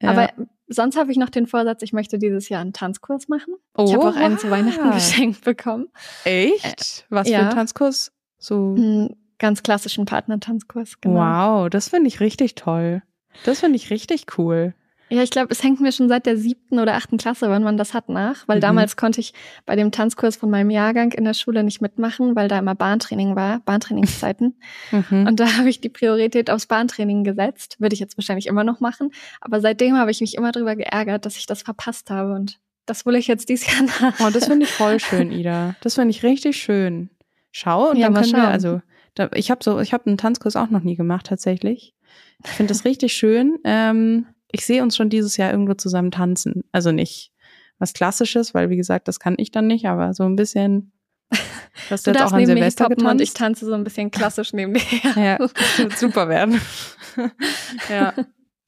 Ja. 0.00 0.10
Aber 0.10 0.28
sonst 0.68 0.96
habe 0.96 1.10
ich 1.10 1.18
noch 1.18 1.28
den 1.30 1.46
Vorsatz, 1.48 1.82
ich 1.82 1.92
möchte 1.92 2.18
dieses 2.18 2.48
Jahr 2.48 2.60
einen 2.60 2.72
Tanzkurs 2.72 3.26
machen. 3.28 3.54
ich 3.78 3.92
habe 3.94 4.08
auch 4.08 4.14
einen 4.16 4.38
zu 4.38 4.48
Weihnachten 4.50 4.90
geschenkt 4.92 5.44
bekommen. 5.44 5.88
Echt? 6.24 7.04
Was 7.08 7.26
für 7.26 7.32
ja. 7.32 7.48
ein 7.48 7.54
Tanzkurs? 7.54 8.12
So. 8.38 8.74
Einen 8.76 9.16
ganz 9.38 9.62
klassischen 9.64 10.04
Partnertanzkurs, 10.04 11.00
genau. 11.00 11.62
Wow, 11.64 11.68
das 11.70 11.88
finde 11.88 12.06
ich 12.08 12.20
richtig 12.20 12.54
toll. 12.54 13.02
Das 13.44 13.60
finde 13.60 13.76
ich 13.76 13.90
richtig 13.90 14.26
cool. 14.38 14.74
Ja, 15.10 15.22
ich 15.22 15.30
glaube, 15.30 15.48
es 15.50 15.62
hängt 15.62 15.80
mir 15.80 15.90
schon 15.92 16.08
seit 16.08 16.26
der 16.26 16.36
siebten 16.36 16.78
oder 16.78 16.94
achten 16.94 17.16
Klasse, 17.16 17.48
wann 17.48 17.62
man 17.62 17.76
das 17.78 17.94
hat, 17.94 18.08
nach. 18.08 18.46
Weil 18.46 18.58
Mhm. 18.58 18.62
damals 18.62 18.96
konnte 18.96 19.20
ich 19.20 19.32
bei 19.66 19.74
dem 19.76 19.90
Tanzkurs 19.90 20.36
von 20.36 20.50
meinem 20.50 20.70
Jahrgang 20.70 21.12
in 21.12 21.24
der 21.24 21.34
Schule 21.34 21.64
nicht 21.64 21.80
mitmachen, 21.80 22.36
weil 22.36 22.48
da 22.48 22.58
immer 22.58 22.74
Bahntraining 22.74 23.34
war, 23.36 23.60
Bahntrainingszeiten. 23.60 24.54
Mhm. 24.92 25.26
Und 25.26 25.40
da 25.40 25.56
habe 25.56 25.68
ich 25.68 25.80
die 25.80 25.88
Priorität 25.88 26.50
aufs 26.50 26.66
Bahntraining 26.66 27.24
gesetzt. 27.24 27.76
Würde 27.78 27.94
ich 27.94 28.00
jetzt 28.00 28.16
wahrscheinlich 28.18 28.46
immer 28.46 28.64
noch 28.64 28.80
machen. 28.80 29.10
Aber 29.40 29.60
seitdem 29.60 29.96
habe 29.96 30.10
ich 30.10 30.20
mich 30.20 30.34
immer 30.36 30.52
darüber 30.52 30.76
geärgert, 30.76 31.24
dass 31.26 31.36
ich 31.36 31.46
das 31.46 31.62
verpasst 31.62 32.10
habe. 32.10 32.34
Und 32.34 32.58
das 32.86 33.04
will 33.06 33.16
ich 33.16 33.26
jetzt 33.26 33.48
dieses 33.48 33.66
Jahr 33.72 33.82
nach. 34.00 34.20
Oh, 34.20 34.30
das 34.30 34.46
finde 34.46 34.64
ich 34.66 34.72
voll 34.72 34.98
schön, 35.00 35.30
Ida. 35.32 35.74
Das 35.82 35.94
finde 35.94 36.10
ich 36.10 36.22
richtig 36.22 36.56
schön. 36.56 37.10
Schau, 37.50 37.90
und 37.90 37.96
Ja, 37.96 38.06
dann 38.10 38.14
können 38.14 38.32
wir, 38.34 38.42
schauen. 38.42 38.52
also, 38.52 38.82
da, 39.14 39.30
ich 39.34 39.50
habe 39.50 39.64
so, 39.64 39.80
ich 39.80 39.92
habe 39.92 40.06
einen 40.06 40.18
Tanzkurs 40.18 40.54
auch 40.56 40.68
noch 40.70 40.82
nie 40.82 40.96
gemacht, 40.96 41.26
tatsächlich. 41.26 41.94
Ich 42.44 42.50
finde 42.50 42.72
das 42.72 42.84
richtig 42.84 43.12
schön. 43.14 43.58
Ähm, 43.64 44.26
ich 44.50 44.64
sehe 44.66 44.82
uns 44.82 44.96
schon 44.96 45.08
dieses 45.10 45.36
Jahr 45.36 45.50
irgendwo 45.50 45.74
zusammen 45.74 46.10
tanzen. 46.10 46.64
Also 46.72 46.92
nicht 46.92 47.32
was 47.78 47.92
Klassisches, 47.92 48.54
weil 48.54 48.70
wie 48.70 48.76
gesagt, 48.76 49.06
das 49.08 49.20
kann 49.20 49.34
ich 49.38 49.50
dann 49.50 49.66
nicht, 49.66 49.86
aber 49.86 50.14
so 50.14 50.24
ein 50.24 50.36
bisschen. 50.36 50.92
Das 51.90 52.02
Du 52.02 52.10
darfst 52.12 52.32
auch 52.34 52.36
an 52.36 52.42
neben 52.42 52.54
mir 52.54 52.68
poppen 52.72 53.06
und 53.06 53.20
ich 53.20 53.28
getanzt. 53.28 53.36
tanze 53.36 53.66
so 53.66 53.72
ein 53.74 53.84
bisschen 53.84 54.10
klassisch 54.10 54.52
neben 54.52 54.74
dir. 54.74 54.82
Ja, 55.14 55.38
das 55.38 55.78
wird 55.78 55.96
super 55.96 56.28
werden. 56.28 56.60
ja, 57.88 58.12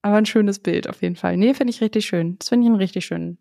aber 0.02 0.16
ein 0.16 0.26
schönes 0.26 0.60
Bild 0.60 0.88
auf 0.88 1.02
jeden 1.02 1.16
Fall. 1.16 1.36
Nee, 1.36 1.52
finde 1.54 1.72
ich 1.72 1.80
richtig 1.80 2.06
schön. 2.06 2.36
Das 2.38 2.50
finde 2.50 2.64
ich 2.64 2.70
einen 2.70 2.76
richtig 2.80 3.04
schönen, 3.06 3.38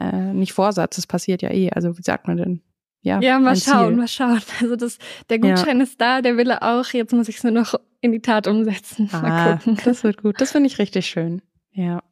äh, 0.00 0.32
nicht 0.32 0.52
Vorsatz, 0.52 0.94
das 0.96 1.06
passiert 1.08 1.42
ja 1.42 1.50
eh. 1.50 1.70
Also 1.70 1.98
wie 1.98 2.02
sagt 2.02 2.28
man 2.28 2.36
denn? 2.36 2.62
Ja, 3.02 3.20
Ja, 3.20 3.38
mal 3.40 3.56
schauen, 3.56 3.88
Ziel. 3.88 3.96
mal 3.96 4.08
schauen. 4.08 4.40
Also 4.62 4.76
das, 4.76 4.98
der 5.28 5.38
Gutschein 5.40 5.80
ist 5.80 6.00
da, 6.00 6.22
der 6.22 6.36
Wille 6.36 6.62
auch. 6.62 6.86
Jetzt 6.92 7.12
muss 7.12 7.28
ich 7.28 7.38
es 7.38 7.42
nur 7.42 7.52
noch 7.52 7.74
in 8.00 8.12
die 8.12 8.20
Tat 8.20 8.46
umsetzen. 8.46 9.08
Mal 9.12 9.24
Ah, 9.24 9.56
gucken. 9.56 9.76
das 9.84 10.04
wird 10.04 10.22
gut. 10.22 10.40
Das 10.40 10.52
finde 10.52 10.68
ich 10.68 10.78
richtig 10.78 11.06
schön. 11.06 11.42
Ja. 11.74 12.02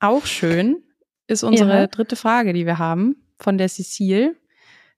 Auch 0.00 0.26
schön 0.26 0.82
ist 1.26 1.42
unsere 1.42 1.80
Ja. 1.80 1.86
dritte 1.86 2.16
Frage, 2.16 2.52
die 2.52 2.66
wir 2.66 2.78
haben, 2.78 3.16
von 3.38 3.58
der 3.58 3.68
Cecile. 3.68 4.36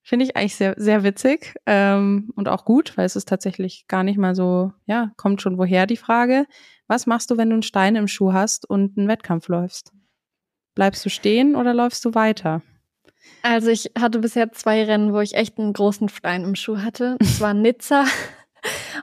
Finde 0.03 0.25
ich 0.25 0.37
eigentlich 0.37 0.57
sehr, 0.57 0.75
sehr 0.79 1.03
witzig 1.05 1.55
ähm, 1.67 2.31
und 2.35 2.49
auch 2.49 2.65
gut, 2.65 2.97
weil 2.97 3.05
es 3.05 3.17
ist 3.17 3.29
tatsächlich 3.29 3.87
gar 3.87 4.03
nicht 4.03 4.17
mal 4.19 4.35
so, 4.35 4.73
ja, 4.87 5.13
kommt 5.17 5.43
schon 5.43 5.59
woher 5.59 5.87
die 5.87 5.99
Frage. 5.99 6.47
Was 6.87 7.07
machst 7.07 7.31
du, 7.31 7.37
wenn 7.37 7.51
du 7.51 7.55
einen 7.55 7.63
Stein 7.63 7.97
im 7.97 8.09
Schuh 8.09 8.33
hast 8.33 8.69
und 8.69 8.97
einen 8.97 9.09
Wettkampf 9.09 9.49
läufst? 9.49 9.93
Bleibst 10.75 11.05
du 11.05 11.11
stehen 11.11 11.55
oder 11.55 11.75
läufst 11.75 12.05
du 12.05 12.15
weiter? 12.15 12.63
Also 13.43 13.69
ich 13.71 13.91
hatte 13.99 14.21
bisher 14.21 14.53
zwei 14.53 14.85
Rennen, 14.85 15.13
wo 15.13 15.21
ich 15.21 15.35
echt 15.35 15.59
einen 15.59 15.75
großen 15.75 16.09
Stein 16.09 16.45
im 16.45 16.55
Schuh 16.55 16.79
hatte. 16.79 17.17
Das 17.21 17.41
war 17.41 17.53
Nizza 17.53 18.05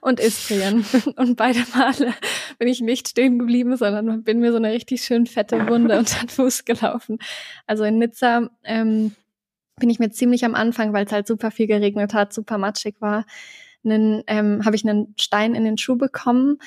und 0.02 0.20
Istrien. 0.20 0.86
Und 1.16 1.36
beide 1.36 1.60
Male 1.76 2.14
bin 2.60 2.68
ich 2.68 2.82
nicht 2.82 3.10
stehen 3.10 3.40
geblieben, 3.40 3.76
sondern 3.78 4.24
bin 4.24 4.40
mir 4.40 4.52
so 4.52 4.58
eine 4.58 4.72
richtig 4.72 5.04
schön 5.04 5.26
fette 5.26 5.68
Wunde 5.68 5.98
unter 5.98 6.20
den 6.20 6.30
Fuß 6.30 6.66
gelaufen. 6.66 7.20
Also 7.66 7.84
in 7.84 7.98
Nizza 7.98 8.50
ähm, 8.64 9.16
bin 9.80 9.90
ich 9.90 10.00
mir 10.00 10.12
ziemlich 10.12 10.46
am 10.46 10.56
Anfang, 10.56 10.94
weil 10.94 11.06
es 11.06 11.12
halt 11.12 11.28
super 11.28 11.52
viel 11.52 11.68
geregnet 11.68 12.14
hat, 12.14 12.34
super 12.34 12.58
matschig 12.58 12.96
war, 13.00 13.26
ähm, 13.84 14.66
habe 14.66 14.76
ich 14.76 14.88
einen 14.88 15.14
Stein 15.20 15.56
in 15.56 15.64
den 15.64 15.78
Schuh 15.78 15.98
bekommen. 15.98 16.58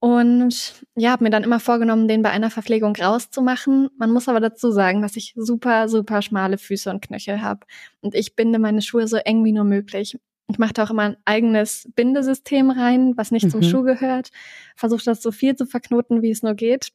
Und 0.00 0.84
ja, 0.96 1.12
habe 1.12 1.24
mir 1.24 1.30
dann 1.30 1.44
immer 1.44 1.60
vorgenommen, 1.60 2.08
den 2.08 2.20
bei 2.20 2.30
einer 2.30 2.50
Verpflegung 2.50 2.94
rauszumachen. 2.94 3.88
Man 3.96 4.10
muss 4.10 4.28
aber 4.28 4.40
dazu 4.40 4.70
sagen, 4.70 5.00
dass 5.00 5.16
ich 5.16 5.32
super, 5.34 5.88
super 5.88 6.20
schmale 6.20 6.58
Füße 6.58 6.90
und 6.90 7.00
Knöchel 7.00 7.40
habe. 7.40 7.60
Und 8.02 8.14
ich 8.14 8.36
binde 8.36 8.58
meine 8.58 8.82
Schuhe 8.82 9.08
so 9.08 9.16
eng 9.16 9.42
wie 9.46 9.52
nur 9.52 9.64
möglich. 9.64 10.18
Ich 10.50 10.58
mache 10.58 10.74
da 10.74 10.84
auch 10.84 10.90
immer 10.90 11.02
ein 11.02 11.16
eigenes 11.24 11.88
Bindesystem 11.94 12.70
rein, 12.70 13.14
was 13.16 13.30
nicht 13.30 13.50
zum 13.50 13.60
Mhm. 13.60 13.64
Schuh 13.64 13.82
gehört. 13.82 14.30
Versuche 14.76 15.04
das 15.04 15.22
so 15.22 15.32
viel 15.32 15.56
zu 15.56 15.66
verknoten, 15.66 16.22
wie 16.22 16.30
es 16.30 16.42
nur 16.42 16.54
geht. 16.54 16.90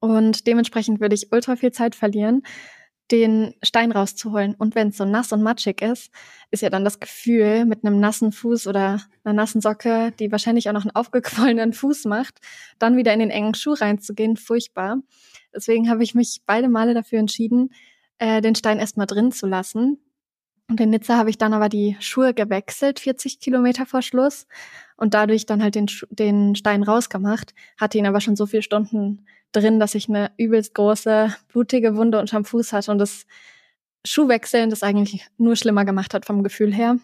Und 0.00 0.46
dementsprechend 0.46 1.00
würde 1.00 1.14
ich 1.14 1.32
ultra 1.32 1.56
viel 1.56 1.72
Zeit 1.72 1.94
verlieren, 1.94 2.42
den 3.10 3.54
Stein 3.62 3.92
rauszuholen. 3.92 4.54
Und 4.54 4.74
wenn 4.74 4.88
es 4.88 4.98
so 4.98 5.04
nass 5.04 5.32
und 5.32 5.42
matschig 5.42 5.82
ist, 5.82 6.10
ist 6.50 6.62
ja 6.62 6.70
dann 6.70 6.84
das 6.84 7.00
Gefühl, 7.00 7.64
mit 7.64 7.84
einem 7.84 7.98
nassen 7.98 8.30
Fuß 8.30 8.66
oder 8.66 9.02
einer 9.24 9.34
nassen 9.34 9.60
Socke, 9.60 10.12
die 10.18 10.30
wahrscheinlich 10.30 10.68
auch 10.68 10.72
noch 10.74 10.82
einen 10.84 10.94
aufgequollenen 10.94 11.72
Fuß 11.72 12.04
macht, 12.04 12.40
dann 12.78 12.96
wieder 12.96 13.12
in 13.12 13.20
den 13.20 13.30
engen 13.30 13.54
Schuh 13.54 13.72
reinzugehen, 13.72 14.36
furchtbar. 14.36 14.98
Deswegen 15.54 15.90
habe 15.90 16.02
ich 16.04 16.14
mich 16.14 16.42
beide 16.46 16.68
Male 16.68 16.94
dafür 16.94 17.18
entschieden, 17.18 17.70
äh, 18.18 18.40
den 18.40 18.54
Stein 18.54 18.78
erstmal 18.78 19.06
drin 19.06 19.32
zu 19.32 19.46
lassen. 19.46 19.98
Und 20.70 20.80
in 20.80 20.90
Nizza 20.90 21.16
habe 21.16 21.30
ich 21.30 21.36
dann 21.36 21.52
aber 21.52 21.68
die 21.68 21.96
Schuhe 21.98 22.32
gewechselt, 22.32 23.00
40 23.00 23.40
Kilometer 23.40 23.86
vor 23.86 24.02
Schluss, 24.02 24.46
und 24.96 25.14
dadurch 25.14 25.44
dann 25.44 25.62
halt 25.62 25.74
den, 25.74 25.86
den 26.10 26.54
Stein 26.54 26.84
rausgemacht, 26.84 27.54
hatte 27.76 27.98
ihn 27.98 28.06
aber 28.06 28.20
schon 28.20 28.36
so 28.36 28.46
viele 28.46 28.62
Stunden 28.62 29.26
drin, 29.50 29.80
dass 29.80 29.96
ich 29.96 30.08
eine 30.08 30.30
übelst 30.36 30.74
große, 30.74 31.34
blutige 31.48 31.96
Wunde 31.96 32.20
unterm 32.20 32.44
Fuß 32.44 32.72
hatte. 32.72 32.92
Und 32.92 32.98
das 32.98 33.26
Schuhwechseln 34.06 34.70
das 34.70 34.84
eigentlich 34.84 35.26
nur 35.38 35.56
schlimmer 35.56 35.84
gemacht 35.84 36.14
hat 36.14 36.24
vom 36.24 36.44
Gefühl 36.44 36.72
her. 36.72 36.98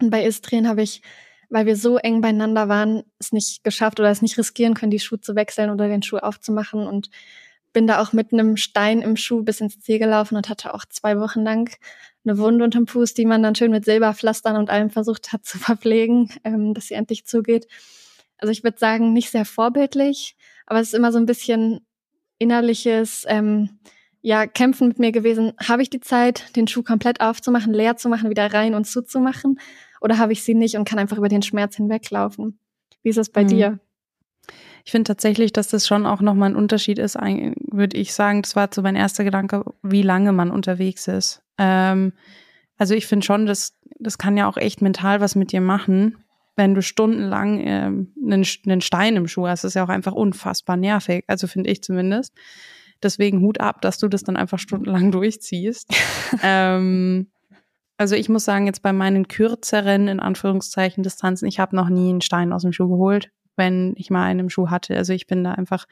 Und 0.00 0.10
bei 0.10 0.24
Istrien 0.24 0.68
habe 0.68 0.82
ich, 0.82 1.02
weil 1.48 1.66
wir 1.66 1.76
so 1.76 1.96
eng 1.96 2.20
beieinander 2.20 2.68
waren, 2.68 3.02
es 3.18 3.32
nicht 3.32 3.64
geschafft 3.64 3.98
oder 3.98 4.10
es 4.10 4.22
nicht 4.22 4.38
riskieren 4.38 4.74
können, 4.74 4.92
die 4.92 5.00
Schuhe 5.00 5.20
zu 5.20 5.34
wechseln 5.34 5.70
oder 5.70 5.88
den 5.88 6.02
Schuh 6.02 6.18
aufzumachen. 6.18 6.86
Und 6.86 7.10
bin 7.72 7.86
da 7.86 8.00
auch 8.00 8.12
mit 8.12 8.32
einem 8.32 8.56
Stein 8.56 9.02
im 9.02 9.16
Schuh 9.16 9.42
bis 9.42 9.60
ins 9.60 9.80
Ziel 9.80 9.98
gelaufen 9.98 10.36
und 10.36 10.48
hatte 10.48 10.74
auch 10.74 10.84
zwei 10.88 11.18
Wochen 11.20 11.42
lang 11.42 11.70
eine 12.24 12.38
Wunde 12.38 12.64
unterm 12.64 12.86
Fuß, 12.86 13.14
die 13.14 13.24
man 13.24 13.42
dann 13.42 13.54
schön 13.54 13.70
mit 13.70 13.84
Silberpflastern 13.84 14.56
und 14.56 14.70
allem 14.70 14.90
versucht 14.90 15.32
hat 15.32 15.44
zu 15.44 15.58
verpflegen, 15.58 16.30
ähm, 16.44 16.74
dass 16.74 16.86
sie 16.86 16.94
endlich 16.94 17.26
zugeht. 17.26 17.66
Also 18.38 18.52
ich 18.52 18.62
würde 18.64 18.78
sagen, 18.78 19.12
nicht 19.12 19.30
sehr 19.30 19.44
vorbildlich, 19.44 20.36
aber 20.66 20.80
es 20.80 20.88
ist 20.88 20.94
immer 20.94 21.12
so 21.12 21.18
ein 21.18 21.26
bisschen 21.26 21.80
innerliches 22.38 23.24
ähm, 23.28 23.78
ja, 24.20 24.46
Kämpfen 24.46 24.88
mit 24.88 24.98
mir 24.98 25.12
gewesen. 25.12 25.52
Habe 25.62 25.82
ich 25.82 25.90
die 25.90 26.00
Zeit, 26.00 26.54
den 26.56 26.68
Schuh 26.68 26.82
komplett 26.82 27.20
aufzumachen, 27.20 27.72
leer 27.72 27.96
zu 27.96 28.08
machen, 28.08 28.30
wieder 28.30 28.52
rein 28.52 28.74
und 28.74 28.84
zuzumachen? 28.86 29.58
Oder 30.00 30.18
habe 30.18 30.32
ich 30.32 30.42
sie 30.42 30.54
nicht 30.54 30.76
und 30.76 30.86
kann 30.88 30.98
einfach 30.98 31.18
über 31.18 31.28
den 31.28 31.42
Schmerz 31.42 31.76
hinweglaufen? 31.76 32.58
Wie 33.02 33.10
ist 33.10 33.16
es 33.18 33.30
bei 33.30 33.42
Mhm. 33.44 33.48
dir? 33.48 33.80
Ich 34.88 34.92
finde 34.92 35.04
tatsächlich, 35.04 35.52
dass 35.52 35.68
das 35.68 35.86
schon 35.86 36.06
auch 36.06 36.22
nochmal 36.22 36.48
ein 36.48 36.56
Unterschied 36.56 36.98
ist, 36.98 37.16
würde 37.16 37.98
ich 37.98 38.14
sagen. 38.14 38.40
Das 38.40 38.56
war 38.56 38.70
so 38.72 38.80
mein 38.80 38.96
erster 38.96 39.22
Gedanke, 39.22 39.62
wie 39.82 40.00
lange 40.00 40.32
man 40.32 40.50
unterwegs 40.50 41.08
ist. 41.08 41.42
Ähm, 41.58 42.14
also 42.78 42.94
ich 42.94 43.06
finde 43.06 43.26
schon, 43.26 43.44
das, 43.44 43.74
das 43.98 44.16
kann 44.16 44.38
ja 44.38 44.48
auch 44.48 44.56
echt 44.56 44.80
mental 44.80 45.20
was 45.20 45.34
mit 45.34 45.52
dir 45.52 45.60
machen, 45.60 46.16
wenn 46.56 46.74
du 46.74 46.80
stundenlang 46.80 47.60
ähm, 47.60 48.14
einen, 48.16 48.46
einen 48.64 48.80
Stein 48.80 49.16
im 49.16 49.28
Schuh 49.28 49.46
hast. 49.46 49.62
Das 49.62 49.72
ist 49.72 49.74
ja 49.74 49.84
auch 49.84 49.90
einfach 49.90 50.14
unfassbar 50.14 50.78
nervig. 50.78 51.22
Also 51.26 51.48
finde 51.48 51.68
ich 51.68 51.82
zumindest. 51.82 52.32
Deswegen 53.02 53.42
Hut 53.42 53.60
ab, 53.60 53.82
dass 53.82 53.98
du 53.98 54.08
das 54.08 54.22
dann 54.22 54.38
einfach 54.38 54.58
stundenlang 54.58 55.12
durchziehst. 55.12 55.94
ähm, 56.42 57.26
also 57.98 58.14
ich 58.14 58.30
muss 58.30 58.46
sagen, 58.46 58.64
jetzt 58.64 58.80
bei 58.80 58.94
meinen 58.94 59.28
kürzeren, 59.28 60.08
in 60.08 60.18
Anführungszeichen, 60.20 61.02
Distanzen, 61.02 61.46
ich 61.46 61.60
habe 61.60 61.76
noch 61.76 61.90
nie 61.90 62.08
einen 62.08 62.22
Stein 62.22 62.54
aus 62.54 62.62
dem 62.62 62.72
Schuh 62.72 62.88
geholt, 62.88 63.30
wenn 63.58 63.94
ich 63.96 64.10
mal 64.10 64.24
einen 64.24 64.40
im 64.40 64.50
Schuh 64.50 64.70
hatte. 64.70 64.96
Also 64.96 65.12
ich 65.12 65.26
bin 65.26 65.44
da 65.44 65.52
einfach 65.52 65.86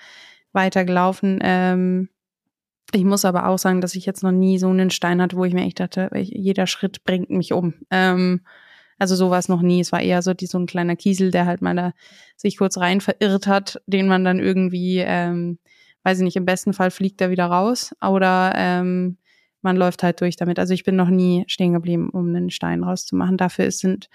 weitergelaufen. 0.52 1.38
Ähm, 1.42 2.08
ich 2.92 3.04
muss 3.04 3.24
aber 3.24 3.48
auch 3.48 3.58
sagen, 3.58 3.80
dass 3.80 3.94
ich 3.94 4.06
jetzt 4.06 4.22
noch 4.22 4.32
nie 4.32 4.58
so 4.58 4.68
einen 4.68 4.90
Stein 4.90 5.20
hatte, 5.20 5.36
wo 5.36 5.44
ich 5.44 5.54
mir 5.54 5.64
echt 5.64 5.80
dachte, 5.80 6.10
jeder 6.14 6.66
Schritt 6.66 7.04
bringt 7.04 7.30
mich 7.30 7.52
um. 7.52 7.74
Ähm, 7.90 8.40
also 8.98 9.16
sowas 9.16 9.48
noch 9.48 9.60
nie. 9.60 9.80
Es 9.80 9.92
war 9.92 10.00
eher 10.00 10.22
so, 10.22 10.32
die, 10.34 10.46
so 10.46 10.58
ein 10.58 10.66
kleiner 10.66 10.96
Kiesel, 10.96 11.30
der 11.30 11.46
halt 11.46 11.62
mal 11.62 11.74
da 11.74 11.92
sich 12.36 12.56
kurz 12.56 12.78
rein 12.78 13.00
verirrt 13.00 13.46
hat, 13.46 13.80
den 13.86 14.08
man 14.08 14.24
dann 14.24 14.38
irgendwie, 14.38 14.98
ähm, 14.98 15.58
weiß 16.04 16.18
ich 16.18 16.24
nicht, 16.24 16.36
im 16.36 16.46
besten 16.46 16.72
Fall 16.72 16.90
fliegt 16.90 17.20
er 17.20 17.30
wieder 17.30 17.46
raus 17.46 17.94
oder 18.00 18.52
ähm, 18.56 19.18
man 19.62 19.76
läuft 19.76 20.02
halt 20.02 20.20
durch 20.20 20.36
damit. 20.36 20.58
Also 20.58 20.72
ich 20.72 20.84
bin 20.84 20.96
noch 20.96 21.08
nie 21.08 21.44
stehen 21.48 21.72
geblieben, 21.72 22.08
um 22.10 22.28
einen 22.28 22.50
Stein 22.50 22.84
rauszumachen. 22.84 23.36
Dafür 23.36 23.70
sind, 23.70 24.08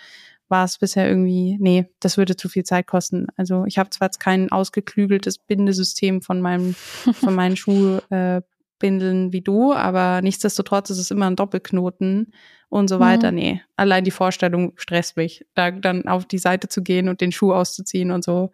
war 0.52 0.66
es 0.66 0.78
bisher 0.78 1.08
irgendwie, 1.08 1.58
nee, 1.60 1.88
das 2.02 2.18
würde 2.18 2.36
zu 2.36 2.50
viel 2.50 2.64
Zeit 2.64 2.86
kosten. 2.86 3.28
Also 3.38 3.66
ich 3.66 3.80
habe 3.80 3.90
zwar 3.90 4.08
jetzt 4.08 4.20
kein 4.20 4.52
ausgeklügeltes 4.52 5.40
Bindesystem 5.40 6.22
von 6.22 6.42
meinem, 6.42 6.76
von 7.14 7.34
meinen 7.34 7.56
Schuhbindeln 7.56 9.34
wie 9.34 9.42
du, 9.42 9.74
aber 9.74 10.22
nichtsdestotrotz 10.22 10.90
ist 10.92 11.00
es 11.00 11.10
immer 11.10 11.28
ein 11.28 11.38
Doppelknoten 11.38 12.34
und 12.70 12.90
so 12.90 13.00
weiter. 13.00 13.32
Mhm. 13.32 13.38
Nee, 13.38 13.62
allein 13.78 14.04
die 14.04 14.12
Vorstellung 14.12 14.74
stresst 14.76 15.18
mich, 15.18 15.46
da 15.56 15.72
dann 15.72 16.08
auf 16.08 16.26
die 16.26 16.38
Seite 16.38 16.68
zu 16.68 16.84
gehen 16.84 17.08
und 17.10 17.22
den 17.22 17.32
Schuh 17.32 17.54
auszuziehen 17.54 18.12
und 18.12 18.24
so. 18.24 18.52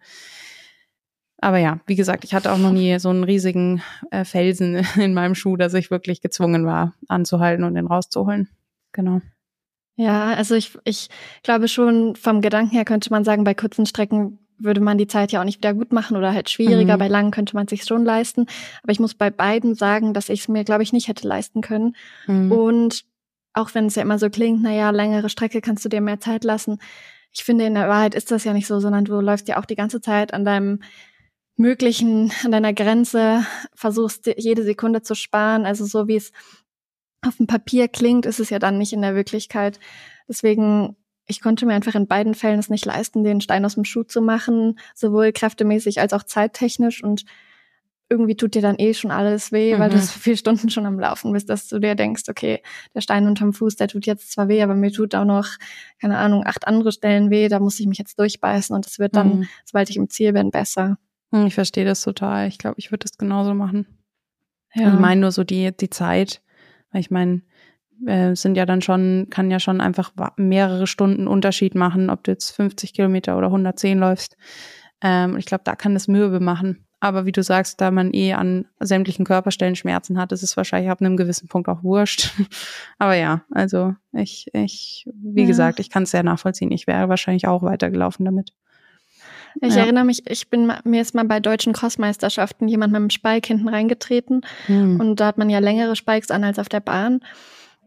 aber 1.40 1.58
ja, 1.58 1.80
wie 1.86 1.96
gesagt, 1.96 2.24
ich 2.24 2.32
hatte 2.32 2.52
auch 2.52 2.58
noch 2.58 2.72
nie 2.72 2.98
so 2.98 3.10
einen 3.10 3.24
riesigen 3.24 3.82
äh, 4.10 4.24
Felsen 4.24 4.86
in 4.96 5.14
meinem 5.14 5.34
Schuh, 5.34 5.56
dass 5.56 5.74
ich 5.74 5.90
wirklich 5.90 6.20
gezwungen 6.20 6.64
war, 6.64 6.94
anzuhalten 7.08 7.64
und 7.64 7.74
den 7.74 7.86
rauszuholen. 7.86 8.48
Genau. 8.92 9.20
Ja, 9.98 10.32
also 10.34 10.54
ich, 10.54 10.78
ich 10.84 11.08
glaube 11.42 11.66
schon, 11.66 12.14
vom 12.14 12.40
Gedanken 12.40 12.70
her 12.70 12.84
könnte 12.84 13.10
man 13.10 13.24
sagen, 13.24 13.42
bei 13.42 13.54
kurzen 13.54 13.84
Strecken 13.84 14.38
würde 14.56 14.80
man 14.80 14.96
die 14.96 15.08
Zeit 15.08 15.32
ja 15.32 15.40
auch 15.40 15.44
nicht 15.44 15.58
wieder 15.58 15.74
gut 15.74 15.92
machen 15.92 16.16
oder 16.16 16.32
halt 16.32 16.50
schwieriger. 16.50 16.94
Mhm. 16.94 16.98
Bei 17.00 17.08
langen 17.08 17.32
könnte 17.32 17.56
man 17.56 17.66
sich 17.66 17.82
schon 17.82 18.04
leisten. 18.04 18.46
Aber 18.84 18.92
ich 18.92 19.00
muss 19.00 19.14
bei 19.14 19.30
beiden 19.30 19.74
sagen, 19.74 20.14
dass 20.14 20.28
ich 20.28 20.40
es 20.40 20.48
mir, 20.48 20.62
glaube 20.62 20.84
ich, 20.84 20.92
nicht 20.92 21.08
hätte 21.08 21.26
leisten 21.26 21.62
können. 21.62 21.96
Mhm. 22.28 22.52
Und 22.52 23.04
auch 23.54 23.74
wenn 23.74 23.86
es 23.86 23.96
ja 23.96 24.02
immer 24.02 24.20
so 24.20 24.30
klingt, 24.30 24.62
naja, 24.62 24.90
längere 24.90 25.28
Strecke 25.28 25.60
kannst 25.60 25.84
du 25.84 25.88
dir 25.88 26.00
mehr 26.00 26.20
Zeit 26.20 26.44
lassen. 26.44 26.78
Ich 27.32 27.42
finde, 27.42 27.66
in 27.66 27.74
der 27.74 27.88
Wahrheit 27.88 28.14
ist 28.14 28.30
das 28.30 28.44
ja 28.44 28.52
nicht 28.52 28.68
so, 28.68 28.78
sondern 28.78 29.04
du 29.04 29.20
läufst 29.20 29.48
ja 29.48 29.58
auch 29.58 29.64
die 29.64 29.74
ganze 29.74 30.00
Zeit 30.00 30.32
an 30.32 30.44
deinem 30.44 30.78
möglichen, 31.56 32.30
an 32.44 32.52
deiner 32.52 32.72
Grenze, 32.72 33.44
versuchst 33.74 34.32
jede 34.36 34.62
Sekunde 34.62 35.02
zu 35.02 35.16
sparen. 35.16 35.66
Also 35.66 35.86
so 35.86 36.06
wie 36.06 36.16
es 36.16 36.30
auf 37.26 37.36
dem 37.36 37.46
Papier 37.46 37.88
klingt, 37.88 38.26
ist 38.26 38.40
es 38.40 38.50
ja 38.50 38.58
dann 38.58 38.78
nicht 38.78 38.92
in 38.92 39.02
der 39.02 39.14
Wirklichkeit. 39.14 39.80
Deswegen 40.28 40.96
ich 41.28 41.42
konnte 41.42 41.66
mir 41.66 41.74
einfach 41.74 41.94
in 41.94 42.06
beiden 42.06 42.34
Fällen 42.34 42.58
es 42.58 42.70
nicht 42.70 42.86
leisten, 42.86 43.22
den 43.22 43.40
Stein 43.40 43.64
aus 43.64 43.74
dem 43.74 43.84
Schuh 43.84 44.02
zu 44.02 44.22
machen, 44.22 44.78
sowohl 44.94 45.30
kräftemäßig 45.30 46.00
als 46.00 46.14
auch 46.14 46.22
zeittechnisch. 46.22 47.04
Und 47.04 47.24
irgendwie 48.08 48.34
tut 48.34 48.54
dir 48.54 48.62
dann 48.62 48.76
eh 48.78 48.94
schon 48.94 49.10
alles 49.10 49.52
weh, 49.52 49.74
mhm. 49.74 49.78
weil 49.78 49.90
du 49.90 49.98
so 49.98 50.18
viele 50.18 50.38
Stunden 50.38 50.70
schon 50.70 50.86
am 50.86 50.98
Laufen 50.98 51.32
bist, 51.32 51.50
dass 51.50 51.68
du 51.68 51.78
dir 51.78 51.94
denkst, 51.94 52.22
okay, 52.30 52.62
der 52.94 53.02
Stein 53.02 53.26
unterm 53.26 53.52
Fuß, 53.52 53.76
der 53.76 53.88
tut 53.88 54.06
jetzt 54.06 54.32
zwar 54.32 54.48
weh, 54.48 54.62
aber 54.62 54.74
mir 54.74 54.90
tut 54.90 55.14
auch 55.14 55.26
noch, 55.26 55.48
keine 56.00 56.16
Ahnung, 56.16 56.44
acht 56.46 56.66
andere 56.66 56.92
Stellen 56.92 57.30
weh, 57.30 57.48
da 57.48 57.60
muss 57.60 57.78
ich 57.78 57.86
mich 57.86 57.98
jetzt 57.98 58.18
durchbeißen 58.18 58.74
und 58.74 58.86
es 58.86 58.98
wird 58.98 59.14
dann, 59.14 59.40
mhm. 59.40 59.48
sobald 59.66 59.90
ich 59.90 59.98
im 59.98 60.08
Ziel 60.08 60.32
bin, 60.32 60.50
besser. 60.50 60.96
Hm, 61.30 61.46
ich 61.46 61.54
verstehe 61.54 61.84
das 61.84 62.00
total. 62.00 62.48
Ich 62.48 62.56
glaube, 62.56 62.76
ich 62.78 62.90
würde 62.90 63.04
das 63.04 63.18
genauso 63.18 63.52
machen. 63.52 63.86
Ja. 64.74 64.94
Ich 64.94 64.98
meine 64.98 65.20
nur 65.20 65.32
so 65.32 65.44
die, 65.44 65.76
die 65.76 65.90
Zeit. 65.90 66.40
Weil 66.90 67.00
ich 67.00 67.10
meine, 67.10 67.42
äh, 68.06 68.34
sind 68.34 68.56
ja 68.56 68.66
dann 68.66 68.82
schon, 68.82 69.26
kann 69.30 69.50
ja 69.50 69.60
schon 69.60 69.80
einfach 69.80 70.12
mehrere 70.36 70.86
Stunden 70.86 71.26
Unterschied 71.26 71.74
machen, 71.74 72.10
ob 72.10 72.24
du 72.24 72.30
jetzt 72.30 72.50
50 72.50 72.94
Kilometer 72.94 73.36
oder 73.36 73.48
110 73.48 73.98
läufst. 73.98 74.36
Ähm, 75.02 75.36
ich 75.36 75.46
glaube, 75.46 75.64
da 75.64 75.76
kann 75.76 75.94
das 75.94 76.08
Mürbe 76.08 76.40
machen. 76.40 76.84
Aber 77.00 77.26
wie 77.26 77.32
du 77.32 77.44
sagst, 77.44 77.80
da 77.80 77.92
man 77.92 78.12
eh 78.12 78.32
an 78.32 78.66
sämtlichen 78.80 79.24
Körperstellen 79.24 79.76
Schmerzen 79.76 80.18
hat, 80.18 80.32
ist 80.32 80.42
es 80.42 80.56
wahrscheinlich 80.56 80.90
ab 80.90 81.00
einem 81.00 81.16
gewissen 81.16 81.46
Punkt 81.46 81.68
auch 81.68 81.84
wurscht. 81.84 82.32
Aber 82.98 83.14
ja, 83.14 83.42
also 83.52 83.94
ich, 84.12 84.48
ich, 84.52 85.08
wie 85.14 85.42
ja. 85.42 85.46
gesagt, 85.46 85.78
ich 85.78 85.90
kann 85.90 86.02
es 86.02 86.10
sehr 86.10 86.24
nachvollziehen. 86.24 86.72
Ich 86.72 86.88
wäre 86.88 87.08
wahrscheinlich 87.08 87.46
auch 87.46 87.62
weitergelaufen 87.62 88.24
damit. 88.24 88.52
Ich 89.60 89.74
ja. 89.74 89.82
erinnere 89.82 90.04
mich, 90.04 90.28
ich 90.30 90.48
bin 90.50 90.72
mir 90.84 91.02
ist 91.02 91.14
mal 91.14 91.24
bei 91.24 91.40
deutschen 91.40 91.72
Crossmeisterschaften 91.72 92.68
jemand 92.68 92.92
mit 92.92 93.00
einem 93.00 93.10
Spike 93.10 93.46
hinten 93.46 93.68
reingetreten 93.68 94.42
hm. 94.66 95.00
und 95.00 95.20
da 95.20 95.26
hat 95.26 95.38
man 95.38 95.50
ja 95.50 95.58
längere 95.58 95.96
Spikes 95.96 96.30
an 96.30 96.44
als 96.44 96.58
auf 96.58 96.68
der 96.68 96.80
Bahn. 96.80 97.20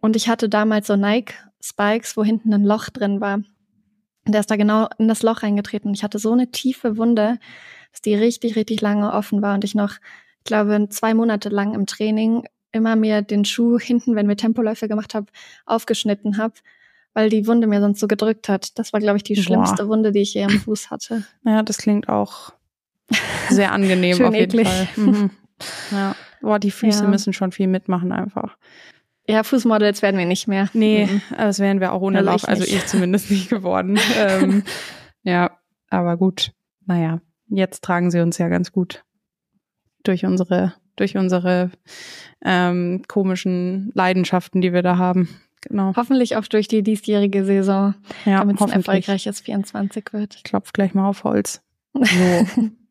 Und 0.01 0.15
ich 0.15 0.27
hatte 0.27 0.49
damals 0.49 0.87
so 0.87 0.95
Nike 0.95 1.33
Spikes, 1.61 2.17
wo 2.17 2.23
hinten 2.23 2.53
ein 2.53 2.63
Loch 2.63 2.89
drin 2.89 3.21
war. 3.21 3.35
Und 4.25 4.33
der 4.33 4.41
ist 4.41 4.51
da 4.51 4.55
genau 4.55 4.87
in 4.97 5.07
das 5.07 5.23
Loch 5.23 5.43
reingetreten. 5.43 5.89
Und 5.89 5.95
ich 5.95 6.03
hatte 6.03 6.19
so 6.19 6.31
eine 6.31 6.51
tiefe 6.51 6.97
Wunde, 6.97 7.39
dass 7.91 8.01
die 8.01 8.15
richtig, 8.15 8.55
richtig 8.55 8.81
lange 8.81 9.11
offen 9.13 9.41
war 9.41 9.53
und 9.53 9.63
ich 9.63 9.75
noch, 9.75 9.93
ich 10.39 10.45
glaube, 10.45 10.87
zwei 10.89 11.13
Monate 11.13 11.49
lang 11.49 11.73
im 11.73 11.85
Training 11.85 12.45
immer 12.71 12.95
mir 12.95 13.21
den 13.21 13.45
Schuh 13.45 13.77
hinten, 13.79 14.15
wenn 14.15 14.27
wir 14.27 14.37
Tempoläufe 14.37 14.87
gemacht 14.87 15.13
haben, 15.13 15.27
aufgeschnitten 15.65 16.37
habe, 16.37 16.53
weil 17.13 17.29
die 17.29 17.47
Wunde 17.47 17.67
mir 17.67 17.81
sonst 17.81 17.99
so 17.99 18.07
gedrückt 18.07 18.49
hat. 18.49 18.77
Das 18.79 18.93
war, 18.93 18.99
glaube 18.99 19.17
ich, 19.17 19.23
die 19.23 19.35
Boah. 19.35 19.43
schlimmste 19.43 19.87
Wunde, 19.87 20.11
die 20.11 20.21
ich 20.21 20.33
je 20.33 20.43
am 20.45 20.51
Fuß 20.51 20.91
hatte. 20.91 21.23
Ja, 21.45 21.63
das 21.63 21.77
klingt 21.77 22.07
auch 22.09 22.53
sehr 23.49 23.71
angenehm 23.71 24.21
auf 24.23 24.33
jeden 24.33 24.59
eklig. 24.59 24.67
Fall. 24.67 24.87
Mhm. 24.95 25.29
Ja. 25.91 26.15
Boah, 26.41 26.57
die 26.57 26.71
Füße 26.71 27.03
ja. 27.03 27.09
müssen 27.09 27.33
schon 27.33 27.51
viel 27.51 27.67
mitmachen 27.67 28.11
einfach. 28.11 28.57
Ja, 29.27 29.43
Fußmodels 29.43 30.01
werden 30.01 30.17
wir 30.17 30.25
nicht 30.25 30.47
mehr. 30.47 30.69
Nee, 30.73 31.05
mhm. 31.05 31.21
das 31.37 31.59
wären 31.59 31.79
wir 31.79 31.93
auch 31.93 32.01
ohne 32.01 32.17
also 32.17 32.31
Lauf, 32.31 32.47
also 32.47 32.63
ich 32.63 32.83
zumindest 32.87 33.29
nicht 33.29 33.47
geworden. 33.49 33.99
ähm, 34.17 34.63
ja, 35.21 35.51
aber 35.91 36.17
gut. 36.17 36.51
Naja, 36.87 37.21
jetzt 37.47 37.83
tragen 37.83 38.09
sie 38.09 38.21
uns 38.21 38.39
ja 38.39 38.47
ganz 38.47 38.71
gut 38.71 39.03
durch 40.03 40.25
unsere, 40.25 40.73
durch 40.95 41.15
unsere 41.15 41.69
ähm, 42.43 43.03
komischen 43.07 43.91
Leidenschaften, 43.93 44.61
die 44.61 44.73
wir 44.73 44.81
da 44.81 44.97
haben. 44.97 45.29
Genau. 45.61 45.93
Hoffentlich 45.95 46.35
auch 46.35 46.47
durch 46.47 46.67
die 46.67 46.81
diesjährige 46.81 47.45
Saison, 47.45 47.93
ja, 48.25 48.39
damit 48.39 48.59
es 48.59 48.61
ein 48.63 48.71
erfolgreiches 48.71 49.41
24 49.41 50.05
wird. 50.11 50.35
Ich 50.35 50.43
klopfe 50.43 50.71
gleich 50.73 50.93
mal 50.93 51.07
auf 51.07 51.23
Holz. 51.23 51.61
So. 51.93 52.01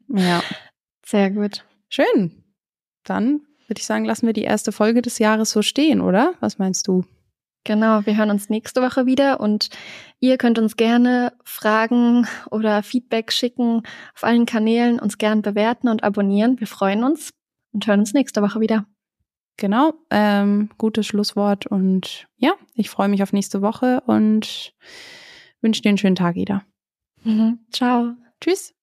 ja. 0.17 0.43
Sehr 1.05 1.31
gut. 1.31 1.65
Schön. 1.89 2.45
Dann 3.03 3.41
würde 3.67 3.79
ich 3.79 3.87
sagen, 3.87 4.05
lassen 4.05 4.27
wir 4.27 4.33
die 4.33 4.43
erste 4.43 4.73
Folge 4.73 5.03
des 5.03 5.19
Jahres 5.19 5.51
so 5.51 5.63
stehen, 5.63 6.01
oder? 6.01 6.35
Was 6.41 6.59
meinst 6.59 6.87
du? 6.87 7.05
Genau, 7.65 8.07
wir 8.07 8.17
hören 8.17 8.31
uns 8.31 8.49
nächste 8.49 8.81
Woche 8.81 9.05
wieder 9.05 9.41
und 9.41 9.69
ihr 10.19 10.39
könnt 10.39 10.59
uns 10.59 10.77
gerne 10.77 11.33
Fragen 11.45 12.27
oder 12.51 12.83
Feedback 12.83 13.33
schicken 13.33 13.83
auf 14.15 14.25
allen 14.25 14.47
Kanälen, 14.47 14.99
uns 14.99 15.19
gern 15.19 15.43
bewerten 15.43 15.89
und 15.89 16.03
abonnieren. 16.03 16.59
Wir 16.59 16.67
freuen 16.67 17.05
uns 17.05 17.31
und 17.73 17.87
hören 17.87 18.01
uns 18.01 18.15
nächste 18.15 18.41
Woche 18.41 18.61
wieder. 18.61 18.87
Genau, 19.61 19.93
ähm, 20.09 20.71
gutes 20.79 21.07
Schlusswort 21.07 21.67
und 21.67 22.27
ja, 22.39 22.55
ich 22.75 22.89
freue 22.89 23.09
mich 23.09 23.23
auf 23.23 23.35
nächste 23.35 23.61
Woche 23.61 24.03
und 24.07 24.73
wünsche 25.61 25.83
dir 25.83 25.91
einen 25.91 25.99
schönen 25.99 26.17
Tag, 26.17 26.39
Ida. 26.39 26.65
Mhm. 27.25 27.59
Ciao. 27.71 28.15
Tschüss. 28.41 28.75